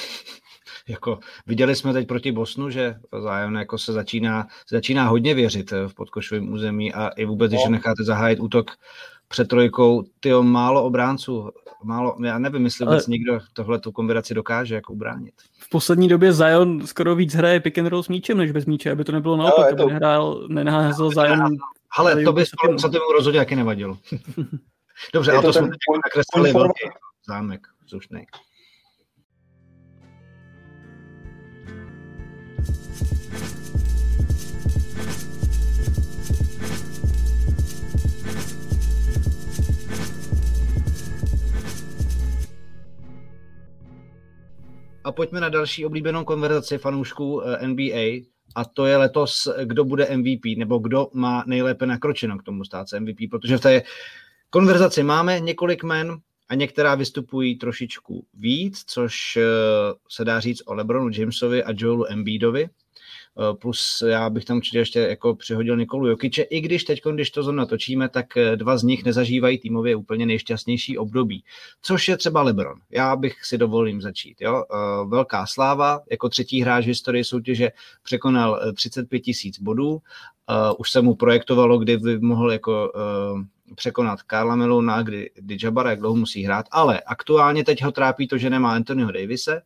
jako, 0.88 1.18
viděli 1.46 1.76
jsme 1.76 1.92
teď 1.92 2.08
proti 2.08 2.32
Bosnu, 2.32 2.70
že 2.70 2.94
Zion 3.20 3.56
jako 3.56 3.78
se 3.78 3.92
začíná, 3.92 4.46
začíná 4.70 5.08
hodně 5.08 5.34
věřit 5.34 5.72
eh, 5.72 5.88
v 5.88 5.94
podkošovém 5.94 6.52
území 6.52 6.94
a 6.94 7.08
i 7.08 7.24
vůbec, 7.24 7.52
no. 7.52 7.58
když 7.58 7.68
necháte 7.68 8.04
zahájit 8.04 8.40
útok 8.40 8.70
před 9.28 9.48
trojkou, 9.48 10.04
ty 10.20 10.32
málo 10.42 10.84
obránců, 10.84 11.50
málo, 11.84 12.16
já 12.24 12.38
nevím, 12.38 12.64
jestli 12.64 12.84
vůbec 12.84 13.08
Ale... 13.08 13.12
někdo 13.12 13.40
tohle 13.52 13.78
tu 13.78 13.92
kombinaci 13.92 14.34
dokáže 14.34 14.74
jako 14.74 14.92
ubránit. 14.92 15.34
V 15.58 15.68
poslední 15.68 16.08
době 16.08 16.32
Zion 16.32 16.86
skoro 16.86 17.14
víc 17.14 17.34
hraje 17.34 17.60
pick 17.60 17.78
and 17.78 17.86
roll 17.86 18.02
s 18.02 18.08
míčem, 18.08 18.38
než 18.38 18.52
bez 18.52 18.66
míče, 18.66 18.90
aby 18.90 19.04
to 19.04 19.12
nebylo 19.12 19.36
naopak, 19.36 19.70
no, 19.70 19.76
to... 19.76 19.88
nehrál, 19.88 20.46
nenaházel 20.48 21.10
Zion. 21.10 21.56
Ale 21.98 22.24
to 22.24 22.32
by 22.32 22.46
se 22.46 22.56
tomu 22.82 23.12
rozhodně 23.16 23.40
taky 23.40 23.56
nevadilo. 23.56 23.98
Dobře, 25.12 25.32
ale 25.32 25.42
to, 25.42 25.48
to 25.48 25.52
jsme 25.52 25.66
teď 25.66 25.78
nakreslili 26.04 26.52
velký 26.52 26.90
zámek 27.28 27.66
vzdušný. 27.84 28.26
A 45.06 45.12
pojďme 45.12 45.40
na 45.40 45.48
další 45.48 45.86
oblíbenou 45.86 46.24
konverzaci 46.24 46.78
fanoušků 46.78 47.42
eh, 47.42 47.66
NBA, 47.66 48.26
a 48.54 48.64
to 48.64 48.86
je 48.86 48.96
letos, 48.96 49.48
kdo 49.64 49.84
bude 49.84 50.16
MVP, 50.16 50.44
nebo 50.58 50.78
kdo 50.78 51.08
má 51.12 51.44
nejlépe 51.46 51.86
nakročeno 51.86 52.38
k 52.38 52.42
tomu 52.42 52.64
stát 52.64 52.88
se 52.88 53.00
MVP, 53.00 53.18
protože 53.30 53.58
v 53.58 53.60
té 53.60 53.82
konverzaci 54.50 55.02
máme 55.02 55.40
několik 55.40 55.84
men 55.84 56.16
a 56.48 56.54
některá 56.54 56.94
vystupují 56.94 57.58
trošičku 57.58 58.26
víc, 58.34 58.84
což 58.86 59.36
eh, 59.36 59.42
se 60.08 60.24
dá 60.24 60.40
říct 60.40 60.62
o 60.66 60.74
LeBronu 60.74 61.10
Jamesovi 61.12 61.64
a 61.64 61.72
Joelu 61.76 62.10
Embiidovi. 62.10 62.68
Eh, 63.38 63.54
plus 63.54 64.02
já 64.06 64.30
bych 64.30 64.44
tam 64.44 64.56
určitě 64.56 64.78
ještě 64.78 65.00
jako 65.00 65.34
přihodil 65.34 65.76
Nikolu 65.76 66.06
Jokiče, 66.06 66.42
i 66.42 66.60
když 66.60 66.84
teď, 66.84 67.00
když 67.14 67.30
to 67.30 67.42
zrovna 67.42 67.66
točíme, 67.66 68.08
tak 68.08 68.36
eh, 68.36 68.56
dva 68.56 68.78
z 68.78 68.82
nich 68.82 69.04
nezažívají 69.04 69.58
týmově 69.58 69.96
úplně 69.96 70.26
nejšťastnější 70.26 70.98
období, 70.98 71.44
což 71.82 72.08
je 72.08 72.16
třeba 72.16 72.42
LeBron. 72.42 72.78
Já 72.90 73.16
bych 73.16 73.44
si 73.44 73.58
dovolím 73.58 74.02
začít. 74.02 74.40
Jo? 74.40 74.64
Eh, 74.64 75.08
velká 75.08 75.46
sláva, 75.46 76.00
jako 76.10 76.28
třetí 76.28 76.62
hráč 76.62 76.84
v 76.84 76.88
historii 76.88 77.24
soutěže 77.24 77.70
překonal 78.02 78.60
35 78.74 79.20
tisíc 79.20 79.58
bodů, 79.60 79.98
už 80.78 80.90
se 80.90 81.02
mu 81.02 81.14
projektovalo, 81.14 81.78
kdy 81.78 81.96
by 81.96 82.18
mohl 82.18 82.52
jako 82.52 82.92
překonat 83.74 84.22
Karla 84.22 84.56
Melona, 84.56 85.02
kdy, 85.02 85.30
kdy 85.34 85.56
Jabara 85.62 85.90
jak 85.90 85.98
dlouho 85.98 86.16
musí 86.16 86.42
hrát, 86.42 86.66
ale 86.70 87.00
aktuálně 87.00 87.64
teď 87.64 87.82
ho 87.84 87.92
trápí 87.92 88.28
to, 88.28 88.38
že 88.38 88.50
nemá 88.50 88.74
Anthonyho 88.74 89.12
Davise, 89.12 89.62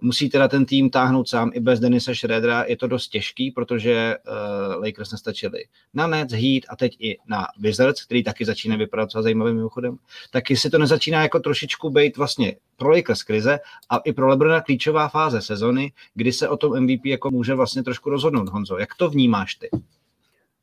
musí 0.00 0.30
teda 0.30 0.48
ten 0.48 0.64
tým 0.64 0.90
táhnout 0.90 1.28
sám 1.28 1.50
i 1.54 1.60
bez 1.60 1.80
Denisa 1.80 2.14
Schroedera, 2.14 2.64
je 2.64 2.76
to 2.76 2.86
dost 2.86 3.08
těžký, 3.08 3.50
protože 3.50 4.16
uh, 4.16 4.84
Lakers 4.84 5.12
nestačili 5.12 5.64
na 5.94 6.06
Nets, 6.06 6.32
Heat 6.32 6.62
a 6.68 6.76
teď 6.76 6.96
i 6.98 7.18
na 7.26 7.46
Wizards, 7.58 8.04
který 8.04 8.24
taky 8.24 8.44
začíná 8.44 8.76
vypadat 8.76 9.10
za 9.10 9.22
zajímavým 9.22 9.56
mimochodem, 9.56 9.96
tak 10.30 10.50
jestli 10.50 10.70
to 10.70 10.78
nezačíná 10.78 11.22
jako 11.22 11.40
trošičku 11.40 11.90
být 11.90 12.16
vlastně 12.16 12.56
pro 12.76 12.90
Lakers 12.90 13.22
krize 13.22 13.58
a 13.90 13.96
i 13.98 14.12
pro 14.12 14.28
Lebrona 14.28 14.60
klíčová 14.60 15.08
fáze 15.08 15.42
sezony, 15.42 15.92
kdy 16.14 16.32
se 16.32 16.48
o 16.48 16.56
tom 16.56 16.80
MVP 16.80 17.06
jako 17.06 17.30
může 17.30 17.54
vlastně 17.54 17.82
trošku 17.82 18.10
rozhodnout, 18.10 18.48
Honzo. 18.48 18.78
Jak 18.78 18.94
to 18.94 19.10
vnímáš 19.10 19.54
ty? 19.54 19.68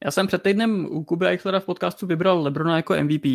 Já 0.05 0.11
jsem 0.11 0.27
před 0.27 0.43
týdnem 0.43 0.87
u 0.89 1.03
Kuby 1.03 1.27
Eichlera 1.27 1.59
v 1.59 1.65
podcastu 1.65 2.07
vybral 2.07 2.41
Lebrona 2.41 2.75
jako 2.75 2.95
MVP, 3.03 3.25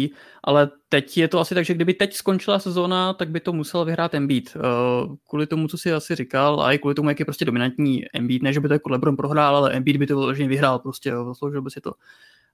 ale 0.44 0.70
teď 0.88 1.18
je 1.18 1.28
to 1.28 1.40
asi 1.40 1.54
tak, 1.54 1.64
že 1.64 1.74
kdyby 1.74 1.94
teď 1.94 2.14
skončila 2.14 2.58
sezóna, 2.58 3.12
tak 3.12 3.30
by 3.30 3.40
to 3.40 3.52
musel 3.52 3.84
vyhrát 3.84 4.14
Embiid. 4.14 4.56
Eh, 4.56 4.60
kvůli 5.28 5.46
tomu, 5.46 5.68
co 5.68 5.78
si 5.78 5.92
asi 5.92 6.14
říkal, 6.14 6.60
a 6.60 6.72
i 6.72 6.78
kvůli 6.78 6.94
tomu, 6.94 7.08
jak 7.08 7.18
je 7.18 7.24
prostě 7.24 7.44
dominantní 7.44 8.04
Embiid, 8.14 8.42
ne, 8.42 8.52
že 8.52 8.60
by 8.60 8.68
to 8.68 8.74
jako 8.74 8.90
Lebron 8.90 9.16
prohrál, 9.16 9.56
ale 9.56 9.72
Embiid 9.72 9.96
by 9.96 10.06
to 10.06 10.18
vyloženě 10.18 10.48
vyhrál, 10.48 10.78
prostě 10.78 11.12
zasloužil 11.26 11.62
by 11.62 11.70
si 11.70 11.80
to. 11.80 11.92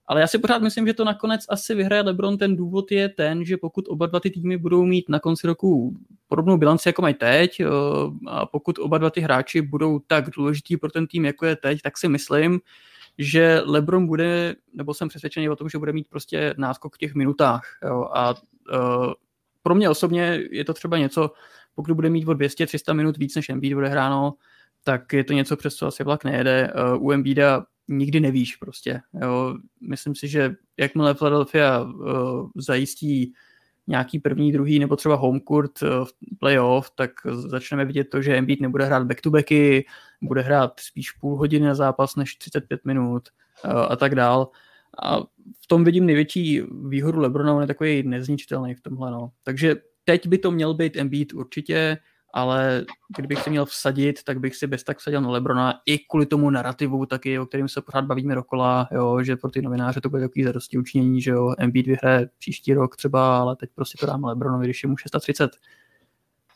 Ale 0.07 0.21
já 0.21 0.27
si 0.27 0.37
pořád 0.37 0.61
myslím, 0.61 0.87
že 0.87 0.93
to 0.93 1.05
nakonec 1.05 1.41
asi 1.49 1.75
vyhraje 1.75 2.01
LeBron. 2.01 2.37
Ten 2.37 2.55
důvod 2.55 2.91
je 2.91 3.09
ten, 3.09 3.45
že 3.45 3.57
pokud 3.57 3.85
oba 3.87 4.05
dva 4.05 4.19
ty 4.19 4.29
týmy 4.29 4.57
budou 4.57 4.85
mít 4.85 5.09
na 5.09 5.19
konci 5.19 5.47
roku 5.47 5.97
podobnou 6.27 6.57
bilanci, 6.57 6.89
jako 6.89 7.01
mají 7.01 7.13
teď, 7.13 7.59
eh, 7.59 7.65
a 8.27 8.45
pokud 8.45 8.79
oba 8.79 8.97
dva 8.97 9.09
ty 9.09 9.21
hráči 9.21 9.61
budou 9.61 9.99
tak 9.99 10.29
důležitý 10.29 10.77
pro 10.77 10.91
ten 10.91 11.07
tým, 11.07 11.25
jako 11.25 11.45
je 11.45 11.55
teď, 11.55 11.81
tak 11.81 11.97
si 11.97 12.07
myslím, 12.07 12.59
že 13.17 13.61
LeBron 13.65 14.07
bude, 14.07 14.55
nebo 14.73 14.93
jsem 14.93 15.09
přesvědčený 15.09 15.49
o 15.49 15.55
tom, 15.55 15.69
že 15.69 15.77
bude 15.77 15.93
mít 15.93 16.07
prostě 16.09 16.53
náskok 16.57 16.95
v 16.95 16.97
těch 16.97 17.15
minutách. 17.15 17.63
Jo, 17.85 18.09
a 18.13 18.29
uh, 18.29 19.13
pro 19.61 19.75
mě 19.75 19.89
osobně 19.89 20.39
je 20.51 20.65
to 20.65 20.73
třeba 20.73 20.97
něco, 20.97 21.31
pokud 21.75 21.93
bude 21.93 22.09
mít 22.09 22.27
o 22.27 22.31
200-300 22.31 22.93
minut 22.93 23.17
víc 23.17 23.35
než 23.35 23.49
Embiid 23.49 23.73
bude 23.73 23.87
hráno, 23.87 24.33
tak 24.83 25.13
je 25.13 25.23
to 25.23 25.33
něco, 25.33 25.57
přes 25.57 25.75
co 25.75 25.87
asi 25.87 26.03
vlak 26.03 26.23
nejede. 26.23 26.73
Uh, 26.95 27.05
u 27.05 27.11
Embiida 27.11 27.65
nikdy 27.87 28.19
nevíš 28.19 28.55
prostě. 28.55 29.01
Jo. 29.21 29.55
Myslím 29.81 30.15
si, 30.15 30.27
že 30.27 30.55
jakmile 30.77 31.13
Philadelphia 31.13 31.81
uh, 31.81 32.49
zajistí 32.55 33.33
nějaký 33.87 34.19
první, 34.19 34.51
druhý 34.51 34.79
nebo 34.79 34.95
třeba 34.95 35.15
home 35.15 35.41
court 35.41 35.83
eh, 35.83 35.87
v 36.05 36.13
playoff, 36.39 36.91
tak 36.95 37.11
začneme 37.31 37.85
vidět 37.85 38.03
to, 38.03 38.21
že 38.21 38.37
Embiid 38.37 38.61
nebude 38.61 38.85
hrát 38.85 39.03
back-to-backy, 39.03 39.85
bude 40.21 40.41
hrát 40.41 40.79
spíš 40.79 41.11
půl 41.11 41.37
hodiny 41.37 41.65
na 41.65 41.75
zápas 41.75 42.15
než 42.15 42.35
35 42.35 42.85
minut 42.85 43.29
eh, 43.65 43.69
a 43.69 43.95
tak 43.95 44.15
dál. 44.15 44.49
A 45.03 45.19
v 45.61 45.67
tom 45.67 45.83
vidím 45.83 46.05
největší 46.05 46.61
výhodu 46.87 47.19
Lebrona, 47.19 47.53
on 47.53 47.61
je 47.61 47.67
takový 47.67 48.03
nezničitelný 48.03 48.75
v 48.75 48.81
tomhle. 48.81 49.11
No. 49.11 49.31
Takže 49.43 49.75
teď 50.03 50.27
by 50.27 50.37
to 50.37 50.51
měl 50.51 50.73
být 50.73 50.97
Embiid 50.97 51.33
určitě, 51.33 51.97
ale 52.33 52.85
kdybych 53.17 53.39
si 53.39 53.49
měl 53.49 53.65
vsadit, 53.65 54.23
tak 54.23 54.39
bych 54.39 54.55
si 54.55 54.67
bez 54.67 54.83
tak 54.83 54.97
vsadil 54.97 55.21
na 55.21 55.29
Lebrona 55.29 55.79
i 55.85 55.99
kvůli 55.99 56.25
tomu 56.25 56.49
narrativu 56.49 57.05
taky, 57.05 57.39
o 57.39 57.45
kterém 57.45 57.67
se 57.67 57.81
pořád 57.81 58.05
bavíme 58.05 58.35
dokola, 58.35 58.87
jo, 58.91 59.23
že 59.23 59.35
pro 59.35 59.49
ty 59.51 59.61
novináře 59.61 60.01
to 60.01 60.09
bude 60.09 60.21
takový 60.21 60.43
zadosti 60.43 60.77
učinění, 60.77 61.21
že 61.21 61.31
jo, 61.31 61.53
Embiid 61.59 61.87
vyhraje 61.87 62.29
příští 62.39 62.73
rok 62.73 62.95
třeba, 62.95 63.39
ale 63.39 63.55
teď 63.55 63.69
prostě 63.75 63.97
to 63.99 64.05
dáme 64.05 64.27
Lebronovi, 64.27 64.65
když 64.65 64.83
je 64.83 64.89
mu 64.89 64.97
630. 64.97 65.51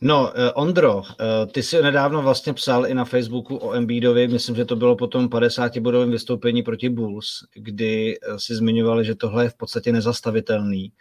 No, 0.01 0.21
uh, 0.21 0.31
Ondro, 0.55 0.97
uh, 0.97 1.03
ty 1.51 1.63
jsi 1.63 1.81
nedávno 1.81 2.21
vlastně 2.21 2.53
psal 2.53 2.87
i 2.87 2.93
na 2.93 3.05
Facebooku 3.05 3.55
o 3.55 3.73
Embiidovi, 3.73 4.27
myslím, 4.27 4.55
že 4.55 4.65
to 4.65 4.75
bylo 4.75 4.95
po 4.95 5.07
tom 5.07 5.27
50-bodovém 5.27 6.11
vystoupení 6.11 6.63
proti 6.63 6.89
Bulls, 6.89 7.27
kdy 7.53 8.19
uh, 8.19 8.37
si 8.37 8.55
zmiňovali, 8.55 9.05
že 9.05 9.15
tohle 9.15 9.43
je 9.43 9.49
v 9.49 9.57
podstatě 9.57 9.91
nezastavitelný. 9.91 10.91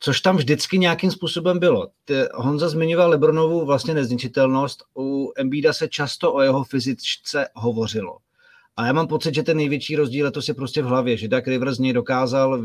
Což 0.00 0.20
tam 0.20 0.36
vždycky 0.36 0.78
nějakým 0.78 1.10
způsobem 1.10 1.58
bylo. 1.58 1.88
Honza 2.34 2.68
zmiňoval 2.68 3.10
Lebronovu 3.10 3.66
vlastně 3.66 3.94
nezničitelnost, 3.94 4.82
u 4.98 5.32
Embiida 5.36 5.72
se 5.72 5.88
často 5.88 6.34
o 6.34 6.40
jeho 6.40 6.64
fyzičce 6.64 7.48
hovořilo. 7.54 8.18
A 8.76 8.86
já 8.86 8.92
mám 8.92 9.06
pocit, 9.06 9.34
že 9.34 9.42
ten 9.42 9.56
největší 9.56 9.96
rozdíl 9.96 10.30
to 10.30 10.40
je 10.48 10.54
prostě 10.54 10.82
v 10.82 10.86
hlavě, 10.86 11.16
že 11.16 11.28
Doug 11.28 11.46
Rivers 11.46 11.76
z 11.76 11.80
něj 11.80 11.92
dokázal 11.92 12.62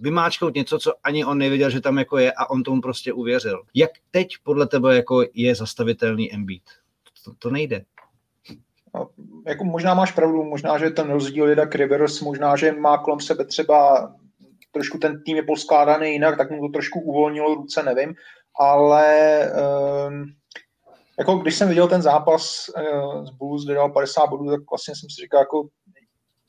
vymáčknout 0.00 0.54
něco, 0.54 0.78
co 0.78 0.92
ani 1.02 1.24
on 1.24 1.38
nevěděl, 1.38 1.70
že 1.70 1.80
tam 1.80 1.98
jako 1.98 2.18
je 2.18 2.32
a 2.32 2.50
on 2.50 2.62
tomu 2.62 2.80
prostě 2.80 3.12
uvěřil. 3.12 3.62
Jak 3.74 3.90
teď 4.10 4.28
podle 4.42 4.66
tebe 4.66 4.96
jako 4.96 5.24
je 5.34 5.54
zastavitelný 5.54 6.34
Embiid? 6.34 6.62
To, 7.24 7.32
to 7.38 7.50
nejde. 7.50 7.84
No, 8.94 9.08
jako 9.46 9.64
možná 9.64 9.94
máš 9.94 10.12
pravdu, 10.12 10.44
možná, 10.44 10.78
že 10.78 10.90
ten 10.90 11.10
rozdíl 11.10 11.48
je 11.48 11.56
Doug 11.56 11.74
Rivers, 11.74 12.20
možná, 12.20 12.56
že 12.56 12.72
má 12.72 12.98
kolem 12.98 13.20
sebe 13.20 13.44
třeba 13.44 14.10
trošku 14.76 14.98
ten 14.98 15.22
tým 15.22 15.36
je 15.36 15.42
poskládaný 15.42 16.12
jinak, 16.12 16.36
tak 16.36 16.50
mu 16.50 16.60
to 16.60 16.72
trošku 16.72 17.00
uvolnilo 17.00 17.54
ruce, 17.54 17.82
nevím, 17.82 18.14
ale 18.60 19.06
um, 20.08 20.24
jako 21.18 21.34
když 21.34 21.54
jsem 21.54 21.68
viděl 21.68 21.88
ten 21.88 22.02
zápas 22.02 22.66
uh, 22.68 23.24
z 23.24 23.30
Bulls, 23.30 23.64
kde 23.64 23.74
dal 23.74 23.90
50 23.90 24.26
bodů, 24.26 24.50
tak 24.50 24.60
vlastně 24.70 24.94
jsem 24.94 25.10
si 25.10 25.22
říkal, 25.22 25.40
jako, 25.40 25.68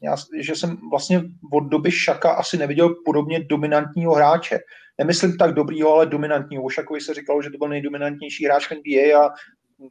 já, 0.01 0.15
že 0.39 0.55
jsem 0.55 0.77
vlastně 0.89 1.23
od 1.53 1.63
doby 1.63 1.91
Šaka 1.91 2.31
asi 2.31 2.57
neviděl 2.57 2.95
podobně 3.05 3.43
dominantního 3.43 4.13
hráče. 4.13 4.59
Nemyslím 4.97 5.37
tak 5.37 5.53
dobrýho, 5.53 5.93
ale 5.93 6.05
dominantního. 6.05 6.63
O 6.63 6.69
Šakovi 6.69 7.01
se 7.01 7.13
říkalo, 7.13 7.41
že 7.41 7.49
to 7.49 7.57
byl 7.57 7.67
nejdominantnější 7.67 8.45
hráč 8.45 8.69
NBA 8.69 9.25
a 9.25 9.29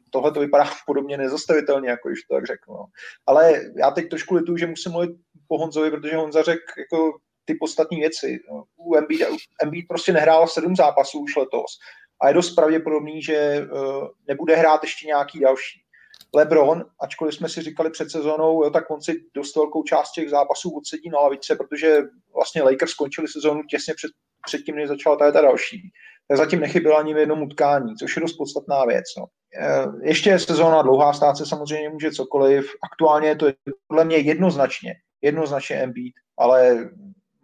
tohle 0.09 0.31
to 0.31 0.39
vypadá 0.39 0.65
podobně 0.87 1.17
nezastavitelně, 1.17 1.89
jako 1.89 2.09
když 2.09 2.21
to 2.23 2.35
tak 2.35 2.45
řeknu. 2.45 2.73
No. 2.73 2.85
Ale 3.25 3.61
já 3.77 3.91
teď 3.91 4.09
trošku 4.09 4.35
lituju, 4.35 4.57
že 4.57 4.67
musím 4.67 4.91
mluvit 4.91 5.11
po 5.47 5.57
Honzovi, 5.57 5.91
protože 5.91 6.15
Honza 6.15 6.43
řekl 6.43 6.63
jako 6.77 7.17
ty 7.47 7.55
podstatní 7.55 7.99
věci. 7.99 8.39
U 8.77 8.95
Embiid, 8.95 9.21
Embiid 9.61 9.87
prostě 9.87 10.13
nehrál 10.13 10.47
sedm 10.47 10.75
zápasů 10.75 11.19
už 11.19 11.35
letos 11.35 11.71
a 12.21 12.27
je 12.27 12.33
dost 12.33 12.55
pravděpodobný, 12.55 13.21
že 13.21 13.67
uh, 13.71 14.07
nebude 14.27 14.55
hrát 14.55 14.83
ještě 14.83 15.07
nějaký 15.07 15.39
další. 15.39 15.81
LeBron, 16.35 16.85
ačkoliv 17.01 17.35
jsme 17.35 17.49
si 17.49 17.61
říkali 17.61 17.89
před 17.89 18.11
sezónou, 18.11 18.63
jo, 18.63 18.69
tak 18.69 18.91
on 18.91 19.01
si 19.01 19.13
dost 19.35 19.55
velkou 19.55 19.83
část 19.83 20.11
těch 20.11 20.29
zápasů 20.29 20.77
odsedí 20.77 21.09
na 21.09 21.19
lavice, 21.19 21.55
protože 21.55 21.97
vlastně 22.35 22.61
Lakers 22.63 22.91
skončili 22.91 23.27
sezónu 23.27 23.63
těsně 23.63 23.93
před, 23.93 24.11
před 24.45 24.61
tím, 24.61 24.75
než 24.75 24.87
začala 24.87 25.15
ta, 25.15 25.31
ta 25.31 25.41
další. 25.41 25.91
Tak 26.27 26.37
zatím 26.37 26.59
nechyběla 26.59 26.99
ani 26.99 27.13
v 27.13 27.17
jednom 27.17 27.41
utkání, 27.41 27.95
což 27.95 28.15
je 28.15 28.21
dost 28.21 28.33
podstatná 28.33 28.85
věc. 28.85 29.05
No. 29.17 29.25
Eh, 29.61 29.85
ještě 30.03 30.29
je 30.29 30.39
sezóna 30.39 30.81
dlouhá, 30.81 31.13
stát 31.13 31.37
se 31.37 31.45
samozřejmě 31.45 31.89
může 31.89 32.11
cokoliv. 32.11 32.71
Aktuálně 32.91 33.27
je 33.27 33.35
to 33.35 33.47
podle 33.87 34.05
mě 34.05 34.17
jednoznačně, 34.17 34.93
jednoznačně 35.21 35.75
Embiid, 35.75 36.13
ale 36.37 36.89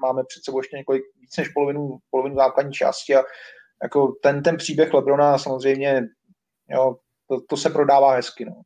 máme 0.04 0.24
před 0.24 0.44
sebou 0.44 0.60
ještě 0.60 0.78
několik, 0.78 1.04
víc 1.22 1.38
než 1.38 1.50
polovinu, 1.50 1.98
polovinu 2.12 2.36
základní 2.36 2.74
části 2.74 3.16
a 3.16 3.24
jako 3.84 4.14
ten, 4.24 4.44
ten 4.44 4.58
příběh 4.58 4.94
Lebrona 4.94 5.38
samozřejmě, 5.38 6.08
jo, 6.70 6.96
to, 7.28 7.42
to 7.50 7.58
se 7.58 7.70
prodává 7.70 8.16
hezky. 8.16 8.46
No. 8.46 8.62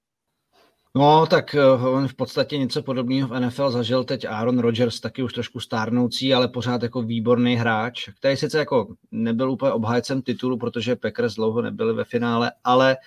No, 0.96 1.26
tak 1.28 1.56
eh, 1.56 1.66
on 1.72 2.08
v 2.08 2.16
podstatě 2.16 2.58
něco 2.58 2.84
podobného 2.84 3.28
v 3.28 3.40
NFL 3.40 3.72
zažil 3.72 4.04
teď 4.04 4.26
Aaron 4.26 4.60
Rodgers, 4.60 5.00
taky 5.00 5.24
už 5.24 5.34
trošku 5.34 5.60
stárnoucí, 5.60 6.34
ale 6.34 6.48
pořád 6.48 6.84
jako 6.84 7.02
výborný 7.02 7.56
hráč, 7.56 8.10
který 8.20 8.38
sice 8.38 8.58
jako 8.58 8.88
nebyl 9.12 9.52
úplně 9.52 9.72
obhájcem 9.72 10.22
titulu, 10.22 10.58
protože 10.58 10.96
Packers 10.96 11.36
dlouho 11.36 11.62
nebyli 11.62 11.94
ve 11.94 12.04
finále, 12.04 12.52
ale 12.64 12.98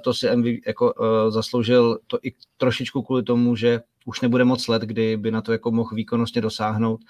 to 0.00 0.14
si 0.14 0.36
MV 0.36 0.46
jako, 0.66 0.92
uh, 0.92 1.30
zasloužil 1.30 1.98
to 2.06 2.18
i 2.22 2.32
trošičku 2.56 3.02
kvůli 3.02 3.22
tomu, 3.22 3.56
že 3.56 3.80
už 4.06 4.20
nebude 4.20 4.44
moc 4.44 4.68
let, 4.68 4.82
kdy 4.82 5.16
by 5.16 5.30
na 5.30 5.42
to 5.42 5.52
jako 5.52 5.70
mohl 5.70 5.94
výkonnostně 5.94 6.42
dosáhnout, 6.42 7.00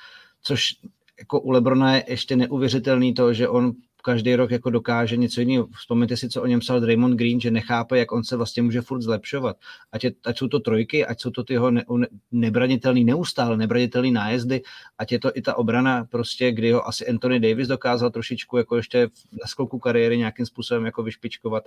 což 0.43 0.74
jako 1.18 1.40
u 1.40 1.51
Lebrona 1.51 1.95
je 1.95 2.05
ještě 2.09 2.36
neuvěřitelný 2.36 3.14
to, 3.14 3.34
že 3.34 3.49
on 3.49 3.72
každý 4.03 4.36
rok 4.36 4.51
jako 4.51 4.70
dokáže 4.70 5.16
něco 5.16 5.40
jiného. 5.40 5.68
Vzpomeňte 5.76 6.16
si, 6.16 6.28
co 6.28 6.43
o 6.43 6.47
něm 6.47 6.61
psal 6.61 6.80
Draymond 6.80 7.14
Green, 7.14 7.40
že 7.40 7.51
nechápe, 7.51 7.99
jak 7.99 8.12
on 8.12 8.24
se 8.24 8.36
vlastně 8.36 8.62
může 8.62 8.80
furt 8.80 9.03
zlepšovat. 9.03 9.57
Ať, 9.93 10.05
je, 10.05 10.12
ať 10.24 10.38
jsou 10.38 10.49
to 10.49 10.61
trojky, 10.61 11.07
ať 11.07 11.20
jsou 11.20 11.30
to 11.30 11.45
ty 11.45 11.53
jeho 11.53 11.70
ne, 11.70 11.84
ne, 11.90 12.07
nebranitelný 12.32 13.05
neustále, 13.05 13.57
nebranitelný 13.57 14.12
nájezdy, 14.12 14.62
ať 14.99 15.12
je 15.12 15.18
to 15.18 15.30
i 15.34 15.43
ta 15.43 15.59
obrana, 15.59 16.05
prostě, 16.05 16.53
kdy 16.53 16.72
ho 16.72 16.88
asi 16.88 17.09
Anthony 17.09 17.40
Davis 17.40 17.68
dokázal 17.68 18.11
trošičku 18.11 18.57
jako 18.57 18.76
ještě 18.76 19.09
na 19.32 19.47
sklouku 19.47 19.78
kariéry 19.78 20.18
nějakým 20.18 20.47
způsobem 20.47 20.84
jako 20.84 21.03
vyšpičkovat. 21.03 21.64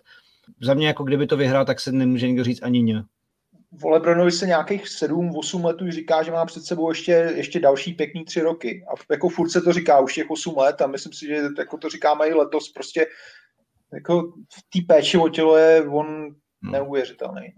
Za 0.62 0.74
mě, 0.74 0.88
jako 0.88 1.04
kdyby 1.04 1.28
to 1.28 1.38
vyhrál, 1.38 1.66
tak 1.66 1.80
se 1.80 1.92
nemůže 1.92 2.28
nikdo 2.28 2.44
říct 2.44 2.64
ani 2.64 2.82
ně 2.82 3.04
o 3.84 3.90
Lebronovi 3.90 4.32
se 4.32 4.48
nějakých 4.48 4.86
7-8 4.86 5.66
letů 5.66 5.92
říká, 5.92 6.24
že 6.24 6.32
má 6.32 6.46
před 6.46 6.64
sebou 6.64 6.90
ještě, 6.90 7.12
ještě 7.36 7.60
další 7.60 7.94
pěkný 7.94 8.26
tři 8.26 8.42
roky. 8.42 8.86
A 8.88 8.94
jako 9.12 9.30
furt 9.30 9.50
se 9.50 9.62
to 9.62 9.74
říká 9.74 10.00
už 10.00 10.14
těch 10.14 10.30
8 10.30 10.58
let 10.58 10.82
a 10.82 10.88
myslím 10.88 11.14
si, 11.14 11.28
že 11.28 11.42
jako 11.58 11.78
to 11.78 11.90
říkáme 11.90 12.28
i 12.28 12.34
letos. 12.34 12.70
Prostě 12.70 13.08
jako 13.94 14.22
v 14.32 14.62
té 14.74 14.94
péči 14.94 15.18
o 15.18 15.30
tělo 15.30 15.58
je 15.58 15.82
on 15.82 16.08
hmm. 16.08 16.72
neuvěřitelný. 16.72 17.54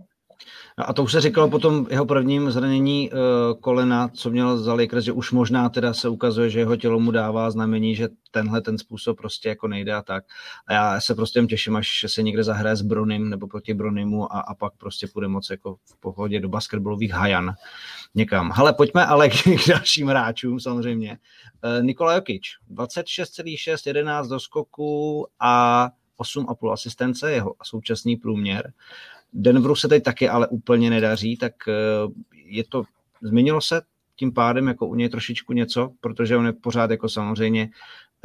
No 0.77 0.89
a 0.89 0.93
to 0.93 1.03
už 1.03 1.11
se 1.11 1.21
říkalo 1.21 1.49
potom 1.49 1.87
jeho 1.89 2.05
prvním 2.05 2.51
zranění 2.51 3.11
uh, 3.11 3.17
kolena, 3.59 4.07
co 4.07 4.29
měl 4.29 4.57
za 4.57 4.73
Lakers, 4.73 5.05
že 5.05 5.11
už 5.11 5.31
možná 5.31 5.69
teda 5.69 5.93
se 5.93 6.09
ukazuje, 6.09 6.49
že 6.49 6.59
jeho 6.59 6.75
tělo 6.75 6.99
mu 6.99 7.11
dává 7.11 7.51
znamení, 7.51 7.95
že 7.95 8.09
tenhle 8.31 8.61
ten 8.61 8.77
způsob 8.77 9.17
prostě 9.17 9.49
jako 9.49 9.67
nejde 9.67 9.93
a 9.93 10.01
tak. 10.01 10.23
A 10.67 10.73
já 10.73 11.01
se 11.01 11.15
prostě 11.15 11.45
těším, 11.49 11.75
až 11.75 12.05
se 12.07 12.23
někde 12.23 12.43
zahraje 12.43 12.75
s 12.75 12.81
Bronym 12.81 13.29
nebo 13.29 13.47
proti 13.47 13.73
Bronymu 13.73 14.33
a, 14.33 14.39
a 14.39 14.55
pak 14.55 14.73
prostě 14.77 15.07
půjde 15.07 15.27
moc 15.27 15.49
jako 15.49 15.75
v 15.85 15.99
pohodě 15.99 16.39
do 16.39 16.49
basketbalových 16.49 17.11
hajan 17.11 17.53
někam. 18.15 18.51
Ale 18.55 18.73
pojďme 18.73 19.05
ale 19.05 19.29
k, 19.29 19.33
k 19.63 19.67
dalším 19.69 20.07
hráčům 20.07 20.59
samozřejmě. 20.59 21.17
Uh, 21.63 21.85
Nikola 21.85 22.13
Jokic, 22.13 22.43
26,6, 22.71 23.87
11 23.87 24.27
do 24.27 24.39
skoku 24.39 25.27
a 25.39 25.89
8,5 26.19 26.71
asistence, 26.71 27.31
jeho 27.31 27.53
současný 27.63 28.15
průměr. 28.15 28.73
Denveru 29.33 29.75
se 29.75 29.87
teď 29.87 30.03
taky 30.03 30.29
ale 30.29 30.47
úplně 30.47 30.89
nedaří, 30.89 31.37
tak 31.37 31.53
eh, 31.67 31.73
je 32.45 32.63
to, 32.63 32.83
změnilo 33.21 33.61
se 33.61 33.81
tím 34.15 34.33
pádem 34.33 34.67
jako 34.67 34.87
u 34.87 34.95
něj 34.95 35.09
trošičku 35.09 35.53
něco, 35.53 35.89
protože 36.01 36.37
on 36.37 36.45
je 36.45 36.53
pořád 36.53 36.91
jako 36.91 37.09
samozřejmě 37.09 37.69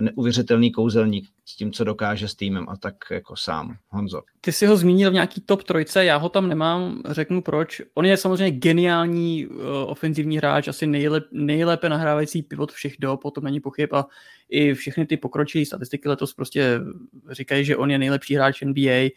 neuvěřitelný 0.00 0.72
kouzelník 0.72 1.28
s 1.44 1.56
tím, 1.56 1.72
co 1.72 1.84
dokáže 1.84 2.28
s 2.28 2.34
týmem 2.34 2.68
a 2.68 2.76
tak 2.76 2.94
jako 3.10 3.36
sám. 3.36 3.76
Honzo. 3.88 4.22
Ty 4.40 4.52
si 4.52 4.66
ho 4.66 4.76
zmínil 4.76 5.10
v 5.10 5.14
nějaký 5.14 5.40
top 5.40 5.62
trojce, 5.62 6.04
já 6.04 6.16
ho 6.16 6.28
tam 6.28 6.48
nemám, 6.48 7.02
řeknu 7.08 7.42
proč. 7.42 7.82
On 7.94 8.04
je 8.04 8.16
samozřejmě 8.16 8.50
geniální 8.50 9.46
uh, 9.46 9.56
ofenzivní 9.86 10.36
hráč, 10.36 10.68
asi 10.68 10.86
nejlep, 10.86 11.24
nejlépe 11.32 11.88
nahrávající 11.88 12.42
pivot 12.42 12.72
všech 12.72 12.94
dob, 12.98 13.24
o 13.24 13.30
tom 13.30 13.44
není 13.44 13.60
pochyb 13.60 13.94
a 13.94 14.06
i 14.48 14.74
všechny 14.74 15.06
ty 15.06 15.16
pokročilé 15.16 15.66
statistiky 15.66 16.08
letos 16.08 16.34
prostě 16.34 16.80
říkají, 17.30 17.64
že 17.64 17.76
on 17.76 17.90
je 17.90 17.98
nejlepší 17.98 18.34
hráč 18.34 18.60
NBA, 18.60 19.08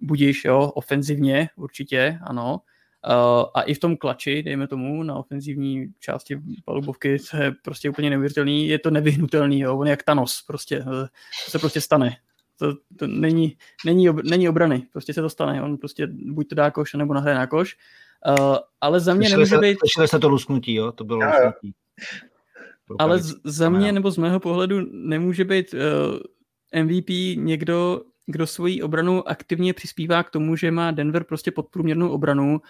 budíš, 0.00 0.44
jo, 0.44 0.70
ofenzivně 0.74 1.48
určitě, 1.56 2.18
ano. 2.22 2.60
Uh, 3.06 3.44
a 3.54 3.62
i 3.62 3.74
v 3.74 3.78
tom 3.78 3.96
klači, 3.96 4.42
dejme 4.42 4.66
tomu, 4.68 5.02
na 5.02 5.16
ofenzivní 5.16 5.86
části 5.98 6.40
palubovky, 6.64 7.16
to 7.30 7.36
je 7.36 7.52
prostě 7.62 7.90
úplně 7.90 8.10
neuvěřitelný, 8.10 8.68
je 8.68 8.78
to 8.78 8.90
nevyhnutelný, 8.90 9.60
jo, 9.60 9.78
on 9.78 9.86
je 9.86 9.90
jak 9.90 10.02
Thanos, 10.02 10.42
prostě, 10.46 10.84
to 11.44 11.50
se 11.50 11.58
prostě 11.58 11.80
stane. 11.80 12.16
To, 12.58 12.74
to 12.96 13.06
není, 13.06 13.56
není, 13.86 14.10
ob, 14.10 14.16
není 14.22 14.48
obrany, 14.48 14.86
prostě 14.92 15.12
se 15.12 15.22
to 15.22 15.30
stane, 15.30 15.62
on 15.62 15.76
prostě 15.76 16.06
buď 16.06 16.48
to 16.48 16.54
dá 16.54 16.70
koš, 16.70 16.94
nebo 16.94 17.14
nahraje 17.14 17.36
na 17.36 17.46
koš, 17.46 17.76
uh, 18.38 18.56
ale 18.80 19.00
za 19.00 19.14
mě 19.14 19.28
nemůže 19.28 19.58
být... 19.58 19.78
Slyšeli 19.78 20.08
jste 20.08 20.18
to 20.18 20.28
lusknutí, 20.28 20.74
jo, 20.74 20.92
to 20.92 21.04
bylo 21.04 21.20
lusknutí. 21.20 21.74
Ale 22.98 23.18
z, 23.18 23.34
za 23.44 23.68
mě, 23.70 23.92
nebo 23.92 24.10
z 24.10 24.18
mého 24.18 24.40
pohledu, 24.40 24.80
nemůže 24.92 25.44
být 25.44 25.74
uh, 25.74 25.80
eh, 26.72 26.82
MVP 26.82 27.08
někdo, 27.36 28.02
kdo 28.28 28.46
svoji 28.46 28.82
obranu 28.82 29.28
aktivně 29.28 29.74
přispívá 29.74 30.22
k 30.22 30.30
tomu, 30.30 30.56
že 30.56 30.70
má 30.70 30.90
Denver 30.90 31.24
prostě 31.24 31.50
podprůměrnou 31.50 32.10
obranu 32.10 32.60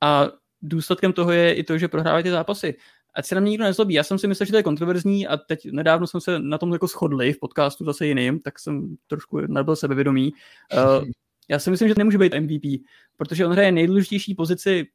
a 0.00 0.28
důsledkem 0.62 1.12
toho 1.12 1.32
je 1.32 1.54
i 1.54 1.64
to, 1.64 1.78
že 1.78 1.88
prohrávají 1.88 2.22
ty 2.24 2.30
zápasy. 2.30 2.74
Ať 3.14 3.26
se 3.26 3.34
na 3.34 3.40
mě 3.40 3.50
nikdo 3.50 3.64
nezlobí. 3.64 3.94
Já 3.94 4.02
jsem 4.02 4.18
si 4.18 4.26
myslel, 4.26 4.46
že 4.46 4.52
to 4.52 4.56
je 4.56 4.62
kontroverzní 4.62 5.26
a 5.26 5.36
teď 5.36 5.72
nedávno 5.72 6.06
jsme 6.06 6.20
se 6.20 6.38
na 6.38 6.58
tom 6.58 6.72
jako 6.72 6.86
shodli 6.86 7.32
v 7.32 7.38
podcastu 7.38 7.84
zase 7.84 8.06
jiným, 8.06 8.40
tak 8.40 8.58
jsem 8.58 8.96
trošku 9.06 9.40
nabil 9.40 9.76
sebevědomí. 9.76 10.32
Uh, 10.74 11.04
já 11.48 11.58
si 11.58 11.70
myslím, 11.70 11.88
že 11.88 11.94
nemůže 11.98 12.18
být 12.18 12.34
MVP, 12.40 12.82
protože 13.16 13.46
on 13.46 13.52
hraje 13.52 13.72
nejdůležitější 13.72 14.34
pozici 14.34 14.86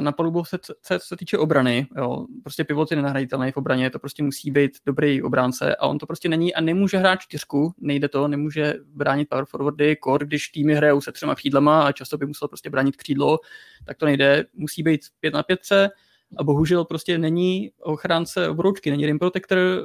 na 0.00 0.12
palubu 0.12 0.44
se, 0.44 0.58
se, 0.82 0.98
se 0.98 1.16
týče 1.16 1.38
obrany, 1.38 1.86
jo, 1.96 2.26
prostě 2.42 2.64
pivot 2.64 2.90
je 2.90 2.96
nenahraditelný 2.96 3.52
v 3.52 3.56
obraně, 3.56 3.90
to 3.90 3.98
prostě 3.98 4.22
musí 4.22 4.50
být 4.50 4.72
dobrý 4.86 5.22
obránce 5.22 5.76
a 5.76 5.86
on 5.86 5.98
to 5.98 6.06
prostě 6.06 6.28
není 6.28 6.54
a 6.54 6.60
nemůže 6.60 6.98
hrát 6.98 7.20
čtyřku, 7.20 7.74
nejde 7.78 8.08
to, 8.08 8.28
nemůže 8.28 8.74
bránit 8.84 9.28
power 9.28 9.44
forwardy, 9.44 9.96
kor, 9.96 10.24
když 10.24 10.48
týmy 10.48 10.74
hrajou 10.74 11.00
se 11.00 11.12
třema 11.12 11.34
křídlama 11.34 11.82
a 11.82 11.92
často 11.92 12.18
by 12.18 12.26
musel 12.26 12.48
prostě 12.48 12.70
bránit 12.70 12.96
křídlo, 12.96 13.38
tak 13.86 13.96
to 13.96 14.06
nejde, 14.06 14.44
musí 14.54 14.82
být 14.82 15.00
pět 15.20 15.34
na 15.34 15.42
pětce 15.42 15.90
a 16.38 16.44
bohužel 16.44 16.84
prostě 16.84 17.18
není 17.18 17.70
ochránce 17.80 18.48
obroučky, 18.48 18.90
není 18.90 19.06
rim 19.06 19.18
protector, 19.18 19.58
eh, 19.58 19.82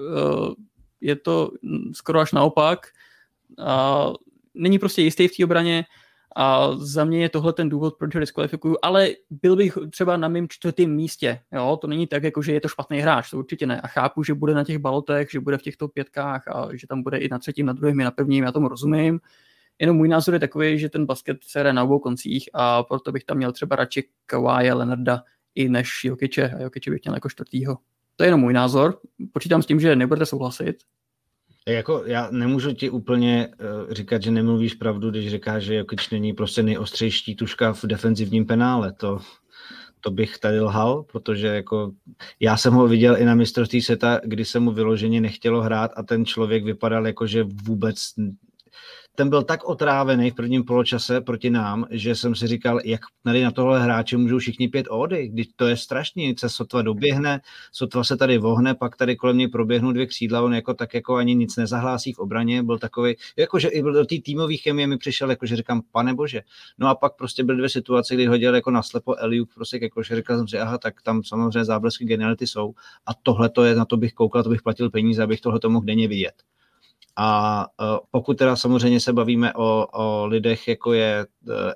je 1.01 1.15
to 1.15 1.51
skoro 1.93 2.19
až 2.19 2.31
naopak 2.31 2.87
a 3.59 4.07
není 4.53 4.79
prostě 4.79 5.01
jistý 5.01 5.27
v 5.27 5.37
té 5.37 5.43
obraně, 5.43 5.85
a 6.35 6.71
za 6.75 7.05
mě 7.05 7.21
je 7.21 7.29
tohle 7.29 7.53
ten 7.53 7.69
důvod, 7.69 7.95
proč 7.97 8.13
ho 8.13 8.19
diskvalifikuju, 8.19 8.77
ale 8.81 9.09
byl 9.29 9.55
bych 9.55 9.77
třeba 9.89 10.17
na 10.17 10.27
mém 10.27 10.47
čtvrtém 10.49 10.95
místě. 10.95 11.39
Jo? 11.51 11.77
To 11.81 11.87
není 11.87 12.07
tak, 12.07 12.23
jako 12.23 12.41
že 12.41 12.53
je 12.53 12.61
to 12.61 12.67
špatný 12.67 12.99
hráč, 12.99 13.29
to 13.29 13.37
určitě 13.37 13.65
ne. 13.65 13.81
A 13.81 13.87
chápu, 13.87 14.23
že 14.23 14.33
bude 14.33 14.53
na 14.53 14.63
těch 14.63 14.77
balotech, 14.77 15.31
že 15.31 15.39
bude 15.39 15.57
v 15.57 15.61
těchto 15.61 15.87
pětkách 15.87 16.47
a 16.47 16.67
že 16.71 16.87
tam 16.87 17.03
bude 17.03 17.17
i 17.17 17.29
na 17.29 17.39
třetím, 17.39 17.65
na 17.65 17.73
druhém, 17.73 17.99
i 17.99 18.03
na 18.03 18.11
prvním, 18.11 18.43
já 18.43 18.51
tomu 18.51 18.67
rozumím. 18.67 19.19
Jenom 19.79 19.97
můj 19.97 20.07
názor 20.07 20.33
je 20.33 20.39
takový, 20.39 20.79
že 20.79 20.89
ten 20.89 21.05
basket 21.05 21.37
se 21.43 21.59
hraje 21.59 21.73
na 21.73 21.83
obou 21.83 21.99
koncích 21.99 22.49
a 22.53 22.83
proto 22.83 23.11
bych 23.11 23.23
tam 23.23 23.37
měl 23.37 23.51
třeba 23.51 23.75
radši 23.75 24.03
Kawhi 24.25 24.73
Leonarda 24.73 25.23
i 25.55 25.69
než 25.69 26.03
Jokiče 26.03 26.49
a 26.49 26.61
Jokiče 26.61 26.91
bych 26.91 27.01
měl 27.03 27.13
jako 27.13 27.29
čtvrtýho. 27.29 27.77
To 28.15 28.23
je 28.23 28.27
jenom 28.27 28.39
můj 28.39 28.53
názor. 28.53 28.99
Počítám 29.33 29.61
s 29.61 29.65
tím, 29.65 29.79
že 29.79 29.95
nebudete 29.95 30.25
souhlasit, 30.25 30.75
jako 31.67 32.03
já 32.05 32.31
nemůžu 32.31 32.73
ti 32.73 32.89
úplně 32.89 33.47
uh, 33.47 33.93
říkat, 33.93 34.21
že 34.21 34.31
nemluvíš 34.31 34.73
pravdu, 34.73 35.11
když 35.11 35.31
říkáš, 35.31 35.63
že 35.63 35.75
Jokic 35.75 36.09
není 36.11 36.33
prostě 36.33 36.63
nejostřejší 36.63 37.35
tuška 37.35 37.73
v 37.73 37.83
defenzivním 37.85 38.45
penále. 38.45 38.93
To, 38.93 39.19
to 39.99 40.11
bych 40.11 40.37
tady 40.37 40.59
lhal, 40.59 41.03
protože 41.03 41.47
jako 41.47 41.91
já 42.39 42.57
jsem 42.57 42.73
ho 42.73 42.87
viděl 42.87 43.17
i 43.17 43.25
na 43.25 43.35
mistrovství 43.35 43.81
světa, 43.81 44.21
kdy 44.23 44.45
se 44.45 44.59
mu 44.59 44.71
vyloženě 44.71 45.21
nechtělo 45.21 45.61
hrát 45.61 45.91
a 45.95 46.03
ten 46.03 46.25
člověk 46.25 46.63
vypadal 46.63 47.07
jako, 47.07 47.27
že 47.27 47.43
vůbec 47.43 47.97
ten 49.21 49.29
byl 49.29 49.43
tak 49.43 49.63
otrávený 49.63 50.31
v 50.31 50.35
prvním 50.35 50.63
poločase 50.63 51.21
proti 51.21 51.49
nám, 51.49 51.85
že 51.91 52.15
jsem 52.15 52.35
si 52.35 52.47
říkal, 52.47 52.79
jak 52.85 53.01
tady 53.23 53.43
na 53.43 53.51
tohle 53.51 53.83
hráče 53.83 54.17
můžou 54.17 54.37
všichni 54.37 54.67
pět 54.67 54.87
ody, 54.89 55.27
když 55.27 55.47
to 55.55 55.67
je 55.67 55.77
strašný, 55.77 56.35
se 56.37 56.49
sotva 56.49 56.81
doběhne, 56.81 57.41
sotva 57.71 58.03
se 58.03 58.17
tady 58.17 58.37
vohne, 58.37 58.75
pak 58.75 58.95
tady 58.95 59.15
kolem 59.15 59.37
něj 59.37 59.47
proběhnou 59.47 59.91
dvě 59.91 60.05
křídla, 60.05 60.41
on 60.41 60.53
jako 60.53 60.73
tak 60.73 60.93
jako 60.93 61.15
ani 61.15 61.35
nic 61.35 61.55
nezahlásí 61.55 62.13
v 62.13 62.19
obraně, 62.19 62.63
byl 62.63 62.79
takový, 62.79 63.15
jakože 63.37 63.67
i 63.67 63.81
do 63.81 64.05
té 64.05 64.15
týmové 64.25 64.57
chemie 64.57 64.87
mi 64.87 64.97
přišel, 64.97 65.29
jakože 65.29 65.55
říkám, 65.55 65.81
pane 65.91 66.13
bože. 66.13 66.41
No 66.77 66.87
a 66.87 66.95
pak 66.95 67.15
prostě 67.15 67.43
byly 67.43 67.57
dvě 67.57 67.69
situace, 67.69 68.15
kdy 68.15 68.25
hodil 68.25 68.55
jako 68.55 68.71
naslepo 68.71 69.15
Eliuk, 69.15 69.53
prostě 69.53 69.79
jakože 69.81 70.15
říkal 70.15 70.37
jsem 70.37 70.47
si, 70.47 70.59
aha, 70.59 70.77
tak 70.77 71.01
tam 71.01 71.23
samozřejmě 71.23 71.65
záblesky 71.65 72.05
geniality 72.05 72.47
jsou 72.47 72.73
a 73.05 73.11
tohle 73.23 73.49
to 73.49 73.63
je, 73.63 73.75
na 73.75 73.85
to 73.85 73.97
bych 73.97 74.13
koukal, 74.13 74.43
to 74.43 74.49
bych 74.49 74.61
platil 74.61 74.89
peníze, 74.89 75.23
abych 75.23 75.41
tohle 75.41 75.59
to 75.59 75.69
mohl 75.69 75.85
denně 75.85 76.07
vidět. 76.07 76.33
A 77.23 77.65
e, 77.81 77.99
pokud 78.11 78.37
teda 78.37 78.55
samozřejmě 78.55 78.99
se 78.99 79.13
bavíme 79.13 79.53
o, 79.53 79.87
o 79.93 80.25
lidech, 80.25 80.67
jako 80.67 80.93
je 80.93 81.19
e, 81.19 81.25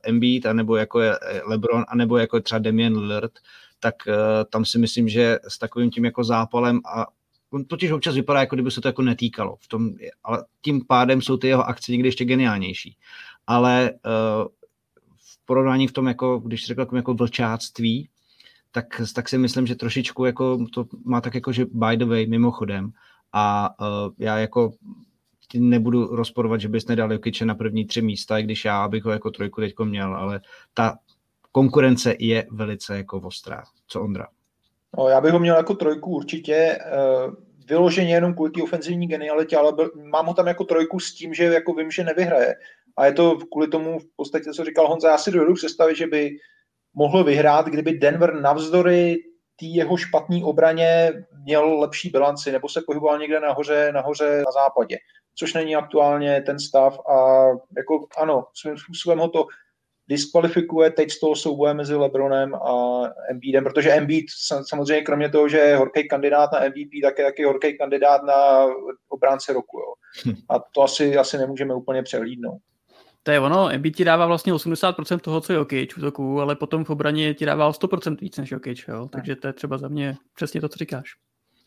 Embiid, 0.04 0.46
anebo 0.46 0.76
jako 0.76 1.00
je 1.00 1.20
LeBron, 1.46 1.86
anebo 1.88 2.18
jako 2.18 2.38
je 2.38 2.42
třeba 2.42 2.60
Damian 2.60 2.98
Lillard, 2.98 3.32
tak 3.80 3.96
e, 4.08 4.16
tam 4.50 4.66
si 4.66 4.80
myslím, 4.80 5.10
že 5.10 5.40
s 5.48 5.58
takovým 5.58 5.92
tím 5.92 6.06
jako 6.06 6.24
zápalem 6.24 6.80
a 6.96 7.06
on 7.52 7.66
totiž 7.66 7.92
občas 7.92 8.16
vypadá, 8.16 8.40
jako 8.40 8.56
kdyby 8.56 8.72
se 8.72 8.82
to 8.82 8.88
jako 8.88 9.02
netýkalo. 9.02 9.56
V 9.60 9.68
tom, 9.68 9.90
ale 10.24 10.46
tím 10.62 10.86
pádem 10.88 11.22
jsou 11.22 11.38
ty 11.38 11.48
jeho 11.48 11.64
akce 11.64 11.92
někdy 11.92 12.08
ještě 12.08 12.26
geniálnější. 12.26 12.98
Ale 13.48 13.92
v 15.18 15.46
porovnání 15.46 15.88
v 15.88 15.92
tom, 15.92 16.08
jako, 16.08 16.40
když 16.40 16.66
řekl 16.66 16.88
jako 16.96 17.14
vlčáctví, 17.14 18.10
tak, 18.72 19.02
tak 19.16 19.30
si 19.30 19.38
myslím, 19.38 19.68
že 19.68 19.76
trošičku 19.76 20.26
jako 20.26 20.66
to 20.74 20.86
má 21.06 21.22
tak 21.22 21.36
jako, 21.36 21.52
že 21.52 21.66
by 21.66 21.98
the 21.98 22.06
way, 22.06 22.28
mimochodem. 22.28 22.92
A 23.34 23.76
uh, 23.80 24.14
já 24.20 24.38
jako 24.38 24.74
nebudu 25.60 26.16
rozporovat, 26.16 26.62
že 26.62 26.70
bys 26.70 26.88
nedal 26.88 27.14
Jokiče 27.14 27.46
na 27.46 27.56
první 27.56 27.86
tři 27.86 28.02
místa, 28.02 28.38
i 28.38 28.44
když 28.44 28.66
já 28.66 28.88
bych 28.88 29.04
ho 29.04 29.12
jako 29.12 29.32
trojku 29.32 29.62
teďko 29.62 29.86
měl, 29.86 30.16
ale 30.16 30.42
ta 30.74 30.98
konkurence 31.52 32.16
je 32.20 32.48
velice 32.52 32.98
jako 32.98 33.18
ostrá. 33.18 33.64
Co 33.88 34.02
Ondra? 34.02 34.28
No, 34.98 35.08
já 35.08 35.22
bych 35.22 35.32
ho 35.32 35.40
měl 35.40 35.56
jako 35.56 35.74
trojku 35.74 36.12
určitě, 36.12 36.80
uh, 37.26 37.34
vyloženě 37.68 38.14
jenom 38.14 38.34
kvůli 38.34 38.52
té 38.52 38.64
ofenzivní 38.64 39.08
genialitě, 39.08 39.58
ale 39.58 39.74
byl, 39.74 39.92
mám 39.96 40.26
ho 40.26 40.34
tam 40.34 40.48
jako 40.48 40.64
trojku 40.64 41.00
s 41.00 41.14
tím, 41.14 41.34
že 41.34 41.44
jako 41.44 41.74
vím, 41.74 41.92
že 41.92 42.04
nevyhraje. 42.04 42.56
A 42.98 43.06
je 43.06 43.14
to 43.14 43.38
kvůli 43.52 43.68
tomu 43.68 44.00
v 44.00 44.06
podstatě, 44.16 44.52
co 44.52 44.64
říkal 44.64 44.88
Honza, 44.88 45.10
já 45.10 45.18
si 45.18 45.32
dovedu 45.32 45.54
představit, 45.54 45.96
že 45.96 46.08
by 46.08 46.32
mohl 46.94 47.24
vyhrát, 47.24 47.66
kdyby 47.66 47.98
Denver 47.98 48.42
navzdory 48.42 49.16
té 49.60 49.66
jeho 49.66 49.98
špatné 49.98 50.44
obraně 50.44 51.14
měl 51.44 51.80
lepší 51.80 52.10
bilanci 52.10 52.52
nebo 52.52 52.70
se 52.70 52.82
pohyboval 52.86 53.20
někde 53.20 53.40
nahoře, 53.40 53.92
nahoře 53.94 54.44
na 54.46 54.52
západě, 54.52 54.98
což 55.36 55.54
není 55.54 55.76
aktuálně 55.76 56.42
ten 56.42 56.60
stav 56.60 57.00
a 57.00 57.48
jako 57.78 58.08
ano, 58.18 58.46
svým 58.54 58.78
způsobem 58.78 59.20
ho 59.20 59.30
to 59.30 59.48
diskvalifikuje 60.08 60.92
teď 60.92 61.12
z 61.12 61.20
toho 61.20 61.36
souboje 61.36 61.74
mezi 61.74 61.96
Lebronem 61.96 62.56
a 62.56 63.02
Embiidem, 63.30 63.64
protože 63.64 63.92
Embiid 63.92 64.26
samozřejmě 64.70 65.02
kromě 65.02 65.30
toho, 65.30 65.50
že 65.50 65.58
je 65.58 65.78
horký 65.78 66.08
kandidát 66.08 66.52
na 66.52 66.60
MVP, 66.60 66.90
tak 67.04 67.20
je 67.20 67.26
taky 67.26 67.44
horký 67.44 67.78
kandidát 67.78 68.24
na 68.24 68.66
obránce 69.10 69.54
roku. 69.54 69.78
Jo. 69.80 69.94
Hm. 70.26 70.36
A 70.50 70.60
to 70.60 70.82
asi, 70.82 71.18
asi 71.18 71.38
nemůžeme 71.38 71.76
úplně 71.76 72.04
přehlídnout. 72.04 72.60
To 73.24 73.32
je 73.32 73.40
ono, 73.40 73.70
Embiid 73.70 73.96
ti 73.96 74.06
dává 74.06 74.26
vlastně 74.26 74.54
80% 74.54 75.20
toho, 75.20 75.42
co 75.42 75.54
je 75.54 75.58
Jokic 75.58 75.94
v 75.94 75.98
útoku, 75.98 76.42
ale 76.42 76.56
potom 76.56 76.84
v 76.86 76.90
obraně 76.90 77.34
ti 77.34 77.46
dává 77.46 77.72
100% 77.72 78.18
víc 78.22 78.38
než 78.38 78.52
Jokic, 78.52 78.86
jo? 78.88 79.08
takže 79.12 79.36
to 79.36 79.48
je 79.48 79.54
třeba 79.54 79.78
za 79.78 79.88
mě 79.88 80.16
přesně 80.36 80.62
to, 80.62 80.70
co 80.70 80.78
říkáš. 80.78 81.12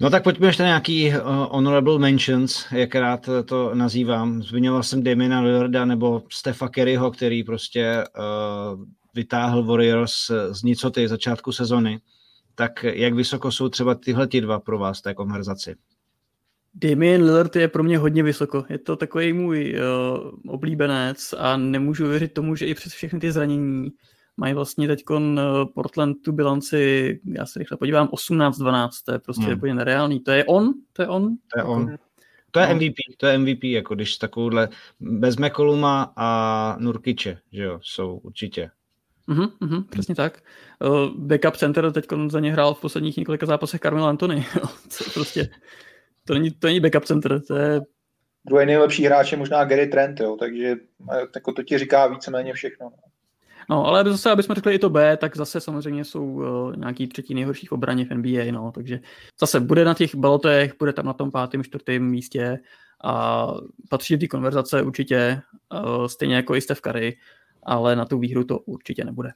No 0.01 0.11
tak 0.11 0.23
pojďme 0.23 0.47
ještě 0.47 0.63
na 0.63 0.69
nějaký 0.69 1.09
uh, 1.09 1.15
honorable 1.51 1.99
mentions, 1.99 2.67
jak 2.73 2.95
rád 2.95 3.29
to 3.45 3.75
nazývám. 3.75 4.43
Zmiňoval 4.43 4.83
jsem 4.83 5.03
Damiena 5.03 5.41
Lillarda 5.41 5.85
nebo 5.85 6.23
Stefa 6.33 6.69
Kerryho, 6.69 7.11
který 7.11 7.45
prostě 7.45 8.05
uh, 8.19 8.85
vytáhl 9.15 9.65
Warriors 9.65 10.31
z 10.51 10.63
nicoty 10.63 11.09
začátku 11.09 11.53
sezony. 11.53 12.01
Tak 12.55 12.85
jak 12.85 13.15
vysoko 13.15 13.53
jsou 13.53 13.69
třeba 13.69 13.95
tyhle 13.95 14.27
ty 14.27 14.41
dva 14.41 14.61
pro 14.61 14.79
vás 14.79 15.01
té 15.01 15.15
konverzaci? 15.15 15.75
Damien 16.75 17.23
Lillard 17.23 17.57
je 17.57 17.69
pro 17.69 17.83
mě 17.83 17.99
hodně 17.99 18.23
vysoko. 18.23 18.65
Je 18.69 18.79
to 18.79 18.97
takový 18.97 19.33
můj 19.33 19.75
uh, 19.75 20.55
oblíbenec 20.55 21.35
a 21.39 21.57
nemůžu 21.57 22.09
věřit 22.09 22.33
tomu, 22.35 22.57
že 22.57 22.67
i 22.67 22.75
přes 22.75 22.93
všechny 22.93 23.21
ty 23.21 23.33
zranění 23.33 23.91
mají 24.39 24.55
vlastně 24.55 24.89
teď 24.89 25.03
uh, 25.11 25.19
Portland 25.75 26.17
tu 26.25 26.33
bilanci, 26.33 27.21
já 27.25 27.47
se 27.47 27.59
rychle 27.59 27.77
podívám, 27.77 28.07
18-12, 28.07 28.89
to 29.05 29.13
je 29.13 29.19
prostě 29.19 29.45
hmm. 29.45 29.57
úplně 29.57 29.75
nereálný. 29.75 30.21
To 30.21 30.31
je 30.31 30.45
on? 30.45 30.75
To 30.93 31.03
je 31.03 31.09
on? 31.09 31.37
To 31.53 31.59
je 31.59 31.65
on. 31.65 31.97
To 32.51 32.61
je 32.61 32.75
MVP, 32.75 32.95
to 33.17 33.27
je 33.27 33.39
MVP, 33.39 33.65
jako 33.65 33.95
když 33.95 34.17
takovouhle 34.17 34.69
bez 35.01 35.37
McColluma 35.37 36.13
a 36.17 36.77
Nurkiče, 36.81 37.39
že 37.53 37.63
jo, 37.63 37.81
jsou 37.83 38.17
určitě. 38.17 38.71
Mhm, 39.27 39.47
mhm, 39.61 39.85
přesně 39.85 40.15
tak. 40.15 40.43
Uh, 40.81 41.11
backup 41.17 41.57
center 41.57 41.93
teď 41.93 42.07
za 42.29 42.41
ně 42.41 42.53
hrál 42.53 42.75
v 42.75 42.81
posledních 42.81 43.17
několika 43.17 43.47
zápasech 43.47 43.81
Carmel 43.81 44.05
Anthony. 44.05 44.47
Co 44.89 45.11
prostě 45.15 45.49
to 46.25 46.35
není, 46.35 46.51
to 46.51 46.67
není 46.67 46.81
backup 46.81 47.05
center, 47.05 47.41
to 47.41 47.57
je... 47.57 47.81
Druhý 48.47 48.67
nejlepší 48.67 49.05
hráč 49.05 49.33
je 49.33 49.39
možná 49.39 49.65
Gary 49.65 49.87
Trent, 49.87 50.21
jo, 50.21 50.37
takže 50.37 50.77
jako 51.35 51.53
to 51.53 51.63
ti 51.63 51.79
říká 51.79 52.07
víceméně 52.07 52.53
všechno. 52.53 52.91
No, 52.91 53.08
ale 53.87 54.05
zase, 54.05 54.31
aby 54.31 54.43
jsme 54.43 54.55
řekli 54.55 54.75
i 54.75 54.79
to 54.79 54.91
B, 54.91 55.17
tak 55.17 55.37
zase 55.37 55.61
samozřejmě 55.61 56.05
jsou 56.05 56.25
uh, 56.25 56.77
nějaký 56.77 57.07
třetí 57.07 57.35
nejhorší 57.35 57.67
v 57.67 57.73
obraně 57.73 58.05
v 58.05 58.11
NBA, 58.11 58.53
no, 58.53 58.73
takže 58.73 59.01
zase 59.41 59.61
bude 59.61 59.85
na 59.85 59.95
těch 59.95 60.15
balotech, 60.15 60.73
bude 60.79 60.93
tam 60.93 61.07
na 61.07 61.13
tom 61.13 61.31
pátém, 61.31 61.65
čtvrtém 61.65 62.03
místě 62.03 62.59
a 63.05 63.47
patří 63.89 64.15
do 64.15 64.21
té 64.21 64.29
konverzace 64.29 64.83
určitě, 64.83 65.41
uh, 65.85 66.07
stejně 66.07 66.37
jako 66.37 66.57
i 66.57 66.61
Steph 66.61 66.81
Curry, 66.81 67.17
ale 67.63 67.97
na 67.97 68.05
tu 68.05 68.19
výhru 68.19 68.45
to 68.45 68.59
určitě 68.59 69.05
nebude. 69.05 69.31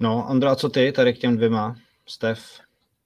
No, 0.00 0.28
Andra, 0.28 0.56
co 0.56 0.68
ty 0.68 0.92
tady 0.92 1.12
k 1.12 1.18
těm 1.18 1.36
dvěma? 1.36 1.76
Steph, 2.06 2.42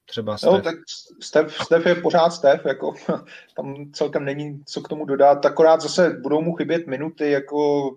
třeba 0.06 0.36
Steph. 0.36 0.52
No, 0.52 0.62
tak 0.62 0.74
Steph, 1.22 1.54
Steph 1.62 1.86
je 1.86 1.94
pořád 1.94 2.30
Steph, 2.30 2.64
jako 2.64 2.94
tam 3.56 3.92
celkem 3.92 4.24
není 4.24 4.62
co 4.66 4.80
k 4.80 4.88
tomu 4.88 5.04
dodat, 5.04 5.46
akorát 5.46 5.80
zase 5.80 6.10
budou 6.10 6.40
mu 6.42 6.54
chybět 6.54 6.86
minuty, 6.86 7.30
jako 7.30 7.90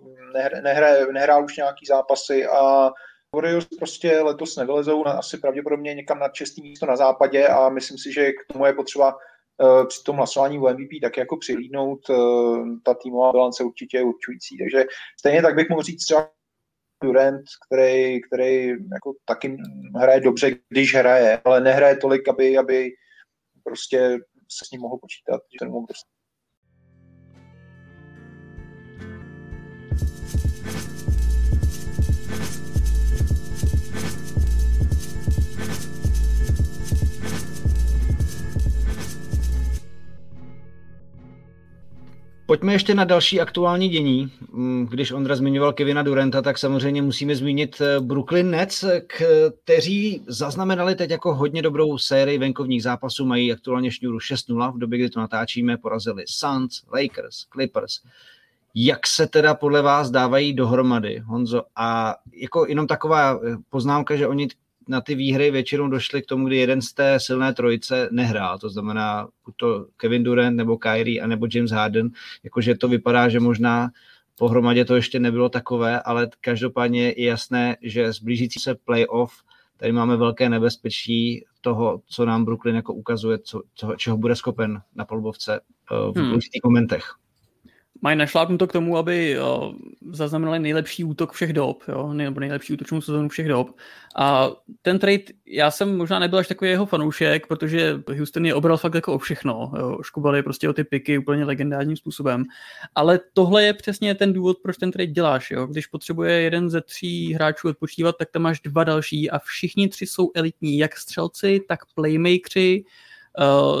nehraje, 0.62 1.06
nehrál 1.12 1.44
už 1.44 1.56
nějaký 1.56 1.86
zápasy 1.86 2.46
a 2.46 2.90
Warriors 3.34 3.66
prostě 3.78 4.20
letos 4.20 4.56
nevylezou 4.56 5.04
na, 5.04 5.12
asi 5.12 5.38
pravděpodobně 5.38 5.94
někam 5.94 6.18
na 6.18 6.28
čestý 6.28 6.62
místo 6.62 6.86
na 6.86 6.96
západě 6.96 7.46
a 7.46 7.68
myslím 7.68 7.98
si, 7.98 8.12
že 8.12 8.32
k 8.32 8.52
tomu 8.52 8.66
je 8.66 8.72
potřeba 8.72 9.14
uh, 9.14 9.86
při 9.86 10.02
tom 10.02 10.16
hlasování 10.16 10.58
o 10.58 10.68
MVP 10.68 10.90
tak 11.02 11.16
jako 11.16 11.36
přilídnout. 11.36 12.10
Uh, 12.10 12.68
ta 12.82 12.94
týmová 12.94 13.32
bilance 13.32 13.64
určitě 13.64 13.96
je 13.96 14.04
určující. 14.04 14.58
Takže 14.58 14.84
stejně 15.18 15.42
tak 15.42 15.54
bych 15.54 15.68
mohl 15.68 15.82
říct 15.82 16.04
třeba 16.04 16.30
Durant, 17.02 17.44
který, 17.66 18.20
který 18.22 18.68
jako 18.68 19.14
taky 19.24 19.56
hraje 19.96 20.20
dobře, 20.20 20.50
když 20.68 20.94
hraje, 20.94 21.40
ale 21.44 21.60
nehraje 21.60 21.96
tolik, 21.96 22.28
aby, 22.28 22.58
aby 22.58 22.90
prostě 23.64 24.18
se 24.52 24.64
s 24.64 24.70
ním 24.70 24.80
mohl 24.80 24.98
počítat, 24.98 25.40
že 25.52 25.56
ten 25.58 25.70
mohl 25.70 25.86
prostě 25.86 26.17
Pojďme 42.48 42.72
ještě 42.72 42.94
na 42.94 43.04
další 43.04 43.40
aktuální 43.40 43.88
dění. 43.88 44.32
Mm, 44.52 44.86
když 44.90 45.12
Ondra 45.12 45.36
zmiňoval 45.36 45.72
Kevina 45.72 46.02
Durenta, 46.02 46.42
tak 46.42 46.58
samozřejmě 46.58 47.02
musíme 47.02 47.36
zmínit 47.36 47.80
eh, 47.80 48.00
Brooklyn 48.00 48.50
Nets, 48.50 48.84
kteří 49.06 50.22
zaznamenali 50.26 50.94
teď 50.94 51.10
jako 51.10 51.34
hodně 51.34 51.62
dobrou 51.62 51.98
sérii 51.98 52.38
venkovních 52.38 52.82
zápasů, 52.82 53.26
mají 53.26 53.52
aktuálně 53.52 53.90
šňůru 53.90 54.18
6-0, 54.18 54.74
v 54.74 54.78
době, 54.78 54.98
kdy 54.98 55.10
to 55.10 55.20
natáčíme, 55.20 55.76
porazili 55.76 56.24
Suns, 56.26 56.82
Lakers, 56.92 57.44
Clippers. 57.52 58.00
Jak 58.74 59.06
se 59.06 59.26
teda 59.26 59.54
podle 59.54 59.82
vás 59.82 60.10
dávají 60.10 60.52
dohromady, 60.52 61.18
Honzo? 61.18 61.62
A 61.76 62.16
jako 62.32 62.66
jenom 62.68 62.86
taková 62.86 63.40
eh, 63.44 63.56
poznámka, 63.70 64.16
že 64.16 64.26
oni 64.26 64.48
na 64.88 65.00
ty 65.00 65.14
výhry 65.14 65.50
většinou 65.50 65.88
došli 65.88 66.22
k 66.22 66.26
tomu, 66.26 66.46
kdy 66.46 66.56
jeden 66.56 66.82
z 66.82 66.92
té 66.92 67.20
silné 67.20 67.54
trojice 67.54 68.08
nehrál, 68.12 68.58
to 68.58 68.68
znamená 68.68 69.28
buď 69.44 69.54
to 69.56 69.86
Kevin 69.96 70.22
Durant 70.22 70.56
nebo 70.56 70.78
Kyrie 70.78 71.22
a 71.22 71.26
nebo 71.26 71.46
James 71.54 71.70
Harden, 71.70 72.10
jakože 72.44 72.74
to 72.74 72.88
vypadá, 72.88 73.28
že 73.28 73.40
možná 73.40 73.90
pohromadě 74.38 74.84
to 74.84 74.96
ještě 74.96 75.20
nebylo 75.20 75.48
takové, 75.48 76.00
ale 76.00 76.28
každopádně 76.40 77.02
je 77.02 77.24
jasné, 77.24 77.76
že 77.82 78.12
zblížící 78.12 78.60
se 78.60 78.74
playoff 78.74 79.32
tady 79.78 79.92
máme 79.92 80.16
velké 80.16 80.48
nebezpečí 80.48 81.44
toho, 81.60 82.02
co 82.06 82.24
nám 82.24 82.44
Brooklyn 82.44 82.76
jako 82.76 82.94
ukazuje, 82.94 83.38
co, 83.38 83.62
co, 83.74 83.96
čeho 83.96 84.16
bude 84.16 84.36
schopen 84.36 84.82
na 84.94 85.04
polbovce 85.04 85.60
uh, 85.60 86.12
v 86.12 86.16
hmm. 86.16 86.28
důležitých 86.28 86.64
momentech 86.64 87.14
mají 88.02 88.18
našlápnuto 88.18 88.66
k 88.66 88.72
tomu, 88.72 88.96
aby 88.96 89.30
jo, 89.30 89.74
zaznamenali 90.10 90.58
nejlepší 90.58 91.04
útok 91.04 91.32
všech 91.32 91.52
dob, 91.52 91.82
jo, 91.88 92.12
nebo 92.12 92.40
nejlepší 92.40 92.72
útočnou 92.72 93.00
sezónu 93.00 93.28
všech 93.28 93.48
dob. 93.48 93.76
A 94.16 94.50
ten 94.82 94.98
trade, 94.98 95.22
já 95.46 95.70
jsem 95.70 95.96
možná 95.96 96.18
nebyl 96.18 96.38
až 96.38 96.48
takový 96.48 96.70
jeho 96.70 96.86
fanoušek, 96.86 97.46
protože 97.46 98.00
Houston 98.18 98.46
je 98.46 98.54
obral 98.54 98.76
fakt 98.76 98.94
jako 98.94 99.14
o 99.14 99.18
všechno. 99.18 99.72
Škubali 100.02 100.42
prostě 100.42 100.68
o 100.68 100.72
ty 100.72 100.84
piky 100.84 101.18
úplně 101.18 101.44
legendárním 101.44 101.96
způsobem. 101.96 102.44
Ale 102.94 103.20
tohle 103.32 103.64
je 103.64 103.72
přesně 103.72 104.14
ten 104.14 104.32
důvod, 104.32 104.56
proč 104.62 104.76
ten 104.76 104.90
trade 104.90 105.06
děláš. 105.06 105.50
Jo. 105.50 105.66
Když 105.66 105.86
potřebuje 105.86 106.32
jeden 106.32 106.70
ze 106.70 106.80
tří 106.80 107.34
hráčů 107.34 107.68
odpočívat, 107.68 108.16
tak 108.18 108.30
tam 108.30 108.42
máš 108.42 108.60
dva 108.60 108.84
další 108.84 109.30
a 109.30 109.38
všichni 109.38 109.88
tři 109.88 110.06
jsou 110.06 110.30
elitní, 110.34 110.78
jak 110.78 110.96
střelci, 110.96 111.60
tak 111.68 111.80
playmakeri, 111.94 112.84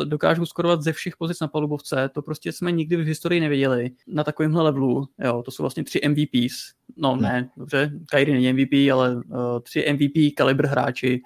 dokážou 0.04 0.46
skorovat 0.46 0.82
ze 0.82 0.92
všech 0.92 1.16
pozic 1.16 1.40
na 1.40 1.48
palubovce, 1.48 2.10
to 2.14 2.22
prostě 2.22 2.52
jsme 2.52 2.72
nikdy 2.72 2.96
v 2.96 3.06
historii 3.06 3.40
neviděli 3.40 3.90
na 4.06 4.24
takovémhle 4.24 4.62
levelu, 4.62 5.08
jo, 5.24 5.42
to 5.42 5.50
jsou 5.50 5.62
vlastně 5.62 5.84
tři 5.84 6.00
MVPs, 6.08 6.72
no 6.96 7.16
ne, 7.16 7.50
dobře, 7.56 7.92
Kyrie 8.10 8.34
není 8.34 8.52
MVP, 8.52 8.92
ale 8.92 9.16
uh, 9.16 9.60
tři 9.62 9.92
MVP 9.92 10.34
kalibr 10.36 10.66
hráči. 10.66 11.22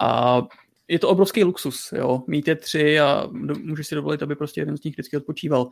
A 0.00 0.42
je 0.88 0.98
to 0.98 1.08
obrovský 1.08 1.44
luxus, 1.44 1.92
jo, 1.92 2.22
mít 2.26 2.48
je 2.48 2.56
tři 2.56 3.00
a 3.00 3.28
můžeš 3.62 3.86
si 3.86 3.94
dovolit, 3.94 4.22
aby 4.22 4.36
prostě 4.36 4.60
jeden 4.60 4.76
z 4.76 4.82
nich 4.82 4.94
vždycky 4.94 5.16
odpočíval. 5.16 5.68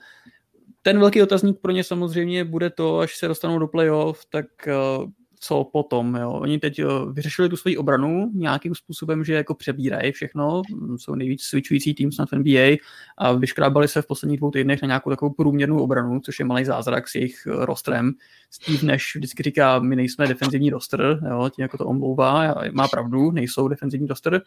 Ten 0.83 0.99
velký 0.99 1.23
otazník 1.23 1.61
pro 1.61 1.73
ně 1.73 1.85
samozřejmě 1.85 2.45
bude 2.45 2.71
to, 2.71 2.99
až 2.99 3.17
se 3.17 3.29
dostanou 3.29 3.59
do 3.59 3.69
playoff, 3.69 4.27
tak 4.31 4.47
uh, 4.67 5.11
co 5.41 5.65
potom. 5.65 6.15
Jo. 6.15 6.31
Oni 6.33 6.59
teď 6.59 6.79
jo, 6.79 7.07
vyřešili 7.07 7.49
tu 7.49 7.57
svoji 7.57 7.77
obranu 7.77 8.31
nějakým 8.35 8.75
způsobem, 8.75 9.25
že 9.25 9.35
jako 9.35 9.55
přebírají 9.55 10.13
všechno, 10.13 10.63
jsou 10.97 11.15
nejvíc 11.15 11.43
switchující 11.43 11.95
tým 11.95 12.13
snad 12.13 12.29
v 12.31 12.37
NBA 12.37 12.77
a 13.19 13.33
vyškrábali 13.33 13.89
se 13.89 14.03
v 14.03 14.07
posledních 14.07 14.39
dvou 14.39 14.51
týdnech 14.51 14.83
na 14.83 14.87
nějakou 14.87 15.11
takovou 15.11 15.33
průměrnou 15.33 15.79
obranu, 15.79 16.21
což 16.21 16.39
je 16.39 16.45
malý 16.45 16.65
zázrak 16.65 17.09
s 17.09 17.15
jejich 17.15 17.47
eh, 17.47 17.67
rostrem. 17.67 18.13
Steve 18.51 18.87
Nash 18.87 19.15
vždycky 19.17 19.43
říká, 19.43 19.79
my 19.79 19.97
nejsme 19.97 20.27
defenzivní 20.27 20.71
roster, 20.71 21.21
jo, 21.31 21.51
tím 21.55 21.63
jako 21.63 21.79
to 21.79 21.87
omlouvá, 21.87 22.55
má 22.73 22.89
pravdu, 22.89 23.31
nejsou 23.31 23.69
defenzivní 23.69 24.07
roster, 24.09 24.43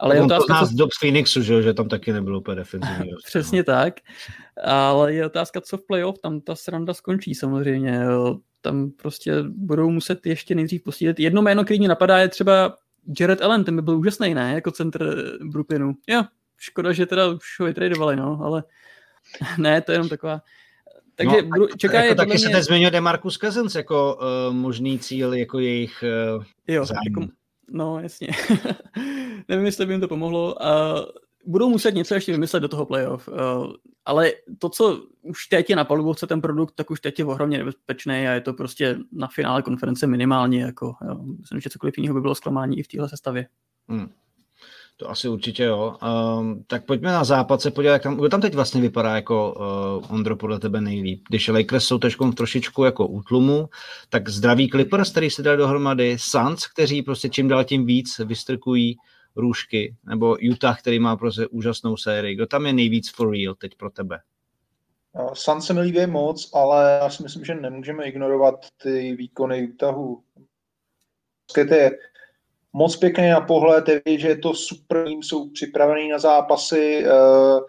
ale 0.00 0.16
je 0.16 0.22
otázka, 0.22 0.60
to 0.60 0.66
z 0.66 0.70
dob 0.70 0.90
Phoenixu, 1.00 1.42
že, 1.42 1.62
že 1.62 1.74
tam 1.74 1.88
taky 1.88 2.12
nebylo 2.12 2.40
úplně 2.40 2.56
defenzivní. 2.56 3.10
Přesně 3.26 3.64
tak. 3.64 3.94
Ale 4.64 5.14
je 5.14 5.26
otázka, 5.26 5.60
co 5.60 5.76
v 5.76 5.86
playoff, 5.86 6.18
tam 6.18 6.40
ta 6.40 6.54
sranda 6.54 6.94
skončí 6.94 7.34
samozřejmě. 7.34 8.00
Tam 8.60 8.90
prostě 8.90 9.34
budou 9.42 9.90
muset 9.90 10.26
ještě 10.26 10.54
nejdřív 10.54 10.82
posílit. 10.82 11.20
Jedno 11.20 11.42
jméno, 11.42 11.64
který 11.64 11.78
mě 11.78 11.88
napadá, 11.88 12.18
je 12.18 12.28
třeba 12.28 12.76
Jared 13.20 13.42
Allen, 13.42 13.64
ten 13.64 13.76
by 13.76 13.82
byl 13.82 13.98
úžasný, 13.98 14.34
ne? 14.34 14.54
Jako 14.54 14.70
centr 14.70 15.24
Brooklynu. 15.44 15.94
Jo, 16.08 16.22
škoda, 16.56 16.92
že 16.92 17.06
teda 17.06 17.28
už 17.28 17.60
ho 17.60 17.66
vytradovali, 17.66 18.16
no, 18.16 18.40
ale 18.42 18.64
ne, 19.58 19.80
to 19.80 19.92
je 19.92 19.94
jenom 19.94 20.08
taková... 20.08 20.42
Takže 21.14 21.42
no, 21.42 21.48
budu, 21.48 21.66
čeká 21.76 21.96
jako 21.96 22.08
je 22.08 22.14
taky 22.14 22.30
mě... 22.30 22.38
se 22.38 22.48
teď 22.48 22.64
zmiňuje 22.64 22.90
Demarcus 22.90 23.38
Cousins 23.38 23.74
jako 23.74 24.16
uh, 24.16 24.54
možný 24.54 24.98
cíl, 24.98 25.34
jako 25.34 25.58
jejich 25.58 26.04
uh, 26.36 26.44
jo, 26.68 26.86
zájem. 26.86 27.02
Jako, 27.08 27.32
no, 27.68 28.00
jasně. 28.00 28.28
Nevím, 29.48 29.66
jestli 29.66 29.86
by 29.86 29.92
jim 29.92 30.00
to 30.00 30.08
pomohlo. 30.08 30.54
Uh, 30.54 31.00
budou 31.46 31.68
muset 31.68 31.94
něco 31.94 32.14
ještě 32.14 32.32
vymyslet 32.32 32.60
do 32.60 32.68
toho 32.68 32.86
playoff. 32.86 33.28
Uh, 33.28 33.36
ale 34.04 34.32
to, 34.58 34.68
co 34.68 35.02
už 35.22 35.46
teď 35.46 35.70
je 35.70 35.76
na 35.76 35.84
palubovce 35.84 36.26
ten 36.26 36.40
produkt, 36.40 36.72
tak 36.74 36.90
už 36.90 37.00
teď 37.00 37.18
je 37.18 37.24
ohromně 37.24 37.58
nebezpečný 37.58 38.28
a 38.28 38.32
je 38.32 38.40
to 38.40 38.52
prostě 38.52 38.98
na 39.12 39.28
finále 39.34 39.62
konference 39.62 40.06
minimálně. 40.06 40.62
Jako, 40.62 40.94
jo. 41.08 41.16
Myslím, 41.40 41.60
že 41.60 41.70
cokoliv 41.70 41.98
jiného 41.98 42.14
by 42.14 42.20
bylo 42.20 42.34
zklamání 42.34 42.78
i 42.78 42.82
v 42.82 42.88
téhle 42.88 43.08
sestavě. 43.08 43.46
Hmm. 43.88 44.10
To 44.96 45.10
asi 45.10 45.28
určitě 45.28 45.64
jo. 45.64 45.96
Um, 46.38 46.64
tak 46.66 46.84
pojďme 46.84 47.12
na 47.12 47.24
západ 47.24 47.60
se 47.60 47.70
podívat, 47.70 47.92
jak 47.92 48.02
tam, 48.02 48.16
kdo 48.16 48.28
tam 48.28 48.40
teď 48.40 48.54
vlastně 48.54 48.80
vypadá 48.80 49.14
jako 49.14 49.54
uh, 50.00 50.14
Ondro 50.14 50.36
podle 50.36 50.58
tebe 50.58 50.80
nejlíp. 50.80 51.22
Když 51.28 51.48
Lakers 51.48 51.84
jsou 51.84 51.98
teď 51.98 52.14
trošičku 52.36 52.84
jako 52.84 53.06
útlumu, 53.06 53.68
tak 54.08 54.28
zdraví 54.28 54.68
Clippers, 54.68 55.10
který 55.10 55.30
se 55.30 55.42
dali 55.42 55.56
dohromady, 55.56 56.16
Suns, 56.18 56.66
kteří 56.66 57.02
prostě 57.02 57.28
čím 57.28 57.48
dál 57.48 57.64
tím 57.64 57.86
víc 57.86 58.18
vystrkují 58.18 58.96
růžky, 59.36 59.96
nebo 60.08 60.36
Utah, 60.50 60.80
který 60.80 60.98
má 60.98 61.16
prostě 61.16 61.46
úžasnou 61.46 61.96
sérii. 61.96 62.34
Kdo 62.34 62.46
tam 62.46 62.66
je 62.66 62.72
nejvíc 62.72 63.10
for 63.10 63.32
real 63.32 63.54
teď 63.54 63.74
pro 63.74 63.90
tebe? 63.90 64.20
Suns 65.32 65.66
se 65.66 65.72
mi 65.72 65.80
líbí 65.80 66.06
moc, 66.06 66.50
ale 66.54 66.98
já 67.02 67.10
si 67.10 67.22
myslím, 67.22 67.44
že 67.44 67.54
nemůžeme 67.54 68.04
ignorovat 68.04 68.66
ty 68.82 69.16
výkony 69.16 69.68
Utahu. 69.68 70.22
To 71.54 71.74
je 71.74 71.90
moc 72.72 72.96
pěkný 72.96 73.28
na 73.28 73.40
pohled, 73.40 73.88
je 73.88 74.02
vidět, 74.04 74.20
že 74.20 74.28
je 74.28 74.38
to 74.38 74.54
super, 74.54 75.08
jsou 75.08 75.50
připravený 75.50 76.08
na 76.08 76.18
zápasy. 76.18 77.04
Eh, 77.06 77.60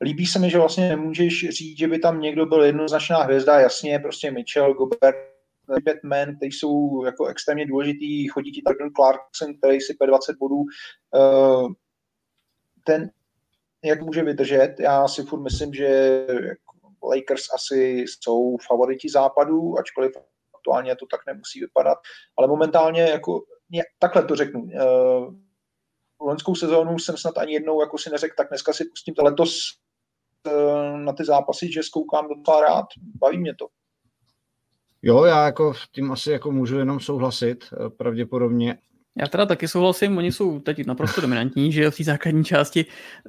líbí 0.00 0.26
se 0.26 0.38
mi, 0.38 0.50
že 0.50 0.58
vlastně 0.58 0.88
nemůžeš 0.88 1.48
říct, 1.48 1.78
že 1.78 1.88
by 1.88 1.98
tam 1.98 2.20
někdo 2.20 2.46
byl 2.46 2.64
jednoznačná 2.64 3.22
hvězda, 3.22 3.60
jasně, 3.60 3.98
prostě 3.98 4.30
Mitchell, 4.30 4.74
Gobert, 4.74 5.35
Batman, 5.84 6.36
kteří 6.36 6.52
jsou 6.52 7.04
jako 7.04 7.26
extrémně 7.26 7.66
důležitý, 7.66 8.28
chodí 8.28 8.52
ti 8.52 8.62
Jordan 8.66 8.90
Clarkson, 8.96 9.54
který 9.58 9.80
si 9.80 9.96
20 10.06 10.36
bodů. 10.36 10.64
Eh, 11.14 11.68
ten, 12.84 13.10
jak 13.84 14.02
může 14.02 14.22
vydržet, 14.22 14.74
já 14.80 15.08
si 15.08 15.22
furt 15.22 15.42
myslím, 15.42 15.74
že 15.74 16.26
Lakers 17.04 17.42
asi 17.54 18.04
jsou 18.08 18.56
favoriti 18.68 19.08
západu, 19.08 19.78
ačkoliv 19.78 20.12
aktuálně 20.66 20.96
to 20.96 21.06
tak 21.10 21.20
nemusí 21.26 21.60
vypadat, 21.60 21.98
ale 22.38 22.48
momentálně 22.48 23.02
jako 23.02 23.42
takhle 23.98 24.24
to 24.24 24.36
řeknu. 24.36 24.60
Uh, 24.62 25.34
loňskou 26.20 26.54
sezónu 26.54 26.98
jsem 26.98 27.16
snad 27.16 27.38
ani 27.38 27.52
jednou 27.52 27.80
jako 27.80 27.98
si 27.98 28.10
neřekl, 28.10 28.34
tak 28.36 28.48
dneska 28.48 28.72
si 28.72 28.84
pustím 28.84 29.14
to 29.14 29.24
letos 29.24 29.58
uh, 30.46 30.98
na 30.98 31.12
ty 31.12 31.24
zápasy, 31.24 31.72
že 31.72 31.82
zkoukám 31.82 32.28
docela 32.28 32.60
rád. 32.60 32.86
Baví 33.20 33.38
mě 33.38 33.54
to. 33.54 33.66
Jo, 35.06 35.24
já 35.24 35.44
jako 35.44 35.74
tím 35.92 36.12
asi 36.12 36.30
jako 36.30 36.50
můžu 36.50 36.78
jenom 36.78 37.00
souhlasit 37.00 37.64
eh, 37.72 37.90
pravděpodobně. 37.90 38.78
Já 39.18 39.26
teda 39.26 39.46
taky 39.46 39.68
souhlasím, 39.68 40.18
oni 40.18 40.32
jsou 40.32 40.60
teď 40.60 40.86
naprosto 40.86 41.20
dominantní, 41.20 41.72
že 41.72 41.90
v 41.90 41.96
té 41.96 42.04
základní 42.04 42.44
části. 42.44 42.84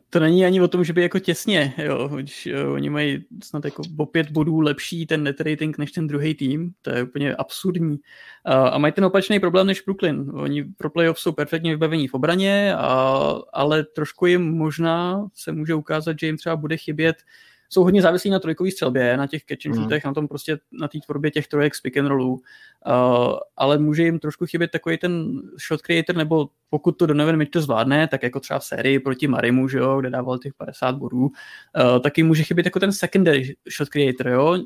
To 0.09 0.19
není 0.19 0.45
ani 0.45 0.61
o 0.61 0.67
tom, 0.67 0.83
že 0.83 0.93
by 0.93 1.01
jako 1.01 1.19
těsně, 1.19 1.73
jo, 1.77 2.09
jo, 2.45 2.73
oni 2.73 2.89
mají 2.89 3.25
snad 3.43 3.65
jako 3.65 3.81
o 3.97 4.05
pět 4.05 4.31
bodů 4.31 4.59
lepší 4.59 5.05
ten 5.05 5.23
net 5.23 5.41
rating 5.41 5.77
než 5.77 5.91
ten 5.91 6.07
druhý 6.07 6.35
tým, 6.35 6.71
to 6.81 6.89
je 6.89 7.03
úplně 7.03 7.35
absurdní. 7.35 7.97
A, 8.45 8.67
a 8.67 8.77
mají 8.77 8.93
ten 8.93 9.05
opačný 9.05 9.39
problém 9.39 9.67
než 9.67 9.81
Brooklyn. 9.81 10.31
Oni 10.33 10.63
pro 10.63 10.89
playoff 10.89 11.19
jsou 11.19 11.31
perfektně 11.31 11.71
vybavení 11.71 12.07
v 12.07 12.13
obraně, 12.13 12.75
a, 12.75 12.87
ale 13.53 13.83
trošku 13.83 14.25
jim 14.25 14.57
možná 14.57 15.27
se 15.33 15.51
může 15.51 15.75
ukázat, 15.75 16.19
že 16.19 16.25
jim 16.25 16.37
třeba 16.37 16.55
bude 16.55 16.77
chybět 16.77 17.15
jsou 17.69 17.83
hodně 17.83 18.01
závislí 18.01 18.29
na 18.29 18.39
trojkové 18.39 18.71
střelbě, 18.71 19.17
na 19.17 19.27
těch 19.27 19.45
catch 19.45 19.65
and 19.65 19.73
shootech, 19.73 20.03
mm. 20.03 20.09
na 20.09 20.13
tom 20.13 20.27
prostě, 20.27 20.57
na 20.71 20.87
té 20.87 20.97
tvorbě 21.05 21.31
těch 21.31 21.47
trojek 21.47 21.75
z 21.75 21.81
pick 21.81 21.97
and 21.97 22.07
rollů, 22.07 22.33
uh, 22.33 22.41
ale 23.57 23.77
může 23.77 24.03
jim 24.03 24.19
trošku 24.19 24.45
chybět 24.45 24.71
takový 24.71 24.97
ten 24.97 25.41
shot 25.67 25.81
creator, 25.81 26.15
nebo 26.15 26.49
pokud 26.69 26.91
to 26.91 27.05
Donovan 27.05 27.37
Mitchell 27.37 27.63
zvládne, 27.63 28.07
tak 28.07 28.23
jako 28.23 28.39
třeba 28.39 28.59
v 28.59 28.65
sérii 28.65 28.99
proti 28.99 29.27
Marimu, 29.27 29.67
že 29.67 29.77
jo, 29.77 29.99
kde 29.99 30.09
dával 30.09 30.37
těch 30.37 30.53
50 30.53 30.95
bodů, 30.95 31.19
uh, 31.19 31.31
taky 32.01 32.23
může 32.23 32.43
chybět 32.43 32.65
jako 32.65 32.79
ten 32.79 32.91
secondary 32.91 33.55
shot 33.77 33.89
creator, 33.89 34.27
jo, 34.27 34.57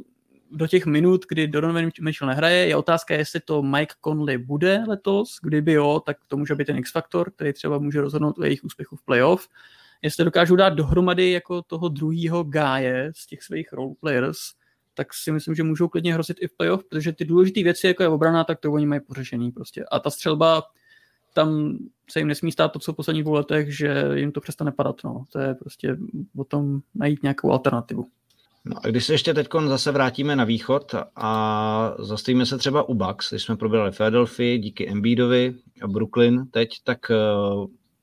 do 0.51 0.67
těch 0.67 0.85
minut, 0.85 1.25
kdy 1.29 1.47
Donovan 1.47 1.89
Mitchell 2.01 2.29
nehraje, 2.29 2.67
je 2.67 2.75
otázka, 2.75 3.13
jestli 3.15 3.39
to 3.39 3.63
Mike 3.63 3.95
Conley 4.03 4.37
bude 4.37 4.83
letos, 4.87 5.39
kdyby 5.43 5.73
jo, 5.73 6.01
tak 6.05 6.17
to 6.27 6.37
může 6.37 6.55
být 6.55 6.65
ten 6.65 6.77
X-faktor, 6.77 7.31
který 7.31 7.53
třeba 7.53 7.77
může 7.77 8.01
rozhodnout 8.01 8.39
o 8.39 8.43
jejich 8.43 8.63
úspěchu 8.63 8.95
v 8.95 9.05
playoff 9.05 9.47
jestli 10.01 10.25
dokážou 10.25 10.55
dát 10.55 10.69
dohromady 10.69 11.31
jako 11.31 11.61
toho 11.61 11.87
druhého 11.87 12.43
gáje 12.43 13.11
z 13.15 13.27
těch 13.27 13.43
svých 13.43 13.73
roleplayers, 13.73 14.37
tak 14.93 15.13
si 15.13 15.31
myslím, 15.31 15.55
že 15.55 15.63
můžou 15.63 15.87
klidně 15.87 16.13
hrozit 16.13 16.37
i 16.41 16.47
v 16.47 16.57
playoff, 16.57 16.83
protože 16.89 17.13
ty 17.13 17.25
důležité 17.25 17.63
věci, 17.63 17.87
jako 17.87 18.03
je 18.03 18.09
obrana, 18.09 18.43
tak 18.43 18.59
to 18.59 18.71
oni 18.71 18.85
mají 18.85 19.01
pořešený 19.01 19.51
prostě. 19.51 19.85
A 19.91 19.99
ta 19.99 20.09
střelba, 20.09 20.63
tam 21.33 21.77
se 22.09 22.19
jim 22.19 22.27
nesmí 22.27 22.51
stát 22.51 22.71
to, 22.71 22.79
co 22.79 22.93
v 22.93 22.95
posledních 22.95 23.23
dvou 23.23 23.33
letech, 23.33 23.77
že 23.77 24.05
jim 24.13 24.31
to 24.31 24.41
přestane 24.41 24.71
padat. 24.71 24.95
No. 25.03 25.25
To 25.31 25.39
je 25.39 25.55
prostě 25.55 25.97
o 26.37 26.43
tom 26.43 26.79
najít 26.95 27.23
nějakou 27.23 27.51
alternativu. 27.51 28.07
No 28.65 28.77
a 28.83 28.87
když 28.87 29.05
se 29.05 29.13
ještě 29.13 29.33
teď 29.33 29.47
zase 29.67 29.91
vrátíme 29.91 30.35
na 30.35 30.43
východ 30.43 30.95
a 31.15 31.95
zastavíme 31.99 32.45
se 32.45 32.57
třeba 32.57 32.89
u 32.89 32.93
Bucks, 32.93 33.29
když 33.29 33.43
jsme 33.43 33.57
probrali 33.57 33.91
Philadelphia 33.91 34.57
díky 34.57 34.89
Embiidovi 34.89 35.55
a 35.81 35.87
Brooklyn 35.87 36.47
teď, 36.51 36.69
tak 36.83 37.11
eh, 37.11 37.15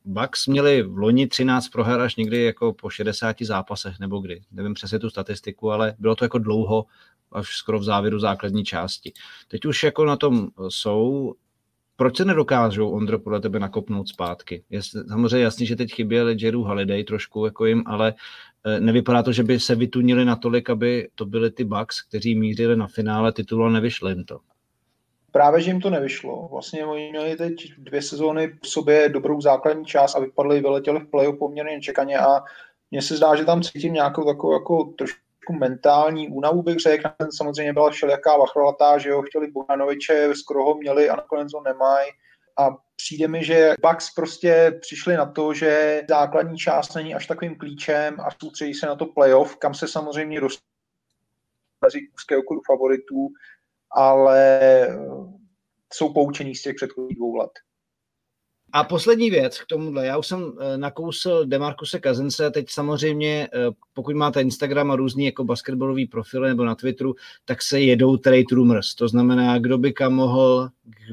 Bucks 0.08 0.46
měli 0.46 0.82
v 0.82 0.98
loni 0.98 1.26
13 1.26 1.68
proher 1.68 2.00
až 2.00 2.16
někdy 2.16 2.42
jako 2.42 2.72
po 2.72 2.90
60 2.90 3.36
zápasech 3.42 3.98
nebo 4.00 4.18
kdy. 4.18 4.40
Nevím 4.52 4.74
přesně 4.74 4.98
tu 4.98 5.10
statistiku, 5.10 5.70
ale 5.70 5.94
bylo 5.98 6.16
to 6.16 6.24
jako 6.24 6.38
dlouho, 6.38 6.86
až 7.32 7.56
skoro 7.56 7.78
v 7.78 7.84
závěru 7.84 8.18
základní 8.18 8.64
části. 8.64 9.12
Teď 9.48 9.64
už 9.64 9.82
jako 9.82 10.04
na 10.04 10.16
tom 10.16 10.48
jsou. 10.68 11.34
Proč 11.96 12.16
se 12.16 12.24
nedokážou, 12.24 12.90
Ondro, 12.90 13.18
podle 13.18 13.40
tebe 13.40 13.58
nakopnout 13.58 14.08
zpátky? 14.08 14.64
Je 14.70 14.82
samozřejmě 14.82 15.38
jasný, 15.38 15.66
že 15.66 15.76
teď 15.76 15.94
chyběl 15.94 16.24
Ledgerů 16.24 16.64
Holiday 16.64 17.04
trošku 17.04 17.44
jako 17.44 17.66
jim, 17.66 17.82
ale 17.86 18.14
eh, 18.64 18.80
nevypadá 18.80 19.22
to, 19.22 19.32
že 19.32 19.42
by 19.42 19.60
se 19.60 19.74
vytunili 19.74 20.24
natolik, 20.24 20.70
aby 20.70 21.08
to 21.14 21.26
byly 21.26 21.50
ty 21.50 21.64
Bucks, 21.64 22.02
kteří 22.02 22.34
mířili 22.34 22.76
na 22.76 22.86
finále 22.86 23.32
titulu 23.32 23.64
a 23.64 23.70
nevyšli 23.70 24.12
jim 24.12 24.24
to 24.24 24.40
právě, 25.32 25.60
že 25.60 25.70
jim 25.70 25.80
to 25.80 25.90
nevyšlo. 25.90 26.48
Vlastně 26.52 26.86
oni 26.86 27.10
měli 27.10 27.36
teď 27.36 27.54
dvě 27.78 28.02
sezóny 28.02 28.58
v 28.62 28.68
sobě 28.68 29.08
dobrou 29.08 29.40
základní 29.40 29.84
část 29.84 30.14
a 30.14 30.20
vypadli, 30.20 30.60
vyletěli 30.60 31.00
v 31.00 31.10
playoff 31.10 31.38
poměrně 31.38 31.74
nečekaně 31.74 32.18
a 32.18 32.40
mně 32.90 33.02
se 33.02 33.16
zdá, 33.16 33.36
že 33.36 33.44
tam 33.44 33.62
cítím 33.62 33.92
nějakou 33.92 34.24
takovou 34.24 34.52
jako 34.52 34.84
trošku 34.84 35.22
mentální 35.58 36.28
únavu, 36.28 36.62
bych 36.62 36.78
řekl. 36.78 37.10
Samozřejmě 37.36 37.72
byla 37.72 37.90
všelijaká 37.90 38.36
vachrolatá, 38.36 38.98
že 38.98 39.08
jo, 39.08 39.22
chtěli 39.22 39.50
Bogdanoviče, 39.50 40.30
skoro 40.34 40.64
ho 40.64 40.74
měli 40.74 41.10
a 41.10 41.16
nakonec 41.16 41.52
ho 41.52 41.62
nemají. 41.62 42.10
A 42.58 42.76
přijde 42.96 43.28
mi, 43.28 43.44
že 43.44 43.74
Bucks 43.88 44.14
prostě 44.14 44.78
přišli 44.80 45.16
na 45.16 45.26
to, 45.26 45.54
že 45.54 46.02
základní 46.08 46.58
část 46.58 46.94
není 46.94 47.14
až 47.14 47.26
takovým 47.26 47.58
klíčem 47.58 48.20
a 48.20 48.28
soustředí 48.42 48.74
se 48.74 48.86
na 48.86 48.96
to 48.96 49.06
playoff, 49.06 49.56
kam 49.56 49.74
se 49.74 49.88
samozřejmě 49.88 50.40
dostali 50.40 50.68
mezi 51.84 51.98
úzkého 52.14 52.42
kolu 52.42 52.60
favoritů 52.66 53.28
ale 53.90 54.60
eh, 54.60 54.98
jsou 55.92 56.12
poučení 56.12 56.54
z 56.54 56.62
těch 56.62 56.76
předchozích 56.76 57.16
dvou 57.16 57.36
let. 57.36 57.50
A 58.72 58.84
poslední 58.84 59.30
věc 59.30 59.58
k 59.58 59.66
tomuhle. 59.66 60.06
Já 60.06 60.18
už 60.18 60.26
jsem 60.26 60.52
eh, 60.60 60.78
nakousil 60.78 61.46
Demarkuse 61.46 61.98
Kazince, 61.98 62.50
teď 62.50 62.70
samozřejmě, 62.70 63.48
eh, 63.54 63.58
pokud 63.92 64.16
máte 64.16 64.40
Instagram 64.40 64.90
a 64.90 64.96
různý 64.96 65.24
jako 65.24 65.44
basketbalový 65.44 66.06
profily 66.06 66.48
nebo 66.48 66.64
na 66.64 66.74
Twitteru, 66.74 67.14
tak 67.44 67.62
se 67.62 67.80
jedou 67.80 68.16
trade 68.16 68.44
rumors. 68.52 68.94
To 68.94 69.08
znamená, 69.08 69.58
kdo 69.58 69.78
by 69.78 69.92
kam 69.92 70.14
mohl, 70.14 70.68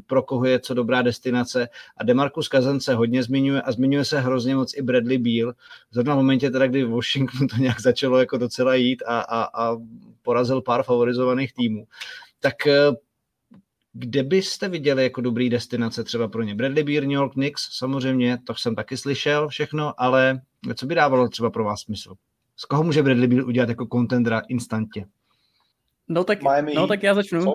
pro 0.08 0.24
koho 0.24 0.46
je 0.46 0.60
co 0.60 0.74
dobrá 0.74 1.02
destinace. 1.02 1.70
A 1.98 2.04
Demarcus 2.04 2.48
Kazence 2.48 2.96
hodně 2.96 3.24
zmiňuje 3.24 3.62
a 3.62 3.72
zmiňuje 3.72 4.06
se 4.06 4.20
hrozně 4.20 4.56
moc 4.56 4.78
i 4.78 4.82
Bradley 4.82 5.18
Beal. 5.18 5.54
Zrovna 5.92 6.14
v 6.14 6.18
momentě 6.18 6.52
teda, 6.52 6.68
kdy 6.68 6.84
Washington 6.84 7.48
to 7.48 7.56
nějak 7.56 7.82
začalo 7.82 8.20
jako 8.20 8.38
docela 8.38 8.76
jít 8.76 9.04
a, 9.06 9.20
a, 9.20 9.64
a 9.64 9.78
porazil 10.22 10.62
pár 10.62 10.84
favorizovaných 10.84 11.54
týmů 11.54 11.88
tak 12.40 12.68
eh, 12.68 12.92
kde 13.94 14.24
byste 14.24 14.70
viděli 14.70 15.04
jako 15.04 15.22
dobrý 15.22 15.50
destinace 15.50 16.04
třeba 16.04 16.28
pro 16.28 16.44
ně? 16.44 16.56
Bradley 16.56 16.84
Beer, 16.84 17.04
New 17.04 17.12
York 17.12 17.34
Knicks, 17.34 17.78
samozřejmě, 17.78 18.38
to 18.48 18.56
jsem 18.56 18.76
taky 18.76 18.98
slyšel 18.98 19.48
všechno, 19.48 20.02
ale 20.02 20.42
co 20.76 20.86
by 20.86 20.96
dávalo 20.96 21.30
třeba 21.30 21.50
pro 21.50 21.64
vás 21.64 21.82
smysl? 21.82 22.16
Z 22.56 22.66
koho 22.66 22.84
může 22.84 23.04
Bradley 23.04 23.28
Beer 23.28 23.46
udělat 23.46 23.70
jako 23.70 23.88
kontendera 23.88 24.40
instantně? 24.40 25.06
No 26.08 26.24
tak, 26.24 26.44
Miami. 26.44 26.74
no 26.76 26.88
tak 26.88 27.04
já 27.04 27.14
začnu. 27.14 27.44
Co? 27.44 27.54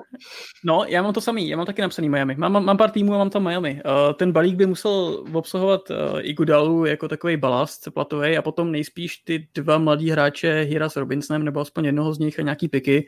No, 0.65 0.85
já 0.89 1.03
mám 1.03 1.13
to 1.13 1.21
samý, 1.21 1.49
já 1.49 1.57
mám 1.57 1.67
taky 1.67 1.83
napsaný 1.83 2.09
Miami. 2.09 2.35
Mám, 2.35 2.65
mám 2.65 2.77
pár 2.77 2.91
týmů 2.91 3.15
a 3.15 3.19
mám 3.19 3.31
tam 3.31 3.43
Miami. 3.43 3.83
Uh, 3.85 4.13
ten 4.13 4.33
balík 4.33 4.57
by 4.57 4.67
musel 4.67 5.25
obsahovat 5.33 5.91
uh, 5.91 5.97
i 6.21 6.35
Gudalu 6.35 6.85
jako 6.85 7.09
takový 7.09 7.37
balast 7.37 7.91
platový 7.95 8.39
a 8.39 8.43
potom 8.43 8.73
nejspíš 8.73 9.17
ty 9.17 9.49
dva 9.55 9.79
mladí 9.79 10.11
hráče 10.11 10.61
Hira 10.63 10.89
s 10.89 10.97
Robinsonem 10.97 11.45
nebo 11.45 11.61
aspoň 11.61 11.85
jednoho 11.85 12.15
z 12.15 12.19
nich 12.19 12.39
a 12.39 12.43
nějaký 12.43 12.69
piky. 12.69 13.07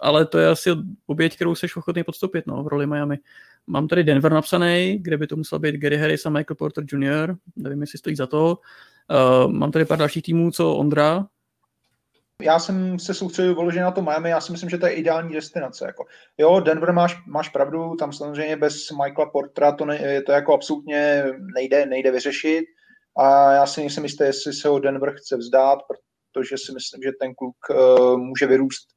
Ale 0.00 0.26
to 0.26 0.38
je 0.38 0.48
asi 0.48 0.70
oběť, 1.06 1.36
kterou 1.36 1.54
jsi 1.54 1.66
ochotný 1.76 2.04
podstoupit 2.04 2.46
no, 2.46 2.62
v 2.62 2.68
roli 2.68 2.86
Miami. 2.86 3.18
Mám 3.66 3.88
tady 3.88 4.04
Denver 4.04 4.32
napsaný, 4.32 4.98
kde 5.02 5.18
by 5.18 5.26
to 5.26 5.36
musel 5.36 5.58
být 5.58 5.74
Gary 5.74 5.96
Harris 5.96 6.26
a 6.26 6.30
Michael 6.30 6.56
Porter 6.56 6.84
Jr. 6.92 7.34
Nevím, 7.56 7.80
jestli 7.80 7.98
stojí 7.98 8.16
za 8.16 8.26
to. 8.26 8.58
Uh, 9.10 9.52
mám 9.52 9.70
tady 9.70 9.84
pár 9.84 9.98
dalších 9.98 10.22
týmů, 10.22 10.50
co 10.50 10.74
Ondra, 10.74 11.26
já 12.42 12.58
jsem 12.58 12.98
se 12.98 13.14
soustředil 13.14 13.54
vyloženě 13.54 13.84
na 13.84 13.90
to 13.90 14.02
Miami, 14.02 14.30
já 14.30 14.40
si 14.40 14.52
myslím, 14.52 14.70
že 14.70 14.78
to 14.78 14.86
je 14.86 14.92
ideální 14.92 15.34
destinace. 15.34 15.86
Jako. 15.86 16.04
Jo, 16.38 16.60
Denver 16.60 16.92
máš, 16.92 17.16
máš 17.26 17.48
pravdu, 17.48 17.94
tam 17.94 18.12
samozřejmě 18.12 18.56
bez 18.56 18.90
Michaela 18.90 19.30
Portera 19.30 19.72
to, 19.72 19.84
ne, 19.84 20.22
to 20.22 20.32
jako 20.32 20.54
absolutně 20.54 21.24
nejde, 21.54 21.86
nejde 21.86 22.10
vyřešit 22.10 22.64
a 23.18 23.52
já 23.52 23.66
si 23.66 23.80
nejsem 23.80 24.04
jistý, 24.04 24.24
jestli 24.24 24.52
se 24.52 24.68
ho 24.68 24.78
Denver 24.78 25.14
chce 25.16 25.36
vzdát, 25.36 25.78
protože 25.88 26.58
si 26.58 26.72
myslím, 26.72 27.02
že 27.02 27.10
ten 27.20 27.34
kluk 27.34 27.56
uh, 27.70 28.16
může 28.18 28.46
vyrůst 28.46 28.88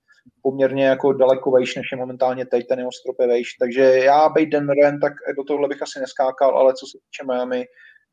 poměrně 0.42 0.86
jako 0.86 1.14
daleko 1.14 1.52
vejš, 1.52 1.76
než 1.76 1.88
je 1.92 1.98
momentálně 1.98 2.46
teď 2.46 2.68
ten 2.68 2.80
jeho 2.80 2.92
strop 2.92 3.16
je 3.20 3.28
vejš. 3.28 3.54
Takže 3.60 3.82
já 3.82 4.30
být 4.30 4.50
Denverem, 4.50 5.00
tak 5.00 5.14
do 5.38 5.44
tohohle 5.44 5.68
bych 5.68 5.82
asi 5.82 6.00
neskákal, 6.00 6.58
ale 6.58 6.74
co 6.74 6.86
se 6.86 6.98
týče 6.98 7.24
Miami, 7.28 7.66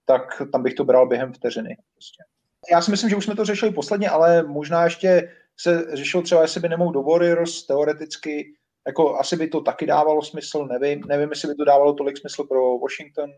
tak 0.05 0.43
tam 0.53 0.63
bych 0.63 0.75
to 0.75 0.85
bral 0.85 1.09
během 1.09 1.33
vteřiny. 1.33 1.77
Prostě 1.95 2.23
já 2.71 2.83
si 2.83 2.91
myslím, 2.91 3.11
že 3.11 3.17
už 3.17 3.25
jsme 3.25 3.37
to 3.37 3.45
řešili 3.45 3.73
posledně, 3.73 4.09
ale 4.09 4.43
možná 4.43 4.85
ještě 4.85 5.33
se 5.57 5.97
řešilo 5.97 6.23
třeba, 6.23 6.43
jestli 6.43 6.61
by 6.61 6.69
nemohl 6.69 6.93
do 6.93 7.03
Warriors 7.03 7.67
teoreticky, 7.67 8.55
jako 8.87 9.19
asi 9.19 9.37
by 9.37 9.49
to 9.49 9.61
taky 9.61 9.87
dávalo 9.87 10.23
smysl, 10.23 10.67
nevím, 10.67 11.03
nevím, 11.07 11.31
jestli 11.31 11.49
by 11.49 11.55
to 11.55 11.65
dávalo 11.65 11.93
tolik 11.93 12.19
smysl 12.19 12.45
pro 12.45 12.79
Washington, 12.79 13.31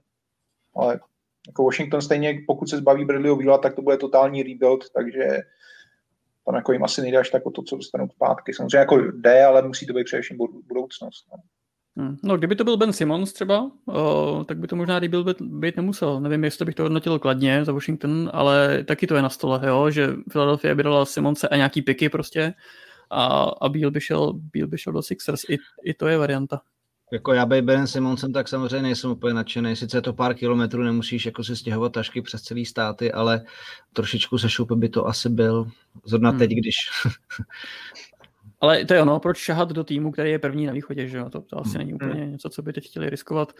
ale 0.74 1.00
jako 1.46 1.64
Washington 1.64 2.02
stejně, 2.02 2.38
pokud 2.46 2.68
se 2.68 2.76
zbaví 2.76 3.04
Bradleyho 3.04 3.36
Víla, 3.36 3.58
tak 3.58 3.74
to 3.74 3.82
bude 3.82 3.96
totální 3.96 4.42
rebuild, 4.42 4.90
takže 4.90 5.38
tam 6.46 6.54
jako 6.54 6.72
jim 6.72 6.84
asi 6.84 7.02
nejde 7.02 7.18
až 7.18 7.30
tak 7.30 7.46
o 7.46 7.50
to, 7.50 7.62
co 7.62 7.76
dostanou 7.76 8.08
zpátky. 8.08 8.54
Samozřejmě 8.54 8.78
jako 8.78 8.98
jde, 8.98 9.44
ale 9.44 9.62
musí 9.62 9.86
to 9.86 9.92
být 9.92 10.04
především 10.04 10.36
budoucnost. 10.68 11.26
No. 11.32 11.38
Hmm. 11.98 12.16
No, 12.22 12.36
kdyby 12.36 12.56
to 12.56 12.64
byl 12.64 12.76
Ben 12.76 12.92
Simmons 12.92 13.32
třeba, 13.32 13.70
o, 13.86 14.44
tak 14.48 14.58
by 14.58 14.66
to 14.66 14.76
možná 14.76 14.98
rebuild 14.98 15.26
být, 15.26 15.42
být 15.42 15.76
nemusel. 15.76 16.20
Nevím, 16.20 16.44
jestli 16.44 16.64
bych 16.64 16.74
to 16.74 16.82
hodnotil 16.82 17.18
kladně 17.18 17.64
za 17.64 17.72
Washington, 17.72 18.30
ale 18.32 18.84
taky 18.84 19.06
to 19.06 19.14
je 19.14 19.22
na 19.22 19.28
stole, 19.28 19.60
jo, 19.66 19.90
že 19.90 20.08
Philadelphia 20.32 20.74
by 20.74 20.82
dala 20.82 21.04
Simonse 21.04 21.48
a 21.48 21.56
nějaký 21.56 21.82
piky 21.82 22.08
prostě 22.08 22.54
a, 23.10 23.24
a 23.60 23.68
Beal 23.68 23.90
by 23.90 24.00
šel, 24.00 24.32
Beal 24.32 24.68
by 24.68 24.78
šel 24.78 24.92
do 24.92 25.02
Sixers. 25.02 25.40
I, 25.48 25.56
I 25.84 25.94
to 25.94 26.06
je 26.06 26.18
varianta. 26.18 26.60
Jako 27.12 27.32
já 27.32 27.46
bych 27.46 27.62
Ben 27.62 27.86
Simonsem, 27.86 28.32
tak 28.32 28.48
samozřejmě 28.48 28.82
nejsem 28.82 29.10
úplně 29.10 29.34
nadšený. 29.34 29.76
Sice 29.76 29.96
je 29.96 30.02
to 30.02 30.12
pár 30.12 30.34
kilometrů, 30.34 30.82
nemusíš 30.82 31.26
jako 31.26 31.44
si 31.44 31.56
stěhovat 31.56 31.92
tašky 31.92 32.22
přes 32.22 32.42
celý 32.42 32.64
státy, 32.64 33.12
ale 33.12 33.44
trošičku 33.92 34.38
se 34.38 34.50
šoupe 34.50 34.74
by 34.74 34.88
to 34.88 35.06
asi 35.06 35.28
byl. 35.28 35.70
Zrovna 36.04 36.30
hmm. 36.30 36.38
teď, 36.38 36.50
když 36.50 36.74
Ale 38.60 38.84
to 38.84 38.94
je 38.94 39.02
ono, 39.02 39.20
proč 39.20 39.38
šahat 39.38 39.68
do 39.68 39.84
týmu, 39.84 40.12
který 40.12 40.30
je 40.30 40.38
první 40.38 40.66
na 40.66 40.72
východě, 40.72 41.08
že 41.08 41.18
jo? 41.18 41.30
To, 41.30 41.40
to 41.40 41.60
asi 41.60 41.70
hmm. 41.70 41.78
není 41.78 41.94
úplně 41.94 42.26
něco, 42.26 42.48
co 42.48 42.62
by 42.62 42.72
teď 42.72 42.86
chtěli 42.86 43.10
riskovat. 43.10 43.52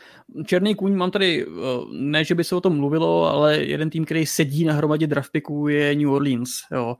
Černý 0.44 0.74
kůň 0.74 0.94
mám 0.94 1.11
tady, 1.11 1.46
eh, 1.46 1.51
ne, 1.92 2.24
že 2.24 2.34
by 2.34 2.44
se 2.44 2.55
o 2.55 2.61
tom 2.61 2.76
mluvilo, 2.76 3.26
ale 3.26 3.57
jeden 3.57 3.90
tým, 3.90 4.05
který 4.05 4.26
sedí 4.26 4.64
na 4.64 4.74
hromadě 4.74 5.07
draftpicků 5.07 5.68
je 5.68 5.94
New 5.94 6.11
Orleans, 6.11 6.51
jo. 6.72 6.96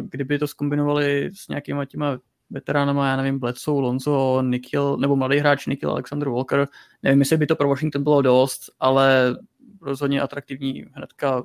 Kdyby 0.00 0.38
to 0.38 0.46
skombinovali 0.46 1.30
s 1.34 1.48
nějakýma 1.48 1.84
těma 1.84 2.18
veteránama, 2.50 3.08
já 3.08 3.16
nevím, 3.16 3.38
Bledsoe, 3.38 3.82
Lonzo, 3.82 4.42
Nikhil, 4.42 4.96
nebo 4.96 5.16
mladý 5.16 5.38
hráč 5.38 5.66
Nikhil, 5.66 5.90
Alexander 5.90 6.28
Walker, 6.28 6.68
nevím, 7.02 7.20
jestli 7.20 7.36
by 7.36 7.46
to 7.46 7.56
pro 7.56 7.68
Washington 7.68 8.02
bylo 8.02 8.22
dost, 8.22 8.60
ale 8.80 9.36
rozhodně 9.82 10.20
atraktivní 10.20 10.84
hnedka 10.92 11.42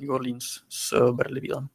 New 0.00 0.10
Orleans 0.10 0.44
s 0.68 1.12
Bradley 1.12 1.40
Wheelem. 1.40 1.68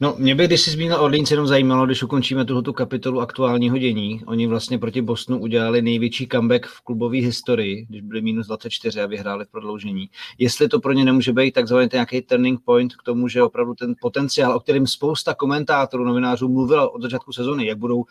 No, 0.00 0.14
mě 0.18 0.34
by, 0.34 0.46
když 0.46 0.60
jsi 0.60 0.70
zmínil 0.70 0.96
Orleans, 1.00 1.30
jenom 1.30 1.46
zajímalo, 1.46 1.86
když 1.86 2.02
ukončíme 2.02 2.44
tuto 2.44 2.72
kapitolu 2.72 3.20
aktuálního 3.20 3.78
dění. 3.78 4.22
Oni 4.26 4.46
vlastně 4.46 4.78
proti 4.78 5.02
Bostonu 5.02 5.38
udělali 5.38 5.82
největší 5.82 6.28
comeback 6.28 6.66
v 6.66 6.80
klubové 6.80 7.16
historii, 7.16 7.86
když 7.88 8.00
byli 8.00 8.22
minus 8.22 8.46
24 8.46 9.00
a 9.00 9.06
vyhráli 9.06 9.44
v 9.44 9.48
prodloužení. 9.48 10.10
Jestli 10.38 10.68
to 10.68 10.80
pro 10.80 10.92
ně 10.92 11.04
nemůže 11.04 11.32
být 11.32 11.52
takzvaný 11.52 11.88
nějaký 11.92 12.22
turning 12.22 12.60
point 12.64 12.96
k 12.96 13.02
tomu, 13.02 13.28
že 13.28 13.42
opravdu 13.42 13.74
ten 13.74 13.94
potenciál, 14.00 14.56
o 14.56 14.60
kterém 14.60 14.86
spousta 14.86 15.34
komentátorů, 15.34 16.04
novinářů 16.04 16.48
mluvilo 16.48 16.90
od 16.90 17.02
začátku 17.02 17.32
sezony, 17.32 17.66
jak 17.66 17.78
budou 17.78 17.96
uh, 17.96 18.04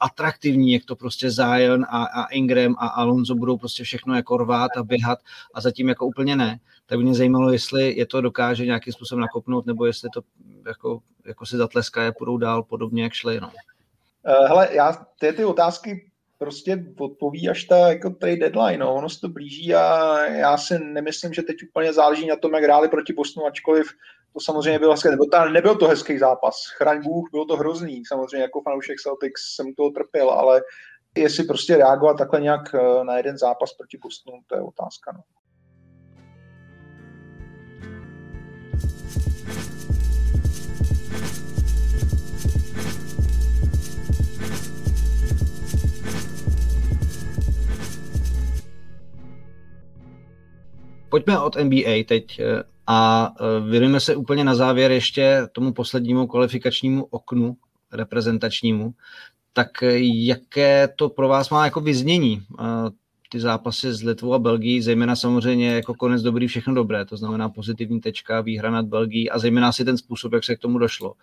atraktivní, 0.00 0.72
jak 0.72 0.84
to 0.84 0.96
prostě 0.96 1.30
Zion 1.30 1.84
a, 1.88 2.04
a 2.04 2.24
Ingram 2.24 2.74
a 2.78 2.86
Alonso 2.86 3.34
budou 3.34 3.56
prostě 3.56 3.84
všechno 3.84 4.14
jako 4.14 4.36
rvát 4.36 4.70
a 4.76 4.82
běhat 4.82 5.18
a 5.54 5.60
zatím 5.60 5.88
jako 5.88 6.06
úplně 6.06 6.36
ne 6.36 6.60
tak 6.92 7.00
mě 7.00 7.14
zajímalo, 7.14 7.52
jestli 7.52 7.98
je 7.98 8.06
to 8.06 8.20
dokáže 8.20 8.66
nějakým 8.66 8.92
způsobem 8.92 9.20
nakopnout, 9.20 9.66
nebo 9.66 9.86
jestli 9.86 10.08
to 10.14 10.20
jako, 10.66 11.00
jako 11.26 11.46
si 11.46 11.56
je 12.00 12.12
půjdou 12.18 12.36
dál 12.36 12.62
podobně, 12.62 13.02
jak 13.02 13.12
šli. 13.12 13.40
No. 13.40 13.46
Uh, 13.48 14.48
hele, 14.48 14.68
já 14.72 15.06
ty, 15.20 15.32
ty 15.32 15.44
otázky 15.44 16.10
prostě 16.38 16.84
odpoví 16.98 17.48
až 17.48 17.64
ta 17.64 17.76
jako 17.88 18.10
tady 18.10 18.36
deadline, 18.36 18.78
no. 18.78 18.94
ono 18.94 19.08
se 19.08 19.20
to 19.20 19.28
blíží 19.28 19.74
a 19.74 20.18
já 20.24 20.56
si 20.56 20.78
nemyslím, 20.78 21.32
že 21.32 21.42
teď 21.42 21.56
úplně 21.68 21.92
záleží 21.92 22.26
na 22.26 22.36
tom, 22.36 22.54
jak 22.54 22.64
hráli 22.64 22.88
proti 22.88 23.12
Bostonu, 23.12 23.46
ačkoliv 23.46 23.86
to 24.32 24.40
samozřejmě 24.40 24.78
bylo 24.78 24.92
hezké, 24.92 25.10
nebo 25.10 25.24
nebyl 25.52 25.76
to 25.76 25.88
hezký 25.88 26.18
zápas, 26.18 26.56
chraň 26.76 27.02
Bůh, 27.02 27.28
bylo 27.30 27.44
to 27.44 27.56
hrozný, 27.56 28.02
samozřejmě 28.06 28.42
jako 28.42 28.60
fanoušek 28.60 29.00
Celtics 29.00 29.54
jsem 29.54 29.74
toho 29.74 29.90
trpěl, 29.90 30.30
ale 30.30 30.62
jestli 31.16 31.44
prostě 31.44 31.76
reagovat 31.76 32.18
takhle 32.18 32.40
nějak 32.40 32.74
eh, 32.74 33.04
na 33.04 33.16
jeden 33.16 33.38
zápas 33.38 33.72
proti 33.72 33.98
Bostonu, 33.98 34.38
to 34.46 34.56
je 34.56 34.62
otázka. 34.62 35.12
No. 35.12 35.20
Pojďme 51.12 51.38
od 51.38 51.56
NBA 51.56 52.04
teď 52.06 52.40
eh, 52.40 52.62
a 52.86 53.30
eh, 53.40 53.70
věnujeme 53.70 54.00
se 54.00 54.16
úplně 54.16 54.44
na 54.44 54.54
závěr 54.54 54.90
ještě 54.90 55.48
tomu 55.52 55.72
poslednímu 55.72 56.26
kvalifikačnímu 56.26 57.04
oknu 57.04 57.56
reprezentačnímu. 57.92 58.94
Tak 59.52 59.82
eh, 59.82 59.98
jaké 60.00 60.88
to 60.96 61.08
pro 61.08 61.28
vás 61.28 61.50
má 61.50 61.64
jako 61.64 61.80
vyznění? 61.80 62.42
Ty 63.28 63.40
zápasy 63.40 63.92
s 63.92 64.02
Litvou 64.02 64.34
a 64.34 64.38
Belgií, 64.38 64.82
zejména 64.82 65.16
samozřejmě 65.16 65.72
jako 65.72 65.94
konec 65.94 66.22
dobrý, 66.22 66.46
všechno 66.46 66.74
dobré, 66.74 67.04
to 67.04 67.16
znamená 67.16 67.48
pozitivní 67.48 68.00
tečka, 68.00 68.40
výhra 68.40 68.70
nad 68.70 68.86
Belgií 68.86 69.30
a 69.30 69.38
zejména 69.38 69.72
si 69.72 69.84
ten 69.84 69.98
způsob, 69.98 70.32
jak 70.32 70.44
se 70.44 70.56
k 70.56 70.58
tomu 70.58 70.78
došlo 70.78 71.14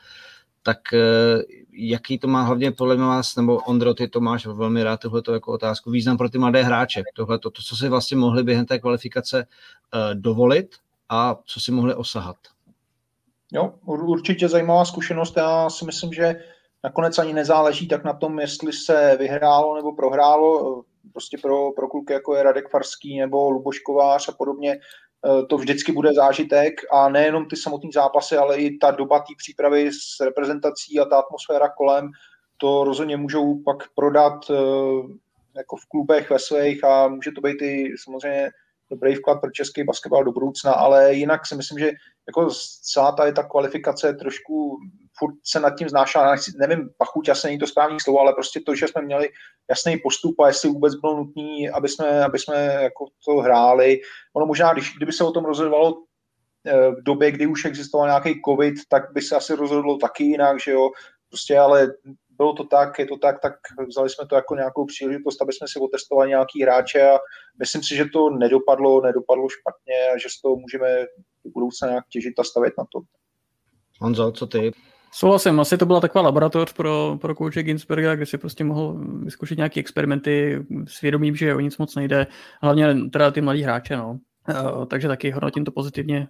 tak 0.64 0.94
eh, 0.94 1.44
jaký 1.72 2.20
to 2.20 2.28
má 2.28 2.42
hlavně 2.42 2.72
podle 2.72 2.96
vás, 2.96 3.36
nebo 3.36 3.58
Ondro, 3.58 3.94
ty 3.94 4.08
to 4.08 4.22
máš 4.22 4.46
velmi 4.46 4.84
rád 4.84 5.00
tohleto 5.00 5.34
jako 5.34 5.52
otázku, 5.52 5.92
význam 5.92 6.18
pro 6.18 6.30
ty 6.30 6.38
mladé 6.38 6.64
hráče, 6.64 7.04
tohle 7.16 7.40
to, 7.40 7.52
co 7.52 7.76
si 7.76 7.90
vlastně 7.90 8.18
mohli 8.18 8.44
během 8.44 8.66
té 8.66 8.80
kvalifikace 8.80 9.38
uh, 9.94 10.00
dovolit 10.14 10.76
a 11.10 11.36
co 11.46 11.60
si 11.60 11.72
mohli 11.72 11.96
osahat. 11.96 12.36
Jo, 13.52 13.74
určitě 13.86 14.50
zajímavá 14.50 14.86
zkušenost. 14.86 15.38
Já 15.38 15.70
si 15.70 15.86
myslím, 15.86 16.14
že 16.14 16.36
nakonec 16.84 17.20
ani 17.20 17.34
nezáleží 17.34 17.88
tak 17.88 18.04
na 18.04 18.14
tom, 18.14 18.40
jestli 18.40 18.74
se 18.74 19.16
vyhrálo 19.20 19.76
nebo 19.76 19.96
prohrálo. 19.96 20.82
Prostě 21.12 21.38
pro, 21.38 21.72
pro 21.72 21.88
kluky, 21.88 22.14
jako 22.14 22.36
je 22.36 22.44
Radek 22.44 22.70
Farský 22.70 23.20
nebo 23.20 23.50
Luboš 23.50 23.80
Kovář 23.80 24.30
a 24.30 24.32
podobně, 24.32 24.72
Eh, 24.72 25.09
to 25.50 25.58
vždycky 25.58 25.92
bude 25.92 26.14
zážitek 26.14 26.74
a 26.92 27.10
nejenom 27.10 27.46
ty 27.46 27.56
samotné 27.56 27.90
zápasy, 27.94 28.38
ale 28.38 28.58
i 28.58 28.78
ta 28.78 28.92
doba 28.92 29.20
té 29.20 29.34
přípravy 29.38 29.92
s 29.92 30.26
reprezentací 30.26 31.00
a 31.00 31.06
ta 31.06 31.20
atmosféra 31.20 31.70
kolem, 31.70 32.10
to 32.58 32.84
rozhodně 32.84 33.18
můžou 33.18 33.64
pak 33.64 33.78
prodat 33.96 34.34
eh, 34.50 34.54
jako 35.58 35.76
v 35.76 35.86
klubech 35.92 36.30
ve 36.30 36.40
svých 36.40 36.84
a 36.84 37.08
může 37.08 37.32
to 37.32 37.42
být 37.42 37.62
i 37.62 37.94
samozřejmě 38.04 38.50
dobrý 38.92 39.16
vklad 39.16 39.42
pro 39.42 39.52
český 39.52 39.84
basketbal 39.84 40.24
do 40.24 40.32
budoucna, 40.32 40.72
ale 40.74 41.14
jinak 41.14 41.48
si 41.48 41.56
myslím, 41.56 41.80
že 41.80 41.92
jako 42.28 42.50
celá 42.94 43.12
ta, 43.12 43.32
ta 43.32 43.44
kvalifikace 43.44 44.14
trošku 44.14 44.78
furt 45.20 45.36
se 45.46 45.60
nad 45.60 45.70
tím 45.70 45.90
znášela, 45.90 46.36
nevím, 46.58 46.90
pachuť 46.98 47.30
asi 47.30 47.48
není 47.48 47.60
to 47.60 47.68
správný 47.68 47.98
slovo, 48.00 48.20
ale 48.20 48.34
prostě 48.34 48.60
to, 48.66 48.76
že 48.76 48.88
jsme 48.88 49.02
měli 49.02 49.30
jasný 49.70 49.98
postup 49.98 50.40
a 50.40 50.48
jestli 50.48 50.70
vůbec 50.70 50.96
bylo 50.96 51.18
nutné, 51.18 51.70
aby 51.74 51.90
jsme, 51.90 52.24
aby 52.24 52.40
jsme 52.40 52.56
jako 52.66 53.06
to 53.26 53.32
hráli. 53.32 54.00
Ono 54.36 54.46
možná, 54.46 54.74
když, 54.74 54.96
kdyby 54.98 55.12
se 55.12 55.24
o 55.24 55.32
tom 55.32 55.46
rozhodovalo 55.46 55.94
eh, 56.66 56.92
v 56.92 57.04
době, 57.04 57.32
kdy 57.32 57.48
už 57.48 57.66
existoval 57.66 58.08
nějaký 58.08 58.42
covid, 58.46 58.76
tak 58.90 59.04
by 59.14 59.22
se 59.22 59.36
asi 59.36 59.56
rozhodlo 59.56 59.98
taky 59.98 60.24
jinak, 60.24 60.60
že 60.60 60.72
jo, 60.72 60.90
prostě 61.30 61.58
ale 61.58 61.88
bylo 62.40 62.54
to 62.54 62.64
tak, 62.64 63.00
je 63.00 63.06
to 63.06 63.18
tak, 63.18 63.36
tak 63.42 63.54
vzali 63.88 64.10
jsme 64.10 64.26
to 64.28 64.36
jako 64.36 64.56
nějakou 64.56 64.86
příležitost, 64.86 65.42
aby 65.42 65.54
jsme 65.54 65.68
si 65.68 65.80
otestovali 65.80 66.30
nějaký 66.30 66.64
hráče 66.64 67.02
a 67.12 67.18
myslím 67.60 67.84
si, 67.84 67.96
že 67.96 68.06
to 68.14 68.30
nedopadlo, 68.30 69.02
nedopadlo 69.02 69.48
špatně 69.50 69.98
a 70.14 70.18
že 70.18 70.30
z 70.30 70.42
toho 70.42 70.56
můžeme 70.56 70.90
do 71.46 71.50
budoucna 71.54 71.88
nějak 71.88 72.06
těžit 72.14 72.40
a 72.40 72.44
stavět 72.44 72.74
na 72.78 72.84
to. 72.94 73.00
Honzo, 74.02 74.32
co 74.32 74.48
ty? 74.48 74.72
Souhlasím, 75.12 75.60
asi 75.60 75.78
to 75.78 75.86
byla 75.86 76.00
taková 76.00 76.22
laboratoř 76.22 76.74
pro, 76.74 77.18
pro 77.22 77.36
kouče 77.36 77.64
Ginsberga, 77.64 78.16
kde 78.16 78.26
si 78.26 78.38
prostě 78.38 78.64
mohl 78.64 79.00
vyzkoušet 79.24 79.58
nějaké 79.58 79.80
experimenty 79.80 80.66
s 80.88 81.02
vědomím, 81.02 81.36
že 81.36 81.56
o 81.56 81.60
nic 81.60 81.78
moc 81.78 81.96
nejde, 81.96 82.28
hlavně 82.62 82.96
teda 83.14 83.32
ty 83.32 83.42
mladí 83.42 83.62
hráče, 83.62 83.98
no. 83.98 84.20
Uh, 84.50 84.86
takže 84.86 85.08
taky 85.08 85.32
hodnotím 85.32 85.66
to 85.66 85.72
pozitivně. 85.72 86.28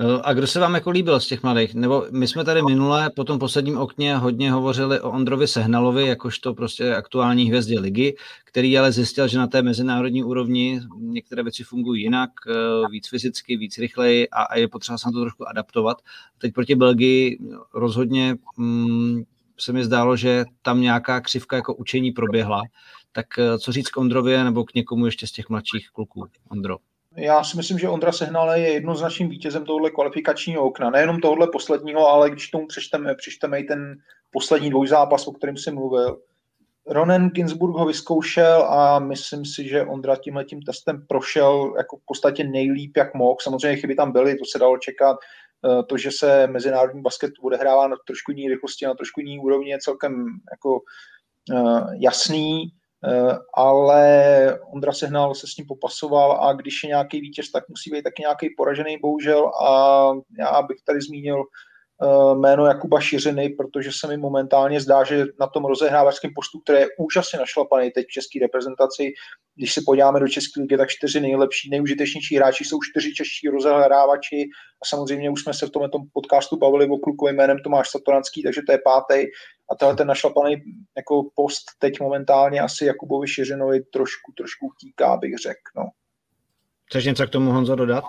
Eh, 0.00 0.20
a 0.24 0.32
kdo 0.32 0.46
se 0.46 0.60
vám 0.60 0.74
jako 0.74 0.90
líbil 0.90 1.20
z 1.20 1.26
těch 1.26 1.42
mladých? 1.42 1.74
Nebo 1.74 2.06
my 2.10 2.28
jsme 2.28 2.44
tady 2.44 2.62
minule 2.62 3.10
po 3.10 3.24
tom 3.24 3.38
posledním 3.38 3.78
okně 3.78 4.16
hodně 4.16 4.52
hovořili 4.52 5.00
o 5.00 5.10
Ondrovi 5.10 5.48
Sehnalovi, 5.48 6.06
jakožto 6.06 6.54
prostě 6.54 6.94
aktuální 6.94 7.44
hvězdě 7.44 7.80
ligy, 7.80 8.16
který 8.44 8.78
ale 8.78 8.92
zjistil, 8.92 9.28
že 9.28 9.38
na 9.38 9.46
té 9.46 9.62
mezinárodní 9.62 10.24
úrovni 10.24 10.80
některé 10.98 11.42
věci 11.42 11.64
fungují 11.64 12.02
jinak, 12.02 12.30
eh, 12.48 12.52
víc 12.90 13.08
fyzicky, 13.08 13.56
víc 13.56 13.78
rychleji 13.78 14.28
a, 14.28 14.58
je 14.58 14.68
potřeba 14.68 14.98
se 14.98 15.08
na 15.08 15.12
to 15.12 15.20
trošku 15.20 15.48
adaptovat. 15.48 15.98
Teď 16.38 16.54
proti 16.54 16.74
Belgii 16.74 17.38
rozhodně 17.74 18.36
mm, 18.56 19.22
se 19.60 19.72
mi 19.72 19.84
zdálo, 19.84 20.16
že 20.16 20.44
tam 20.62 20.80
nějaká 20.80 21.20
křivka 21.20 21.56
jako 21.56 21.74
učení 21.74 22.12
proběhla. 22.12 22.62
Tak 23.12 23.26
eh, 23.38 23.58
co 23.58 23.72
říct 23.72 23.88
k 23.88 23.96
Ondrově 23.96 24.44
nebo 24.44 24.64
k 24.64 24.74
někomu 24.74 25.06
ještě 25.06 25.26
z 25.26 25.32
těch 25.32 25.48
mladších 25.48 25.90
kluků, 25.90 26.26
Ondro? 26.50 26.76
Já 27.18 27.44
si 27.44 27.56
myslím, 27.56 27.78
že 27.78 27.88
Ondra 27.88 28.12
Sehnale 28.12 28.60
je 28.60 28.72
jednoznačným 28.72 29.28
vítězem 29.28 29.64
tohohle 29.64 29.90
kvalifikačního 29.90 30.64
okna. 30.64 30.90
Nejenom 30.90 31.20
tohohle 31.20 31.48
posledního, 31.52 32.08
ale 32.08 32.30
když 32.30 32.50
tomu 32.50 32.66
přečteme, 32.66 33.14
přečteme 33.14 33.60
i 33.60 33.64
ten 33.64 33.96
poslední 34.30 34.70
dvojzápas, 34.70 35.26
o 35.26 35.32
kterém 35.32 35.56
jsem 35.56 35.74
mluvil. 35.74 36.20
Ronen 36.86 37.28
Ginsburg 37.28 37.76
ho 37.76 37.86
vyzkoušel 37.86 38.62
a 38.62 38.98
myslím 38.98 39.44
si, 39.44 39.68
že 39.68 39.84
Ondra 39.84 40.16
tímhle 40.16 40.44
tím 40.44 40.62
testem 40.62 41.06
prošel 41.08 41.74
jako 41.76 41.96
v 41.96 42.00
podstatě 42.06 42.44
nejlíp, 42.44 42.96
jak 42.96 43.14
mohl. 43.14 43.36
Samozřejmě 43.40 43.76
chyby 43.76 43.94
tam 43.94 44.12
byly, 44.12 44.36
to 44.36 44.44
se 44.44 44.58
dalo 44.58 44.78
čekat. 44.78 45.16
Eh, 45.66 45.82
to, 45.82 45.96
že 45.96 46.10
se 46.10 46.46
mezinárodní 46.46 47.02
basket 47.02 47.32
odehrává 47.42 47.88
na 47.88 47.96
trošku 48.06 48.30
jiný 48.30 48.48
rychlosti, 48.48 48.86
na 48.86 48.94
trošku 48.94 49.20
jiný 49.20 49.38
úrovni, 49.38 49.70
je 49.70 49.78
celkem 49.78 50.26
jako 50.52 50.80
uh, 51.52 51.94
jasný. 52.02 52.72
Eh, 53.04 53.38
ale 53.54 54.60
Ondra 54.72 54.92
Sehnal 54.92 55.34
se 55.34 55.46
s 55.46 55.54
tím 55.54 55.66
popasoval 55.66 56.48
a 56.48 56.52
když 56.52 56.82
je 56.84 56.88
nějaký 56.88 57.20
vítěz, 57.20 57.50
tak 57.50 57.68
musí 57.68 57.90
být 57.90 58.02
taky 58.02 58.22
nějaký 58.22 58.50
poražený, 58.56 58.98
bohužel. 59.02 59.48
A 59.48 60.10
já 60.38 60.62
bych 60.62 60.82
tady 60.86 61.00
zmínil 61.00 61.44
jméno 62.34 62.66
Jakuba 62.66 63.00
Šiřiny, 63.00 63.48
protože 63.48 63.90
se 63.92 64.06
mi 64.06 64.16
momentálně 64.16 64.80
zdá, 64.80 65.04
že 65.04 65.24
na 65.40 65.46
tom 65.46 65.64
rozehrávačském 65.64 66.30
postu, 66.34 66.60
který 66.60 66.78
je 66.78 66.88
úžasně 66.98 67.38
našlapaný 67.38 67.90
teď 67.90 68.06
v 68.06 68.10
české 68.12 68.38
reprezentaci, 68.42 69.12
když 69.54 69.74
se 69.74 69.80
podíváme 69.86 70.20
do 70.20 70.28
České 70.28 70.60
ligy, 70.60 70.76
tak 70.76 70.88
čtyři 70.88 71.20
nejlepší, 71.20 71.70
nejužitečnější 71.70 72.36
hráči 72.36 72.64
jsou 72.64 72.78
čtyři 72.90 73.14
čeští 73.14 73.48
rozehrávači 73.48 74.48
a 74.82 74.86
samozřejmě 74.86 75.30
už 75.30 75.42
jsme 75.42 75.54
se 75.54 75.66
v 75.66 75.70
tomto 75.70 75.98
podcastu 76.12 76.56
bavili 76.56 76.88
o 76.88 76.96
kluku 76.96 77.28
jménem 77.28 77.58
Tomáš 77.64 77.90
Satoranský, 77.90 78.42
takže 78.42 78.60
to 78.66 78.72
je 78.72 78.78
pátý 78.84 79.26
a 79.70 79.74
tenhle 79.74 79.96
ten 79.96 80.06
našlapaný 80.06 80.56
jako 80.96 81.22
post 81.34 81.64
teď 81.78 82.00
momentálně 82.00 82.60
asi 82.60 82.84
Jakubovi 82.84 83.28
Šiřinovi 83.28 83.80
trošku, 83.80 84.32
trošku 84.36 84.66
utíká, 84.66 85.16
bych 85.16 85.38
řekl. 85.38 85.60
No. 85.76 85.84
Chceš 86.86 87.04
něco 87.04 87.26
k 87.26 87.30
tomu 87.30 87.50
Honzo 87.50 87.74
dodat? 87.74 88.04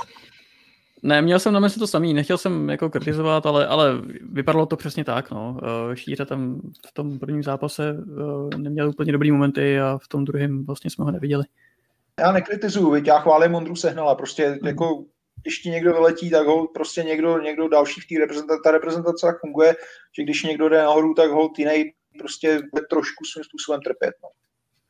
Ne, 1.04 1.22
měl 1.22 1.39
jsem 1.39 1.54
na 1.54 1.60
mysli 1.60 1.80
to 1.80 1.88
samý, 1.88 2.14
nechtěl 2.14 2.38
jsem 2.38 2.70
jako 2.70 2.89
kritizovat, 2.89 3.45
ale, 3.45 3.68
ale 3.68 4.02
vypadalo 4.32 4.66
to 4.66 4.76
přesně 4.76 5.04
tak. 5.04 5.32
No. 5.32 5.60
Eh, 5.91 5.95
Šíře 5.95 6.26
tam 6.26 6.62
v 6.88 6.93
tom 6.93 7.20
prvním 7.20 7.43
zápase 7.43 7.97
eh, 8.54 8.58
neměl 8.58 8.89
úplně 8.89 9.12
dobrý 9.12 9.32
momenty 9.32 9.80
a 9.80 9.97
v 10.04 10.08
tom 10.08 10.26
druhém 10.26 10.66
vlastně 10.66 10.89
jsme 10.89 11.06
ho 11.06 11.12
neviděli. 11.12 11.43
Já 12.20 12.32
nekritizuju, 12.32 12.91
víc, 12.91 13.08
já 13.08 13.20
chválím 13.20 13.52
Mondru 13.52 13.76
Sehnala, 13.76 14.16
prostě 14.16 14.50
mm. 14.62 14.68
jako 14.68 15.04
když 15.43 15.60
ti 15.60 15.70
někdo 15.70 15.93
vyletí, 15.93 16.30
tak 16.30 16.47
ho 16.47 16.68
prostě 16.68 17.04
někdo, 17.04 17.39
někdo 17.39 17.68
další 17.68 18.02
v 18.02 18.08
té 18.08 18.20
reprezentaci, 18.20 18.60
ta 18.64 18.72
reprezentace 18.72 19.28
tak 19.28 19.39
funguje, 19.39 19.76
že 20.18 20.24
když 20.24 20.43
někdo 20.43 20.70
jde 20.70 20.78
nahoru, 20.78 21.14
tak 21.14 21.32
ho 21.32 21.50
jiný 21.58 21.91
prostě 22.20 22.60
trošku 22.89 23.26
svým 23.26 23.43
způsobem 23.43 23.82
trpět. 23.82 24.14
No. 24.24 24.30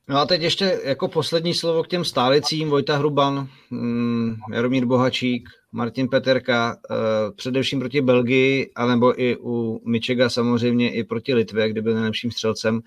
No 0.09 0.17
a 0.17 0.25
teď 0.25 0.41
ještě 0.41 0.79
jako 0.83 1.07
poslední 1.07 1.53
slovo 1.53 1.83
k 1.83 1.87
těm 1.87 2.05
stálicím, 2.05 2.69
Vojta 2.69 2.97
Hruban, 2.97 3.47
mm, 3.69 4.35
Jaromír 4.53 4.85
Bohačík, 4.85 5.49
Martin 5.71 6.07
Peterka, 6.07 6.75
uh, 6.75 6.97
především 7.35 7.79
proti 7.79 8.01
Belgii, 8.01 8.71
alebo 8.75 9.21
i 9.21 9.37
u 9.39 9.81
Mičega 9.85 10.29
samozřejmě 10.29 10.93
i 10.93 11.03
proti 11.03 11.33
Litvě, 11.33 11.69
kde 11.69 11.81
byl 11.81 11.93
nejlepším 11.93 12.31
střelcem. 12.31 12.81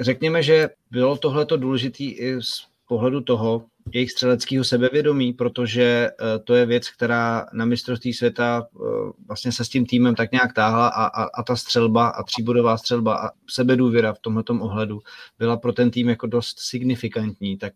Řekněme, 0.00 0.42
že 0.42 0.68
bylo 0.90 1.16
tohleto 1.16 1.56
důležité 1.56 2.04
i 2.04 2.42
z 2.42 2.66
pohledu 2.88 3.20
toho 3.20 3.64
jejich 3.94 4.10
střeleckého 4.10 4.64
sebevědomí, 4.64 5.32
protože 5.32 6.10
uh, 6.20 6.44
to 6.44 6.54
je 6.54 6.66
věc, 6.66 6.90
která 6.90 7.46
na 7.52 7.64
mistrovství 7.64 8.12
světa 8.12 8.66
uh, 8.72 9.10
vlastně 9.26 9.52
se 9.52 9.64
s 9.64 9.68
tím 9.68 9.86
týmem 9.86 10.14
tak 10.14 10.32
nějak 10.32 10.52
táhla 10.52 10.88
a, 10.88 11.06
a, 11.06 11.24
a 11.24 11.42
ta 11.42 11.56
střelba 11.56 12.08
a 12.08 12.22
tříbodová 12.22 12.78
střelba 12.78 13.26
a 13.26 13.30
sebedůvěra 13.50 14.12
v 14.12 14.18
tomto 14.18 14.52
ohledu 14.52 15.00
byla 15.38 15.56
pro 15.56 15.72
ten 15.72 15.90
tým 15.90 16.08
jako 16.08 16.26
dost 16.26 16.60
signifikantní, 16.60 17.58
tak 17.58 17.74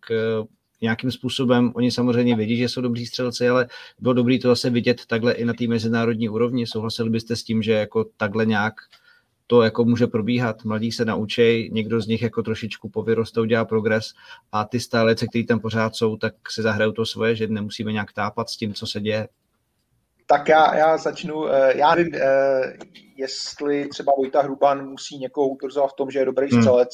nějakým 0.81 1.11
způsobem, 1.11 1.73
oni 1.75 1.91
samozřejmě 1.91 2.37
vědí, 2.37 2.57
že 2.57 2.69
jsou 2.69 2.81
dobří 2.81 3.07
střelci, 3.07 3.49
ale 3.49 3.67
bylo 3.99 4.15
dobré 4.15 4.39
to 4.39 4.49
zase 4.49 4.71
vidět 4.71 5.07
takhle 5.07 5.33
i 5.33 5.45
na 5.45 5.55
té 5.55 5.67
mezinárodní 5.67 6.29
úrovni. 6.29 6.67
Souhlasili 6.67 7.11
byste 7.11 7.37
s 7.37 7.43
tím, 7.43 7.63
že 7.63 7.73
jako 7.73 8.05
takhle 8.17 8.47
nějak 8.47 8.75
to 9.51 9.63
jako 9.63 9.85
může 9.85 10.07
probíhat. 10.07 10.65
Mladí 10.65 10.93
se 10.93 11.05
naučí, 11.05 11.71
někdo 11.73 12.01
z 12.01 12.07
nich 12.07 12.23
jako 12.23 12.43
trošičku 12.43 12.89
povyrostou, 12.89 13.45
dělá 13.45 13.65
progres 13.65 14.13
a 14.53 14.65
ty 14.65 14.81
stálece, 14.81 15.27
kteří 15.27 15.47
tam 15.47 15.61
pořád 15.61 15.97
jsou, 15.97 16.17
tak 16.17 16.35
si 16.51 16.63
zahrajou 16.63 16.93
to 16.93 17.07
svoje, 17.07 17.37
že 17.37 17.47
nemusíme 17.47 17.93
nějak 17.93 18.13
tápat 18.13 18.51
s 18.51 18.57
tím, 18.57 18.75
co 18.75 18.87
se 18.87 19.01
děje. 19.01 19.29
Tak 20.27 20.49
já, 20.49 20.77
já 20.77 20.97
začnu. 20.97 21.49
Eh, 21.49 21.79
já 21.79 21.95
nevím, 21.95 22.15
eh, 22.15 22.77
jestli 23.17 23.89
třeba 23.89 24.13
Vojta 24.17 24.43
Hruban 24.43 24.89
musí 24.89 25.19
někoho 25.19 25.49
utvrzovat 25.49 25.91
v 25.91 25.97
tom, 25.97 26.11
že 26.11 26.19
je 26.19 26.25
dobrý 26.25 26.51
hmm. 26.51 26.63
střelec. 26.63 26.89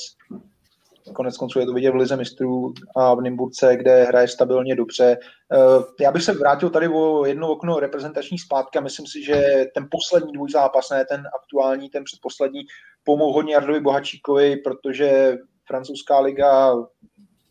Konec 1.14 1.36
konců 1.36 1.58
je 1.58 1.66
to 1.66 1.72
vidět 1.72 1.90
v 1.90 1.94
Lize 1.94 2.16
mistrů 2.16 2.72
a 2.96 3.14
v 3.14 3.20
Nymburce, 3.20 3.76
kde 3.76 4.04
hraje 4.04 4.28
stabilně 4.28 4.76
dobře. 4.76 5.16
Eh, 5.52 6.02
já 6.04 6.12
bych 6.12 6.22
se 6.22 6.32
vrátil 6.32 6.70
tady 6.70 6.88
o 6.88 7.24
jedno 7.24 7.50
okno 7.50 7.80
reprezentační 7.80 8.38
zpátky 8.38 8.78
a 8.78 8.82
myslím 8.82 9.06
si, 9.06 9.24
že 9.24 9.64
ten 9.74 9.88
poslední 9.90 10.32
dvůj 10.32 10.50
zápas, 10.50 10.90
ne 10.90 11.04
ten 11.04 11.22
aktuální, 11.42 11.90
ten 11.90 12.04
předposlední, 12.04 12.60
pomohl 13.04 13.32
hodně 13.32 13.54
Jardovi 13.54 13.80
Bohačíkovi, 13.80 14.56
protože 14.56 15.36
francouzská 15.66 16.20
liga 16.20 16.74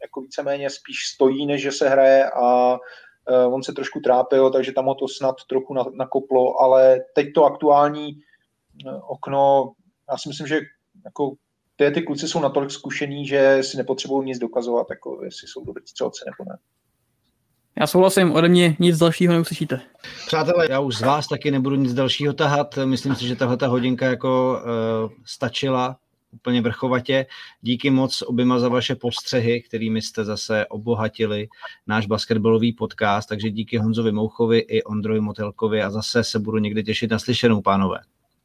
jako 0.02 0.22
víceméně 0.22 0.70
spíš 0.70 0.98
stojí, 1.16 1.46
než 1.46 1.62
že 1.62 1.72
se 1.72 1.90
hraje 1.90 2.30
a 2.32 2.78
eh, 3.30 3.46
on 3.46 3.64
se 3.64 3.74
trošku 3.74 4.00
trápil, 4.00 4.52
takže 4.52 4.72
tam 4.72 4.86
ho 4.86 4.96
to 4.96 5.08
snad 5.08 5.36
trochu 5.50 5.74
nakoplo, 5.74 6.62
ale 6.62 7.00
teď 7.16 7.28
to 7.36 7.46
aktuální 7.46 8.10
eh, 8.88 9.00
okno, 9.08 9.72
já 10.12 10.18
si 10.18 10.30
myslím, 10.30 10.48
že 10.48 10.60
jako 11.06 11.32
ty, 11.76 11.92
ty 11.92 12.02
kluci 12.02 12.28
jsou 12.28 12.40
natolik 12.40 12.72
zkušení, 12.72 13.28
že 13.28 13.58
si 13.62 13.78
nepotřebují 13.78 14.26
nic 14.26 14.40
dokazovat, 14.40 14.88
jako 14.90 15.24
jestli 15.24 15.48
jsou 15.48 15.66
dobrý 15.66 15.88
střelci 15.88 16.24
nebo 16.26 16.52
ne. 16.52 16.58
Já 17.80 17.88
souhlasím, 17.88 18.32
ode 18.32 18.50
mě 18.50 18.76
nic 18.80 18.98
dalšího 18.98 19.34
neuslyšíte. 19.34 19.82
Přátelé, 20.28 20.68
já 20.70 20.80
už 20.80 20.98
z 20.98 21.02
vás 21.02 21.28
taky 21.28 21.52
nebudu 21.52 21.76
nic 21.76 21.94
dalšího 21.94 22.34
tahat. 22.34 22.80
Myslím 22.86 23.16
si, 23.16 23.28
že 23.28 23.36
tahle 23.36 23.58
ta 23.58 23.68
hodinka 23.68 24.06
jako 24.06 24.60
uh, 25.06 25.12
stačila 25.26 25.98
úplně 26.32 26.62
vrchovatě. 26.62 27.26
Díky 27.62 27.90
moc 27.90 28.22
oběma 28.22 28.60
za 28.60 28.70
vaše 28.70 28.96
postřehy, 28.96 29.62
kterými 29.62 30.02
jste 30.02 30.24
zase 30.24 30.66
obohatili 30.66 31.48
náš 31.88 32.06
basketbalový 32.06 32.74
podcast, 32.74 33.30
takže 33.30 33.50
díky 33.50 33.78
Honzovi 33.78 34.12
Mouchovi 34.12 34.60
i 34.60 34.84
Ondrovi 34.84 35.20
Motelkovi 35.20 35.82
a 35.82 35.90
zase 35.90 36.24
se 36.24 36.40
budu 36.40 36.58
někdy 36.58 36.84
těšit 36.84 37.12
na 37.12 37.20
slyšenou, 37.20 37.62
pánové. 37.62 37.98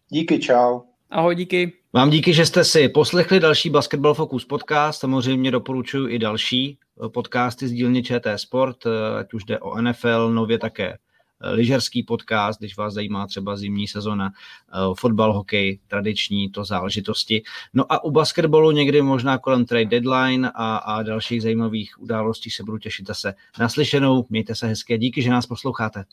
Díky, 0.09 0.39
čau. 0.39 0.81
Ahoj, 1.11 1.35
díky. 1.35 1.80
Vám 1.93 2.11
díky, 2.11 2.35
že 2.35 2.47
jste 2.47 2.65
si 2.65 2.89
poslechli 2.89 3.41
další 3.41 3.71
Basketball 3.71 4.15
Focus 4.15 4.45
podcast. 4.45 5.01
Samozřejmě 5.01 5.51
doporučuji 5.51 6.15
i 6.15 6.19
další 6.19 6.79
eh, 7.05 7.09
podcasty 7.09 7.69
z 7.69 7.73
dílny 7.73 8.03
ČT 8.03 8.39
Sport, 8.39 8.87
eh, 8.87 9.19
ať 9.19 9.33
už 9.35 9.45
jde 9.45 9.59
o 9.59 9.83
NFL, 9.83 10.33
nově 10.33 10.59
také 10.59 10.93
eh, 10.93 11.51
lyžerský 11.51 12.03
podcast, 12.03 12.59
když 12.59 12.77
vás 12.77 12.95
zajímá 12.95 13.27
třeba 13.27 13.57
zimní 13.57 13.89
sezona, 13.89 14.31
fotbal, 14.99 15.33
hokej, 15.33 15.79
tradiční 15.87 16.51
to 16.51 16.65
záležitosti. 16.65 17.43
No 17.75 17.93
a 17.93 18.05
u 18.05 18.11
basketbalu 18.11 18.71
někdy 18.71 19.03
možná 19.03 19.39
kolem 19.39 19.65
trade 19.65 19.85
deadline 19.85 20.51
a, 20.55 20.77
a 20.77 21.03
dalších 21.03 21.43
zajímavých 21.43 22.03
událostí 22.03 22.51
se 22.51 22.63
budu 22.63 22.79
těšit 22.79 23.07
zase 23.07 23.35
naslyšenou. 23.59 24.27
Mějte 24.31 24.55
se 24.55 24.67
hezké, 24.67 24.99
díky, 24.99 25.23
že 25.23 25.31
nás 25.31 25.47
posloucháte. 25.47 26.05